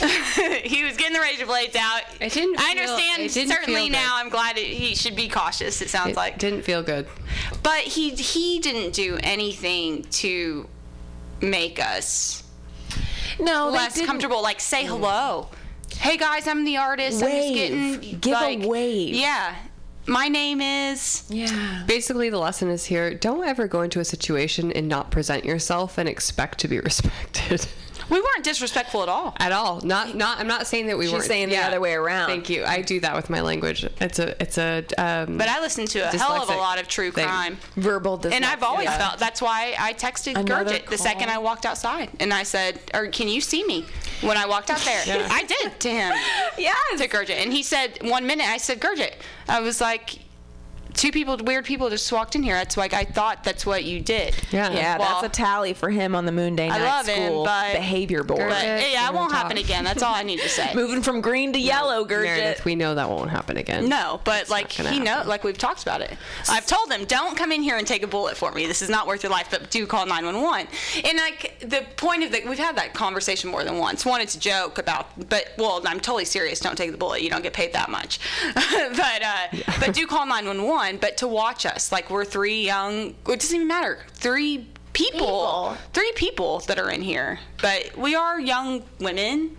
he 0.64 0.84
was 0.84 0.96
getting 0.96 1.12
the 1.14 1.20
razor 1.20 1.46
blades 1.46 1.76
out. 1.76 2.02
It 2.20 2.32
didn't. 2.32 2.60
I 2.60 2.70
understand. 2.70 3.22
it 3.22 3.32
didn't 3.32 3.50
certainly 3.52 3.88
now. 3.88 4.16
I'm 4.16 4.28
glad 4.28 4.58
it, 4.58 4.66
he 4.66 4.94
should 4.94 5.16
be 5.16 5.28
cautious. 5.28 5.80
It 5.82 5.90
sounds 5.90 6.10
It 6.10 6.16
like 6.16 6.38
didn't 6.38 6.62
feel 6.62 6.82
good. 6.82 7.06
but 7.62 7.80
he 7.80 8.10
he 8.10 8.58
didn't 8.60 8.92
do 8.92 9.18
anything 9.22 10.04
to 10.22 10.68
make 11.40 11.80
us 11.84 12.42
no 13.40 13.70
they 13.70 13.78
less 13.78 14.00
comfortable. 14.06 14.42
Like 14.42 14.60
say 14.60 14.84
hello. 14.84 15.48
Hey 15.96 16.16
guys, 16.16 16.46
I'm 16.48 16.64
the 16.64 16.76
artist. 16.78 17.22
I'm 17.22 17.30
just 17.30 17.54
getting 17.54 18.18
Give 18.20 18.36
a 18.36 18.66
wave. 18.66 19.14
Yeah, 19.14 19.54
my 20.06 20.28
name 20.28 20.60
is. 20.60 21.24
Yeah. 21.28 21.84
Basically, 21.86 22.30
the 22.30 22.38
lesson 22.38 22.68
is 22.68 22.84
here: 22.84 23.14
don't 23.14 23.44
ever 23.46 23.68
go 23.68 23.82
into 23.82 24.00
a 24.00 24.04
situation 24.04 24.72
and 24.72 24.88
not 24.88 25.10
present 25.10 25.44
yourself 25.44 25.96
and 25.98 26.08
expect 26.08 26.58
to 26.60 26.68
be 26.68 26.80
respected. 26.90 27.66
We 28.10 28.20
weren't 28.20 28.44
disrespectful 28.44 29.02
at 29.02 29.08
all. 29.08 29.34
At 29.38 29.52
all. 29.52 29.80
Not 29.80 30.14
not. 30.14 30.38
I'm 30.38 30.46
not 30.46 30.66
saying 30.66 30.86
that 30.88 30.98
we 30.98 31.04
She's 31.06 31.12
weren't. 31.12 31.24
saying 31.24 31.48
the 31.48 31.58
other 31.58 31.80
way 31.80 31.94
around. 31.94 32.28
Thank 32.28 32.48
you. 32.50 32.64
I 32.64 32.82
do 32.82 33.00
that 33.00 33.14
with 33.14 33.30
my 33.30 33.40
language. 33.40 33.84
It's 34.00 34.18
a. 34.18 34.40
It's 34.42 34.58
a. 34.58 34.84
Um, 34.98 35.38
But 35.38 35.48
I 35.48 35.60
listen 35.60 35.86
to 35.86 35.98
a 36.00 36.06
hell 36.16 36.32
of 36.42 36.48
a 36.48 36.56
lot 36.56 36.78
of 36.80 36.86
true 36.88 37.10
thing. 37.10 37.26
crime. 37.26 37.58
Verbal 37.76 38.20
And 38.30 38.44
I've 38.44 38.62
always 38.62 38.88
dyslexia. 38.88 38.98
felt 38.98 39.18
that's 39.18 39.40
why 39.42 39.74
I 39.78 39.92
texted 39.94 40.36
Another 40.36 40.72
Gurjit 40.74 40.86
the 40.90 40.98
second 40.98 41.30
I 41.30 41.38
walked 41.38 41.64
outside, 41.66 42.10
and 42.20 42.32
I 42.34 42.42
said, 42.42 42.78
"Or 42.92 43.06
can 43.08 43.28
you 43.28 43.40
see 43.40 43.64
me?" 43.64 43.86
When 44.20 44.36
I 44.36 44.46
walked 44.46 44.70
out 44.70 44.80
there, 44.80 45.02
Yeah. 45.06 45.28
I 45.30 45.44
did 45.44 45.80
to 45.80 45.90
him. 45.90 46.12
Yes. 46.58 46.76
To 46.98 47.08
Gurjit, 47.08 47.42
and 47.42 47.52
he 47.52 47.62
said 47.62 47.98
one 48.02 48.26
minute. 48.26 48.46
I 48.46 48.58
said, 48.58 48.80
"Gurjit," 48.80 49.14
I 49.48 49.60
was 49.60 49.80
like, 49.80 50.18
two 50.94 51.12
people, 51.12 51.36
weird 51.38 51.64
people, 51.64 51.90
just 51.90 52.10
walked 52.12 52.34
in 52.34 52.42
here. 52.42 52.54
That's 52.54 52.76
like 52.76 52.92
I 52.94 53.04
thought 53.04 53.44
that's 53.44 53.66
what 53.66 53.84
you 53.84 54.00
did. 54.00 54.34
Yeah, 54.50 54.98
Well, 54.98 55.20
that's 55.20 55.26
a 55.26 55.28
tally 55.36 55.72
for 55.74 55.90
him 55.90 56.14
on 56.14 56.24
the 56.26 56.32
Moon 56.32 56.56
Day 56.56 56.66
I 56.66 56.78
Night 56.78 56.84
love 56.84 57.06
him, 57.06 57.26
School 57.26 57.44
but- 57.44 57.72
behavior 57.72 58.22
board. 58.22 58.48
But 58.48 58.64
yeah, 58.64 59.08
it 59.08 59.14
won't 59.14 59.32
happen 59.32 59.58
again. 59.58 59.84
That's 59.84 60.02
all 60.02 60.14
I 60.14 60.22
need 60.22 60.40
to 60.40 60.48
say. 60.48 60.72
Moving 60.74 61.02
from 61.02 61.20
green 61.20 61.52
to 61.52 61.58
yellow, 61.58 62.04
Gurjit. 62.04 62.24
Meredith, 62.24 62.64
we 62.64 62.74
know 62.74 62.94
that 62.94 63.08
won't 63.08 63.30
happen 63.30 63.56
again. 63.56 63.88
No, 63.88 64.20
but 64.24 64.48
like 64.48 64.76
gonna 64.76 64.90
he 64.90 65.00
know, 65.00 65.22
like 65.26 65.44
we've 65.44 65.58
talked 65.58 65.82
about 65.82 66.00
it. 66.00 66.16
I've 66.48 66.66
told 66.66 66.90
him, 66.92 67.04
don't 67.04 67.36
come 67.36 67.52
in 67.52 67.62
here 67.62 67.76
and 67.76 67.86
take 67.86 68.02
a 68.02 68.06
bullet 68.06 68.36
for 68.36 68.52
me. 68.52 68.66
This 68.66 68.82
is 68.82 68.88
not 68.88 69.06
worth 69.06 69.22
your 69.22 69.32
life. 69.32 69.48
But 69.50 69.70
do 69.70 69.86
call 69.86 70.06
911. 70.06 70.68
And 71.04 71.18
like 71.18 71.58
the 71.60 71.84
point 71.96 72.24
of 72.24 72.32
the, 72.32 72.42
we've 72.48 72.58
had 72.58 72.76
that 72.76 72.94
conversation 72.94 73.50
more 73.50 73.64
than 73.64 73.78
once. 73.78 74.04
One, 74.06 74.20
it's 74.20 74.34
a 74.34 74.40
joke 74.40 74.78
about, 74.78 75.06
but 75.28 75.52
well, 75.58 75.82
I'm 75.86 76.00
totally 76.00 76.24
serious. 76.24 76.60
Don't 76.60 76.76
take 76.76 76.92
the 76.92 76.98
bullet. 76.98 77.22
You 77.22 77.30
don't 77.30 77.42
get 77.42 77.52
paid 77.52 77.72
that 77.72 77.90
much. 77.90 78.18
but 78.54 79.22
uh, 79.22 79.46
but 79.80 79.94
do 79.94 80.06
call 80.06 80.26
911. 80.26 80.83
But 81.00 81.16
to 81.18 81.28
watch 81.28 81.66
us, 81.66 81.90
like 81.92 82.10
we're 82.10 82.24
three 82.24 82.64
young. 82.64 83.14
It 83.28 83.40
doesn't 83.40 83.54
even 83.54 83.68
matter. 83.68 83.98
Three. 84.14 84.68
People, 84.92 85.76
three 85.92 86.12
people 86.14 86.60
that 86.68 86.78
are 86.78 86.88
in 86.88 87.02
here, 87.02 87.40
but 87.60 87.96
we 87.98 88.14
are 88.14 88.38
young 88.38 88.84
women. 89.00 89.56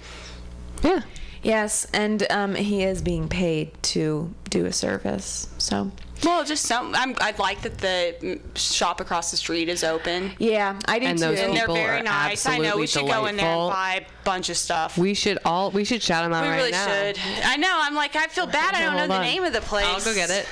Yeah. 0.81 1.01
Yes, 1.43 1.85
and 1.93 2.25
um, 2.31 2.55
he 2.55 2.83
is 2.83 3.01
being 3.01 3.27
paid 3.27 3.71
to 3.83 4.33
do 4.49 4.65
a 4.65 4.71
service. 4.71 5.49
So 5.57 5.91
Well, 6.23 6.45
just 6.45 6.63
some. 6.63 6.95
I'm, 6.95 7.15
I 7.19 7.35
like 7.37 7.61
that 7.63 7.77
the 7.79 8.39
shop 8.55 9.01
across 9.01 9.29
the 9.29 9.35
street 9.35 9.67
is 9.67 9.83
open. 9.83 10.31
Yeah, 10.39 10.79
I 10.85 10.99
do 10.99 11.05
And 11.05 11.17
too. 11.19 11.25
those 11.25 11.39
And 11.41 11.55
they're 11.55 11.67
very 11.67 11.99
are 11.99 12.03
nice. 12.03 12.45
I 12.45 12.57
know 12.57 12.77
we 12.77 12.83
absolutely 12.83 12.87
should 12.87 13.07
go 13.07 13.25
in 13.25 13.35
there 13.35 13.45
and 13.45 13.69
buy 13.69 14.05
a 14.07 14.14
bunch 14.25 14.49
of 14.49 14.57
stuff. 14.57 14.97
We 14.97 15.13
should 15.13 15.37
all 15.45 15.71
we 15.71 15.85
should 15.85 16.03
shout 16.03 16.25
them 16.25 16.33
out 16.33 16.43
We 16.43 16.49
right 16.49 16.57
really 16.57 16.71
now. 16.71 16.87
should. 16.87 17.19
I 17.45 17.55
know. 17.55 17.71
I'm 17.71 17.95
like, 17.95 18.15
I 18.15 18.27
feel 18.27 18.47
bad. 18.47 18.75
I 18.75 18.81
don't 18.81 18.97
know 18.97 19.07
the 19.07 19.13
on. 19.13 19.21
name 19.21 19.43
of 19.45 19.53
the 19.53 19.61
place. 19.61 19.85
I'll 19.85 20.03
go 20.03 20.13
get 20.13 20.29
it. 20.29 20.47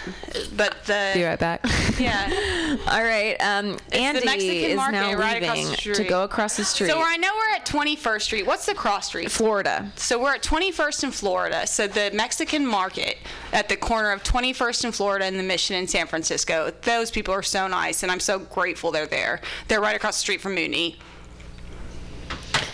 But 0.56 0.84
the 0.86 1.12
Be 1.14 1.24
right 1.24 1.40
back. 1.40 1.66
yeah. 2.00 2.78
All 2.88 3.04
right, 3.04 3.36
um, 3.42 3.78
Andy 3.92 4.24
Mexican 4.26 4.72
is 4.72 4.76
market 4.78 4.94
now 4.94 5.14
right 5.16 5.42
across 5.44 5.58
the 5.58 5.90
leaving 5.90 5.94
to 5.96 6.04
go 6.06 6.24
across 6.24 6.56
the 6.58 6.64
street. 6.64 6.88
So 6.90 7.02
I 7.02 7.18
know 7.18 7.30
we're 7.36 7.56
at 7.56 7.66
21st 7.66 8.22
Street. 8.22 8.46
What's 8.46 8.66
the 8.66 8.74
cross 8.74 9.08
street? 9.08 9.32
Florida. 9.32 9.92
So 9.96 10.22
we're 10.22 10.36
at 10.36 10.44
21st 10.44 11.04
in 11.06 11.12
Florida. 11.12 11.68
So 11.68 11.88
the 11.88 12.12
Mexican 12.14 12.66
market 12.66 13.18
at 13.52 13.70
the 13.70 13.76
corner 13.76 14.12
of 14.12 14.24
21st 14.24 14.86
and 14.86 14.96
Florida 14.96 15.26
and 15.26 15.38
the 15.38 15.44
Mission 15.44 15.76
in 15.76 15.88
San 15.88 16.08
Francisco. 16.08 16.72
Those 16.84 17.12
people 17.12 17.34
are 17.34 17.44
so 17.44 17.68
nice, 17.68 18.04
and 18.04 18.12
I'm 18.12 18.20
so 18.20 18.40
grateful 18.40 18.92
they're 18.92 19.08
there. 19.08 19.42
They're 19.68 19.82
right 19.82 19.96
across 19.96 20.16
the 20.18 20.22
street 20.22 20.42
from 20.42 20.56
Mooney. 20.56 21.00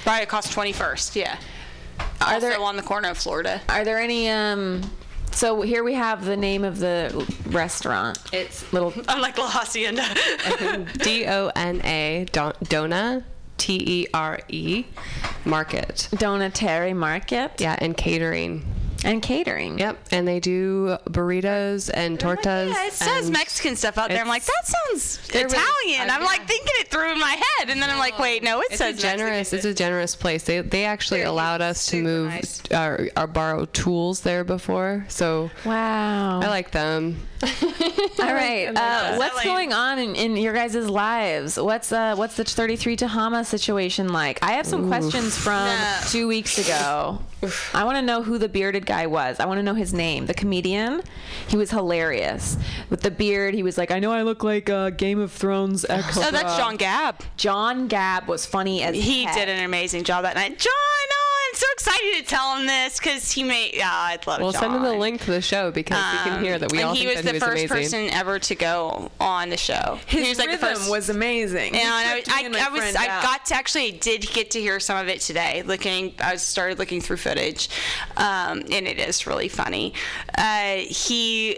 Right 0.06 0.22
across 0.24 0.54
21st. 0.54 1.16
Yeah. 1.16 1.38
Are 2.22 2.34
also 2.36 2.40
there- 2.50 2.60
on 2.60 2.76
the 2.76 2.82
corner 2.84 3.10
of 3.10 3.18
Florida? 3.18 3.62
Are 3.70 3.84
there 3.84 4.00
any? 4.00 4.30
Um, 4.30 4.82
so 5.32 5.62
here 5.62 5.84
we 5.84 5.94
have 5.94 6.26
the 6.26 6.36
name 6.38 6.64
of 6.64 6.80
the 6.80 7.26
restaurant. 7.48 8.18
It's 8.34 8.72
little. 8.74 8.94
I'm 9.08 9.22
like 9.22 9.38
La 9.38 9.48
Hacienda. 9.50 10.06
D 11.04 11.26
O 11.28 11.52
N 11.56 11.82
A 11.86 12.26
Dona 12.32 13.24
T 13.58 13.84
E 13.86 14.08
R 14.14 14.40
E 14.48 14.86
Market. 15.46 16.08
Donateri 16.14 16.96
Market. 16.96 17.60
Yeah, 17.60 17.76
and 17.80 17.96
catering. 17.96 18.66
And 19.06 19.22
catering. 19.22 19.80
Yep, 19.80 19.98
and 20.12 20.28
they 20.28 20.40
do 20.42 20.98
burritos 21.10 21.90
and 21.94 22.20
tortas. 22.20 22.70
Yeah, 22.74 22.88
it 22.88 22.94
says 22.94 23.26
and 23.28 23.34
Mexican 23.34 23.76
stuff 23.78 23.98
out 23.98 24.10
there. 24.10 24.20
I'm 24.22 24.28
like, 24.28 24.44
that 24.46 24.64
sounds 24.66 25.26
They're 25.30 25.46
really- 25.46 25.58
Italian. 25.58 26.10
uh, 26.10 26.14
I'm 26.14 26.24
like 26.24 26.46
thinking 26.48 26.74
it 26.80 26.90
through 26.92 27.12
in 27.14 27.20
my 27.20 27.42
head, 27.58 27.70
and 27.70 27.82
then 27.82 27.90
I'm 27.90 27.98
like, 27.98 28.20
wait, 28.20 28.44
no, 28.44 28.60
it 28.60 28.68
It's 28.72 28.78
says 28.80 28.98
a 28.98 29.02
generous. 29.02 29.54
It's 29.54 29.64
a 29.66 29.74
generous 29.74 30.16
place. 30.16 30.44
They 30.44 30.60
they 30.62 30.84
actually 30.86 31.22
allowed 31.22 31.62
us 31.62 31.86
to 31.88 32.02
move 32.04 32.34
our, 32.72 33.08
our 33.16 33.28
borrow 33.28 33.66
tools 33.66 34.22
there 34.22 34.44
before, 34.44 35.06
so 35.08 35.50
wow, 35.66 36.42
I 36.42 36.48
like 36.48 36.72
them. 36.72 37.18
All 37.42 38.34
right. 38.34 38.66
Uh, 38.76 39.16
what's 39.16 39.44
going 39.46 39.72
on 39.72 39.98
in, 39.98 40.16
in 40.16 40.36
your 40.36 40.52
guys' 40.54 40.76
lives? 40.76 41.58
What's 41.58 41.92
uh 41.94 42.16
what's 42.16 42.36
the 42.36 42.44
33 42.44 42.98
Tehama 42.98 43.46
situation 43.46 44.12
like? 44.12 44.44
I 44.44 44.54
have 44.54 44.66
some 44.66 44.84
Oof. 44.84 44.88
questions 44.90 45.38
from 45.38 45.74
two 46.10 46.28
weeks 46.28 46.58
ago. 46.58 47.20
I 47.74 47.84
want 47.84 47.98
to 47.98 48.02
know 48.02 48.22
who 48.22 48.38
the 48.38 48.50
bearded 48.50 48.86
guy 48.86 49.08
was. 49.08 49.40
I 49.40 49.46
want 49.46 49.60
to 49.60 49.64
know 49.64 49.74
his 49.74 49.94
name. 49.94 50.26
The 50.26 50.34
comedian. 50.34 51.02
He 51.48 51.56
was 51.56 51.72
hilarious 51.72 52.58
with 52.90 53.02
the 53.02 53.12
beard. 53.12 53.54
He 53.54 53.64
was 53.64 53.78
like, 53.78 53.92
I 53.92 54.00
know 54.00 54.12
I 54.12 54.24
look 54.24 54.44
like 54.44 54.70
uh, 54.70 54.90
Game 54.90 55.20
of 55.20 55.32
Thrones. 55.32 55.86
Extra. 55.86 56.26
Oh, 56.26 56.32
that's 56.32 56.58
Jon 56.58 56.76
Gab. 56.76 57.22
Jon 57.38 57.88
Gab 57.88 58.28
was 58.28 58.46
funny 58.46 58.84
as 58.84 58.96
he 58.96 59.24
heck. 59.24 59.36
did 59.36 59.50
an 59.50 59.64
amazing 59.64 60.04
job 60.04 60.24
that 60.24 60.36
night. 60.36 60.60
John, 60.60 60.72
oh, 60.74 61.29
I'm 61.52 61.56
so 61.56 61.66
excited 61.74 62.16
to 62.20 62.24
tell 62.24 62.56
him 62.58 62.68
this 62.68 63.00
because 63.00 63.32
he 63.32 63.44
made. 63.44 63.74
Yeah, 63.74 63.90
I'd 63.92 64.28
love 64.28 64.40
Well, 64.42 64.52
John. 64.52 64.62
send 64.62 64.76
him 64.76 64.84
the 64.84 64.94
link 64.94 65.22
to 65.22 65.32
the 65.32 65.42
show 65.42 65.72
because 65.72 65.98
we 66.14 66.30
can 66.30 66.44
hear 66.44 66.60
that 66.60 66.72
we 66.72 66.78
and 66.80 66.88
all 66.90 66.94
he 66.94 67.06
think 67.06 67.16
was 67.16 67.24
that 67.26 67.26
the 67.26 67.30
he 67.32 67.34
was 67.34 67.44
first 67.44 67.72
amazing. 67.72 68.08
person 68.10 68.20
ever 68.20 68.38
to 68.40 68.56
go 68.56 69.10
on 69.20 69.50
the 69.50 69.58
show. 69.58 70.00
His 70.06 70.24
he 70.24 70.30
was 70.30 70.38
like 70.38 70.48
rhythm 70.50 70.70
the 70.70 70.76
first. 70.76 70.90
was 70.92 71.10
amazing. 71.10 71.74
He 71.74 71.80
And 71.82 71.90
I, 71.90 72.24
I, 72.30 72.42
and 72.44 72.56
I 72.56 72.70
was, 72.70 72.82
friend 72.82 72.98
I 72.98 73.08
out. 73.08 73.24
got 73.24 73.46
to 73.48 73.56
actually 73.56 73.92
did 73.94 74.22
get 74.32 74.52
to 74.52 74.62
hear 74.62 74.80
some 74.80 74.98
of 74.98 75.08
it 75.08 75.22
today. 75.22 75.64
Looking, 75.64 76.14
I 76.20 76.36
started 76.36 76.78
looking 76.78 77.02
through 77.02 77.18
footage, 77.18 77.70
um, 78.18 78.60
and 78.72 78.88
it 78.88 79.00
is 79.00 79.26
really 79.26 79.48
funny. 79.50 79.94
Uh, 80.38 80.76
he, 80.88 81.58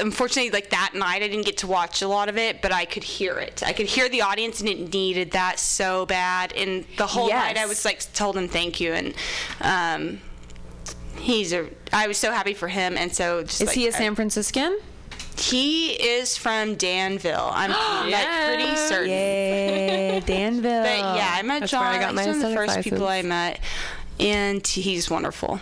unfortunately, 0.00 0.50
like 0.50 0.70
that 0.70 0.92
night, 0.94 1.22
I 1.22 1.28
didn't 1.28 1.46
get 1.46 1.58
to 1.58 1.66
watch 1.68 2.02
a 2.02 2.08
lot 2.08 2.28
of 2.28 2.36
it, 2.36 2.60
but 2.60 2.72
I 2.72 2.84
could 2.86 3.04
hear 3.04 3.38
it. 3.38 3.62
I 3.64 3.72
could 3.72 3.86
hear 3.86 4.08
the 4.08 4.22
audience, 4.22 4.58
and 4.60 4.68
it 4.68 4.92
needed 4.92 5.30
that 5.32 5.60
so 5.60 6.06
bad. 6.06 6.52
And 6.54 6.84
the 6.96 7.06
whole 7.06 7.28
Yes. 7.28 7.54
night, 7.54 7.62
I 7.62 7.66
was 7.66 7.84
like, 7.84 8.00
told 8.14 8.36
him 8.36 8.48
thank 8.48 8.80
you, 8.80 8.92
and 8.94 9.14
um, 9.60 10.20
he's 11.16 11.52
a. 11.52 11.68
I 11.92 12.06
was 12.06 12.16
so 12.18 12.32
happy 12.32 12.54
for 12.54 12.68
him, 12.68 12.96
and 12.96 13.14
so 13.14 13.42
just 13.42 13.60
Is 13.60 13.68
like, 13.68 13.76
he 13.76 13.86
a 13.88 13.92
San 13.92 14.14
Franciscan? 14.14 14.78
he 15.40 15.90
is 15.92 16.36
from 16.36 16.74
Danville. 16.74 17.50
I'm 17.52 17.70
like 18.10 18.26
pretty 18.26 18.76
certain. 18.76 19.10
Yay, 19.10 20.22
Danville. 20.26 20.82
But 20.82 20.98
yeah, 20.98 21.34
I 21.36 21.42
met 21.42 21.60
That's 21.60 21.72
John. 21.72 21.82
where 21.82 21.90
I 21.90 21.98
got 22.00 22.08
He's 22.08 22.16
my 22.16 22.26
one 22.26 22.30
of 22.30 22.40
the 22.40 22.48
aesthetic 22.48 22.70
first 22.74 22.84
people 22.84 23.06
I 23.06 23.22
met, 23.22 23.60
and 24.18 24.66
he's 24.66 25.10
wonderful. 25.10 25.60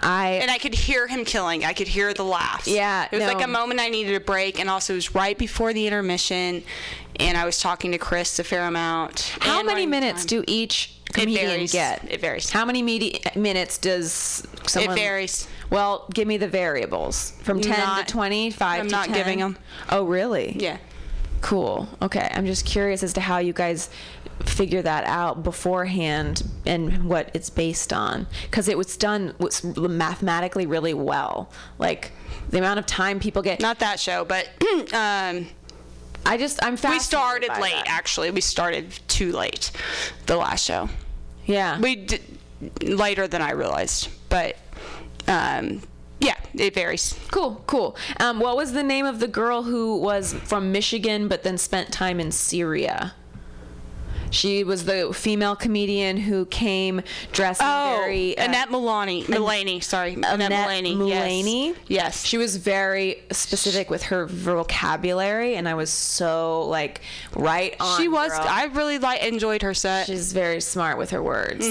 I 0.00 0.38
and 0.42 0.50
I 0.50 0.58
could 0.58 0.74
hear 0.74 1.06
him 1.06 1.24
killing. 1.24 1.64
I 1.64 1.72
could 1.72 1.88
hear 1.88 2.12
the 2.12 2.24
laughs. 2.24 2.68
Yeah, 2.68 3.06
it 3.06 3.12
was 3.12 3.20
no. 3.20 3.26
like 3.32 3.44
a 3.44 3.48
moment 3.48 3.80
I 3.80 3.88
needed 3.88 4.14
a 4.14 4.20
break, 4.20 4.60
and 4.60 4.68
also 4.68 4.92
it 4.92 4.96
was 4.96 5.14
right 5.14 5.36
before 5.36 5.72
the 5.72 5.86
intermission, 5.86 6.62
and 7.18 7.36
I 7.36 7.44
was 7.44 7.58
talking 7.60 7.92
to 7.92 7.98
Chris 7.98 8.38
a 8.38 8.44
fair 8.44 8.64
amount. 8.66 9.36
How 9.40 9.62
many 9.62 9.86
minutes 9.86 10.24
time. 10.24 10.40
do 10.40 10.44
each 10.46 10.98
It 11.08 11.12
comedian 11.14 11.46
varies. 11.50 11.72
get? 11.72 12.04
It 12.10 12.20
varies. 12.20 12.50
How 12.50 12.64
many 12.64 12.82
medi- 12.82 13.20
minutes 13.34 13.78
does 13.78 14.46
someone? 14.66 14.92
It 14.96 15.00
varies. 15.00 15.48
Well, 15.70 16.06
give 16.14 16.28
me 16.28 16.36
the 16.36 16.48
variables 16.48 17.32
from 17.42 17.60
ten 17.60 17.78
Not- 17.78 18.06
to 18.06 18.12
twenty, 18.12 18.50
five 18.50 18.80
I'm 18.80 18.88
not 18.88 19.06
10. 19.06 19.14
giving 19.14 19.42
'em. 19.42 19.56
Oh, 19.88 20.04
really? 20.04 20.56
Yeah. 20.58 20.78
Cool. 21.42 21.88
Okay, 22.02 22.30
I'm 22.34 22.46
just 22.46 22.64
curious 22.64 23.02
as 23.02 23.12
to 23.14 23.20
how 23.20 23.38
you 23.38 23.52
guys 23.52 23.88
figure 24.44 24.82
that 24.82 25.04
out 25.06 25.42
beforehand 25.42 26.42
and 26.66 27.04
what 27.04 27.30
it's 27.34 27.48
based 27.50 27.92
on 27.92 28.26
because 28.42 28.68
it 28.68 28.76
was 28.76 28.96
done 28.96 29.34
was 29.38 29.64
mathematically 29.64 30.66
really 30.66 30.94
well. 30.94 31.50
Like 31.78 32.12
the 32.50 32.58
amount 32.58 32.78
of 32.78 32.86
time 32.86 33.18
people 33.20 33.42
get. 33.42 33.60
Not 33.60 33.78
that 33.80 33.98
show, 34.00 34.24
but 34.24 34.48
um, 34.92 35.46
I 36.26 36.36
just 36.36 36.62
I'm 36.62 36.76
we 36.90 36.98
started 36.98 37.50
late. 37.60 37.72
that. 37.72 37.84
Actually, 37.88 38.30
we 38.30 38.40
started 38.40 38.90
too 39.08 39.32
late. 39.32 39.70
The 40.26 40.36
last 40.36 40.64
show. 40.64 40.88
Yeah. 41.46 41.78
We 41.78 41.96
did 41.96 42.22
later 42.82 43.28
than 43.28 43.42
I 43.42 43.52
realized, 43.52 44.08
but 44.28 44.56
um, 45.28 45.82
yeah, 46.20 46.36
it 46.54 46.74
varies. 46.74 47.18
Cool, 47.30 47.62
cool. 47.66 47.96
Um, 48.18 48.40
what 48.40 48.56
was 48.56 48.72
the 48.72 48.82
name 48.82 49.06
of 49.06 49.20
the 49.20 49.28
girl 49.28 49.62
who 49.62 49.98
was 49.98 50.34
from 50.34 50.72
Michigan 50.72 51.28
but 51.28 51.42
then 51.42 51.58
spent 51.58 51.92
time 51.92 52.18
in 52.20 52.32
Syria? 52.32 53.14
She 54.30 54.64
was 54.64 54.84
the 54.84 55.12
female 55.14 55.56
comedian 55.56 56.16
who 56.16 56.46
came 56.46 57.02
dressed 57.32 57.60
Oh, 57.64 57.98
very. 58.00 58.36
uh, 58.36 58.44
Annette 58.44 58.70
Mullaney. 58.70 59.24
Mullaney, 59.28 59.80
sorry. 59.80 60.14
Annette, 60.14 60.34
Annette 60.34 60.50
Mullaney. 60.50 60.94
Mullaney? 60.94 61.68
Yes. 61.68 61.76
yes. 61.88 62.24
She 62.24 62.38
was 62.38 62.56
very 62.56 63.22
specific 63.32 63.90
with 63.90 64.04
her 64.04 64.26
vocabulary, 64.26 65.56
and 65.56 65.68
I 65.68 65.74
was 65.74 65.90
so 65.90 66.62
like 66.68 67.00
right 67.34 67.74
on. 67.80 68.00
She 68.00 68.08
was. 68.08 68.30
girl. 68.32 68.44
I 68.48 68.64
really 68.66 68.98
like 68.98 69.22
enjoyed 69.22 69.62
her 69.62 69.74
set. 69.74 70.06
She's 70.06 70.32
very 70.32 70.60
smart 70.60 70.98
with 70.98 71.10
her 71.10 71.22
words. 71.22 71.66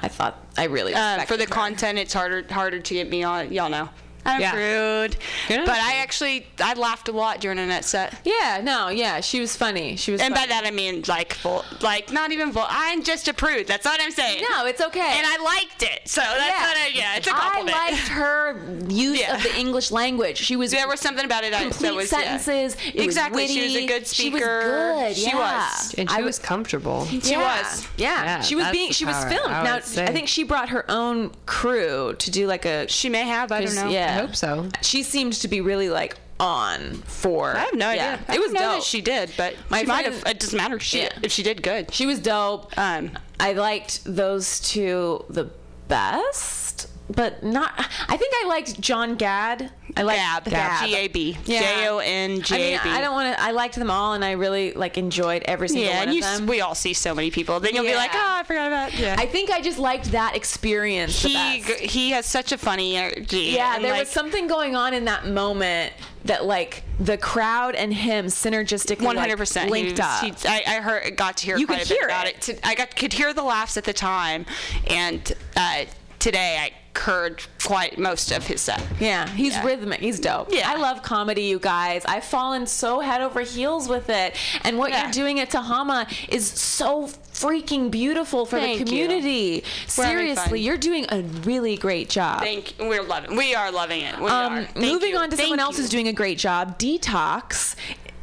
I 0.00 0.08
thought 0.08 0.44
I 0.56 0.64
really 0.64 0.94
Uh, 0.94 1.24
for 1.24 1.36
the 1.36 1.44
her. 1.44 1.50
content, 1.50 1.98
it's 1.98 2.12
harder 2.12 2.44
harder 2.50 2.80
to 2.80 2.94
get 2.94 3.08
me 3.10 3.22
on. 3.22 3.52
Y'all 3.52 3.70
know. 3.70 3.88
I'm 4.24 4.40
Yeah. 4.40 4.54
rude, 4.56 5.16
You're 5.48 5.66
but 5.66 5.76
I 5.78 5.96
actually 5.96 6.46
I 6.60 6.74
laughed 6.74 7.08
a 7.08 7.12
lot 7.12 7.40
during 7.40 7.58
Annette's 7.58 7.88
set. 7.88 8.14
Yeah, 8.24 8.60
no, 8.62 8.88
yeah, 8.88 9.20
she 9.20 9.40
was 9.40 9.54
funny. 9.56 9.96
She 9.96 10.12
was. 10.12 10.20
And 10.20 10.34
funny. 10.34 10.46
by 10.46 10.52
that 10.54 10.64
I 10.66 10.70
mean 10.70 11.04
like 11.08 11.34
full, 11.34 11.64
like 11.82 12.10
not 12.12 12.32
even 12.32 12.52
full. 12.52 12.64
I'm 12.68 13.02
just 13.02 13.28
a 13.28 13.34
prude. 13.34 13.66
That's 13.66 13.84
what 13.84 14.00
I'm 14.00 14.10
saying. 14.10 14.44
No, 14.50 14.66
it's 14.66 14.80
okay. 14.80 15.00
And 15.18 15.26
I 15.26 15.36
liked 15.42 15.82
it, 15.82 16.00
so 16.08 16.20
that's 16.20 16.40
Yeah. 16.40 16.66
what 16.68 16.76
I, 16.76 16.86
yeah, 16.94 17.16
it's 17.16 17.26
a 17.26 17.34
I 17.34 17.38
compliment. 17.38 17.76
I 17.76 17.90
liked 17.90 18.08
her 18.08 18.78
use 18.88 19.20
Yeah. 19.20 19.36
of 19.36 19.42
the 19.42 19.56
English 19.58 19.90
language. 19.90 20.38
She 20.38 20.56
was 20.56 20.70
there 20.70 20.88
was 20.88 21.00
something 21.00 21.24
about 21.24 21.44
it 21.44 21.52
that, 21.52 21.62
complete 21.62 21.88
that 21.88 21.94
was 21.94 22.12
yeah. 22.12 22.18
sentences. 22.38 22.76
It 22.86 22.96
was 22.96 23.04
exactly. 23.04 23.46
She 23.48 23.62
was 23.62 23.70
a 23.72 23.74
witty. 23.74 23.86
good 23.86 24.06
She 24.06 24.30
was 24.30 24.40
speaker. 24.42 24.60
good, 24.96 25.16
She 25.16 25.26
yeah. 25.28 25.68
was. 25.68 25.94
and 25.98 26.10
she 26.10 26.16
I 26.16 26.20
was 26.20 26.26
was- 26.26 26.38
comfortable. 26.38 27.06
She 27.06 27.36
was. 27.36 27.86
Yeah. 27.96 28.24
Yeah, 28.24 28.40
she 28.40 28.54
was 28.56 28.66
being. 28.70 28.92
She 28.92 29.04
was 29.04 29.16
filmed. 29.24 29.52
I 29.52 29.62
now, 29.64 29.80
say. 29.80 30.04
I 30.04 30.12
think 30.12 30.28
she 30.28 30.44
brought 30.44 30.68
her 30.70 30.88
own 30.90 31.32
crew 31.46 32.14
to 32.18 32.30
do 32.30 32.46
like 32.46 32.64
a. 32.64 32.88
She 32.88 33.08
may 33.08 33.22
have. 33.24 33.52
I 33.52 33.64
don't 33.64 33.74
know. 33.74 33.88
Yeah, 33.88 34.13
I 34.14 34.20
hope 34.26 34.36
so. 34.36 34.68
She 34.82 35.02
seemed 35.02 35.34
to 35.34 35.48
be 35.48 35.60
really 35.60 35.88
like 35.90 36.16
on 36.40 36.94
for. 37.02 37.54
I 37.54 37.60
have 37.60 37.74
no 37.74 37.90
yeah. 37.92 38.14
idea. 38.14 38.24
I 38.28 38.34
It 38.34 38.40
was 38.40 38.52
dope. 38.52 38.60
that 38.60 38.82
she 38.82 39.00
did, 39.00 39.30
but 39.36 39.54
My 39.70 39.80
she 39.80 39.86
might 39.86 40.04
have. 40.04 40.22
It 40.26 40.40
doesn't 40.40 40.56
matter. 40.56 40.78
She 40.80 41.02
Yeah. 41.02 41.10
if 41.22 41.30
she 41.32 41.42
did 41.42 41.62
good. 41.62 41.92
She 41.94 42.06
was 42.06 42.18
dope. 42.18 42.76
Um, 42.76 43.12
I 43.38 43.52
liked 43.52 44.00
those 44.04 44.58
two 44.60 45.24
the 45.30 45.50
best, 45.88 46.88
but 47.10 47.42
not. 47.42 47.72
I 48.08 48.16
think 48.16 48.34
I 48.42 48.46
liked 48.48 48.80
Jon 48.80 49.16
Gab. 49.16 49.62
I 49.96 50.02
liked 50.02 50.18
Gab. 50.18 50.44
Gab. 50.44 50.86
G 50.88 50.94
A 50.96 51.08
B. 51.08 51.36
Yeah. 51.44 51.60
J 51.60 51.88
O 51.88 51.98
N 51.98 52.40
G 52.40 52.54
I 52.54 52.58
mean, 52.58 52.78
A 52.78 52.82
B. 52.82 52.88
I 52.90 53.00
don't 53.00 53.12
want 53.12 53.36
to. 53.36 53.42
I 53.42 53.50
liked 53.50 53.74
them 53.76 53.90
all, 53.90 54.14
and 54.14 54.24
I 54.24 54.32
really 54.32 54.72
like 54.72 54.96
enjoyed 54.98 55.42
every 55.44 55.68
single 55.68 55.86
Yeah, 55.88 55.98
one 56.00 56.08
and 56.08 56.10
of 56.10 56.16
you, 56.16 56.22
them. 56.22 56.46
we 56.46 56.60
all 56.60 56.74
see 56.74 56.92
so 56.94 57.14
many 57.14 57.30
people. 57.30 57.60
Then 57.60 57.74
you'll 57.74 57.84
be 57.84 57.94
like, 57.94 58.12
Yeah. 58.12 58.22
oh, 58.24 58.40
I 58.40 58.42
forgot 58.44 58.68
about. 58.68 58.98
Yeah. 58.98 59.16
I 59.18 59.26
think 59.26 59.50
I 59.50 59.60
just 59.60 59.78
liked 59.78 60.12
that 60.12 60.34
experience. 60.34 61.22
he 61.22 61.60
he 61.60 62.10
has 62.10 62.26
such 62.26 62.52
a 62.52 62.58
funny 62.58 62.96
energy. 62.96 63.52
Yeah, 63.54 63.78
there 63.78 63.90
like, 63.92 64.00
was 64.00 64.08
something 64.08 64.46
going 64.46 64.74
on 64.74 64.94
in 64.94 65.04
that 65.04 65.26
moment 65.26 65.92
that 66.24 66.46
like 66.46 66.84
the 66.98 67.18
crowd 67.18 67.74
and 67.74 67.92
him 67.92 68.26
synergistically 68.26 69.02
One 69.04 69.16
hundred 69.16 69.36
percent 69.36 69.70
linked 69.70 70.00
up. 70.00 70.24
I, 70.46 70.62
I 70.66 70.74
heard, 70.80 71.16
got 71.16 71.36
to 71.36 71.44
hear 71.44 71.58
You 71.58 71.66
quite 71.66 71.80
could 71.80 71.86
a 71.86 71.88
bit 71.90 71.98
hear 71.98 72.06
about 72.08 72.26
it. 72.26 72.48
it. 72.48 72.56
To- 72.62 72.66
I 72.66 72.74
got 72.74 72.96
could 72.96 73.12
hear 73.12 73.34
the 73.34 73.42
laughs 73.42 73.76
at 73.76 73.84
the 73.84 73.92
time, 73.92 74.46
and 74.86 75.30
uh, 75.54 75.84
today 76.18 76.56
I 76.58 76.72
heard 76.96 77.42
quite 77.62 77.98
most 77.98 78.30
of 78.30 78.46
his 78.46 78.60
set. 78.60 78.82
Yeah, 79.00 79.28
he's 79.28 79.54
Yeah. 79.54 79.64
rhythmic. 79.64 80.00
He's 80.00 80.20
dope. 80.20 80.48
Yeah. 80.52 80.70
I 80.70 80.76
love 80.76 81.02
comedy, 81.02 81.42
you 81.42 81.58
guys. 81.58 82.02
I've 82.06 82.24
fallen 82.24 82.66
so 82.66 83.00
head 83.00 83.20
over 83.20 83.40
heels 83.40 83.88
with 83.88 84.08
it. 84.10 84.36
And 84.62 84.78
what 84.78 84.90
Yeah. 84.90 85.02
you're 85.04 85.12
doing 85.12 85.40
at 85.40 85.50
Tehama 85.50 86.06
is 86.28 86.46
so 86.48 87.08
freaking 87.32 87.90
beautiful 87.90 88.46
for 88.46 88.58
Thank 88.60 88.84
the 88.86 88.94
you. 88.94 89.04
community. 89.06 89.64
Having 89.96 90.16
Seriously, 90.16 90.60
you're 90.60 90.76
doing 90.76 91.06
a 91.10 91.20
really 91.44 91.76
great 91.76 92.08
job. 92.08 92.40
Thank 92.40 92.74
we're 92.78 93.02
loving. 93.02 93.36
We 93.36 93.54
are 93.54 93.70
loving 93.72 94.02
it. 94.02 94.18
We 94.18 94.26
um, 94.26 94.52
are. 94.52 94.62
Thank 94.64 94.76
moving 94.76 95.10
you. 95.10 95.18
on 95.18 95.30
to 95.30 95.36
Thank 95.36 95.46
someone 95.48 95.60
else 95.60 95.76
you. 95.76 95.82
who's 95.82 95.90
doing 95.90 96.08
a 96.08 96.12
great 96.12 96.38
job, 96.38 96.78
Detox. 96.78 97.74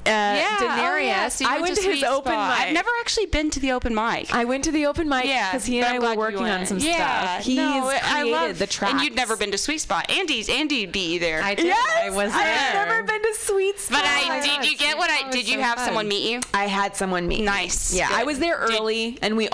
Uh, 0.05 0.09
yeah, 0.09 0.57
oh, 0.59 0.67
Denarius. 0.67 1.05
yeah, 1.07 1.27
so 1.29 1.45
I 1.47 1.59
went 1.61 1.75
to, 1.75 1.81
his 1.83 2.03
open 2.03 2.31
Spot. 2.33 2.57
mic. 2.57 2.67
I've 2.67 2.73
never 2.73 2.89
actually 3.01 3.27
been 3.27 3.49
to 3.51 3.59
the 3.59 3.71
open 3.71 3.93
mic. 3.93 4.33
I 4.33 4.45
went 4.45 4.63
to 4.63 4.71
the 4.71 4.85
open 4.87 5.07
mic 5.07 5.25
Yeah, 5.25 5.51
because 5.51 5.65
he 5.65 5.79
and 5.79 6.03
I 6.03 6.15
were 6.15 6.17
working 6.19 6.43
on 6.47 6.65
some 6.65 6.79
yeah, 6.79 7.35
stuff. 7.37 7.45
He's 7.45 7.57
no, 7.57 7.87
I 7.87 7.99
created 7.99 8.31
love, 8.31 8.59
the 8.59 8.67
tracks. 8.67 8.93
And 8.93 9.01
you'd 9.03 9.15
never 9.15 9.35
been 9.37 9.51
to 9.51 9.57
Sweet 9.57 9.79
Spot. 9.79 10.09
Andy's 10.09 10.49
Andy 10.49 10.85
beat 10.87 11.13
you 11.13 11.19
there. 11.19 11.41
I 11.43 11.53
did. 11.55 11.65
Yes, 11.67 11.99
I 12.03 12.09
was 12.09 12.31
there. 12.33 12.41
I've 12.41 12.87
never 12.87 13.03
been 13.03 13.21
to 13.21 13.35
Sweet 13.39 13.79
Spot. 13.79 13.99
But 14.01 14.05
Oh 14.05 14.31
I 14.33 14.39
did. 14.41 14.55
God, 14.57 14.65
You 14.65 14.77
get 14.77 14.97
what 14.97 15.09
I 15.11 15.29
did. 15.29 15.47
You 15.47 15.55
so 15.55 15.61
have 15.61 15.75
fun. 15.77 15.85
someone 15.85 16.07
meet 16.07 16.31
you? 16.31 16.41
I 16.53 16.65
had 16.67 16.95
someone 16.95 17.27
meet. 17.27 17.39
me. 17.39 17.45
Nice. 17.45 17.93
Yeah, 17.93 18.09
I 18.11 18.23
was 18.23 18.39
there 18.39 18.65
Did- 18.65 18.79
early, 18.79 19.19
and 19.21 19.37
we 19.37 19.47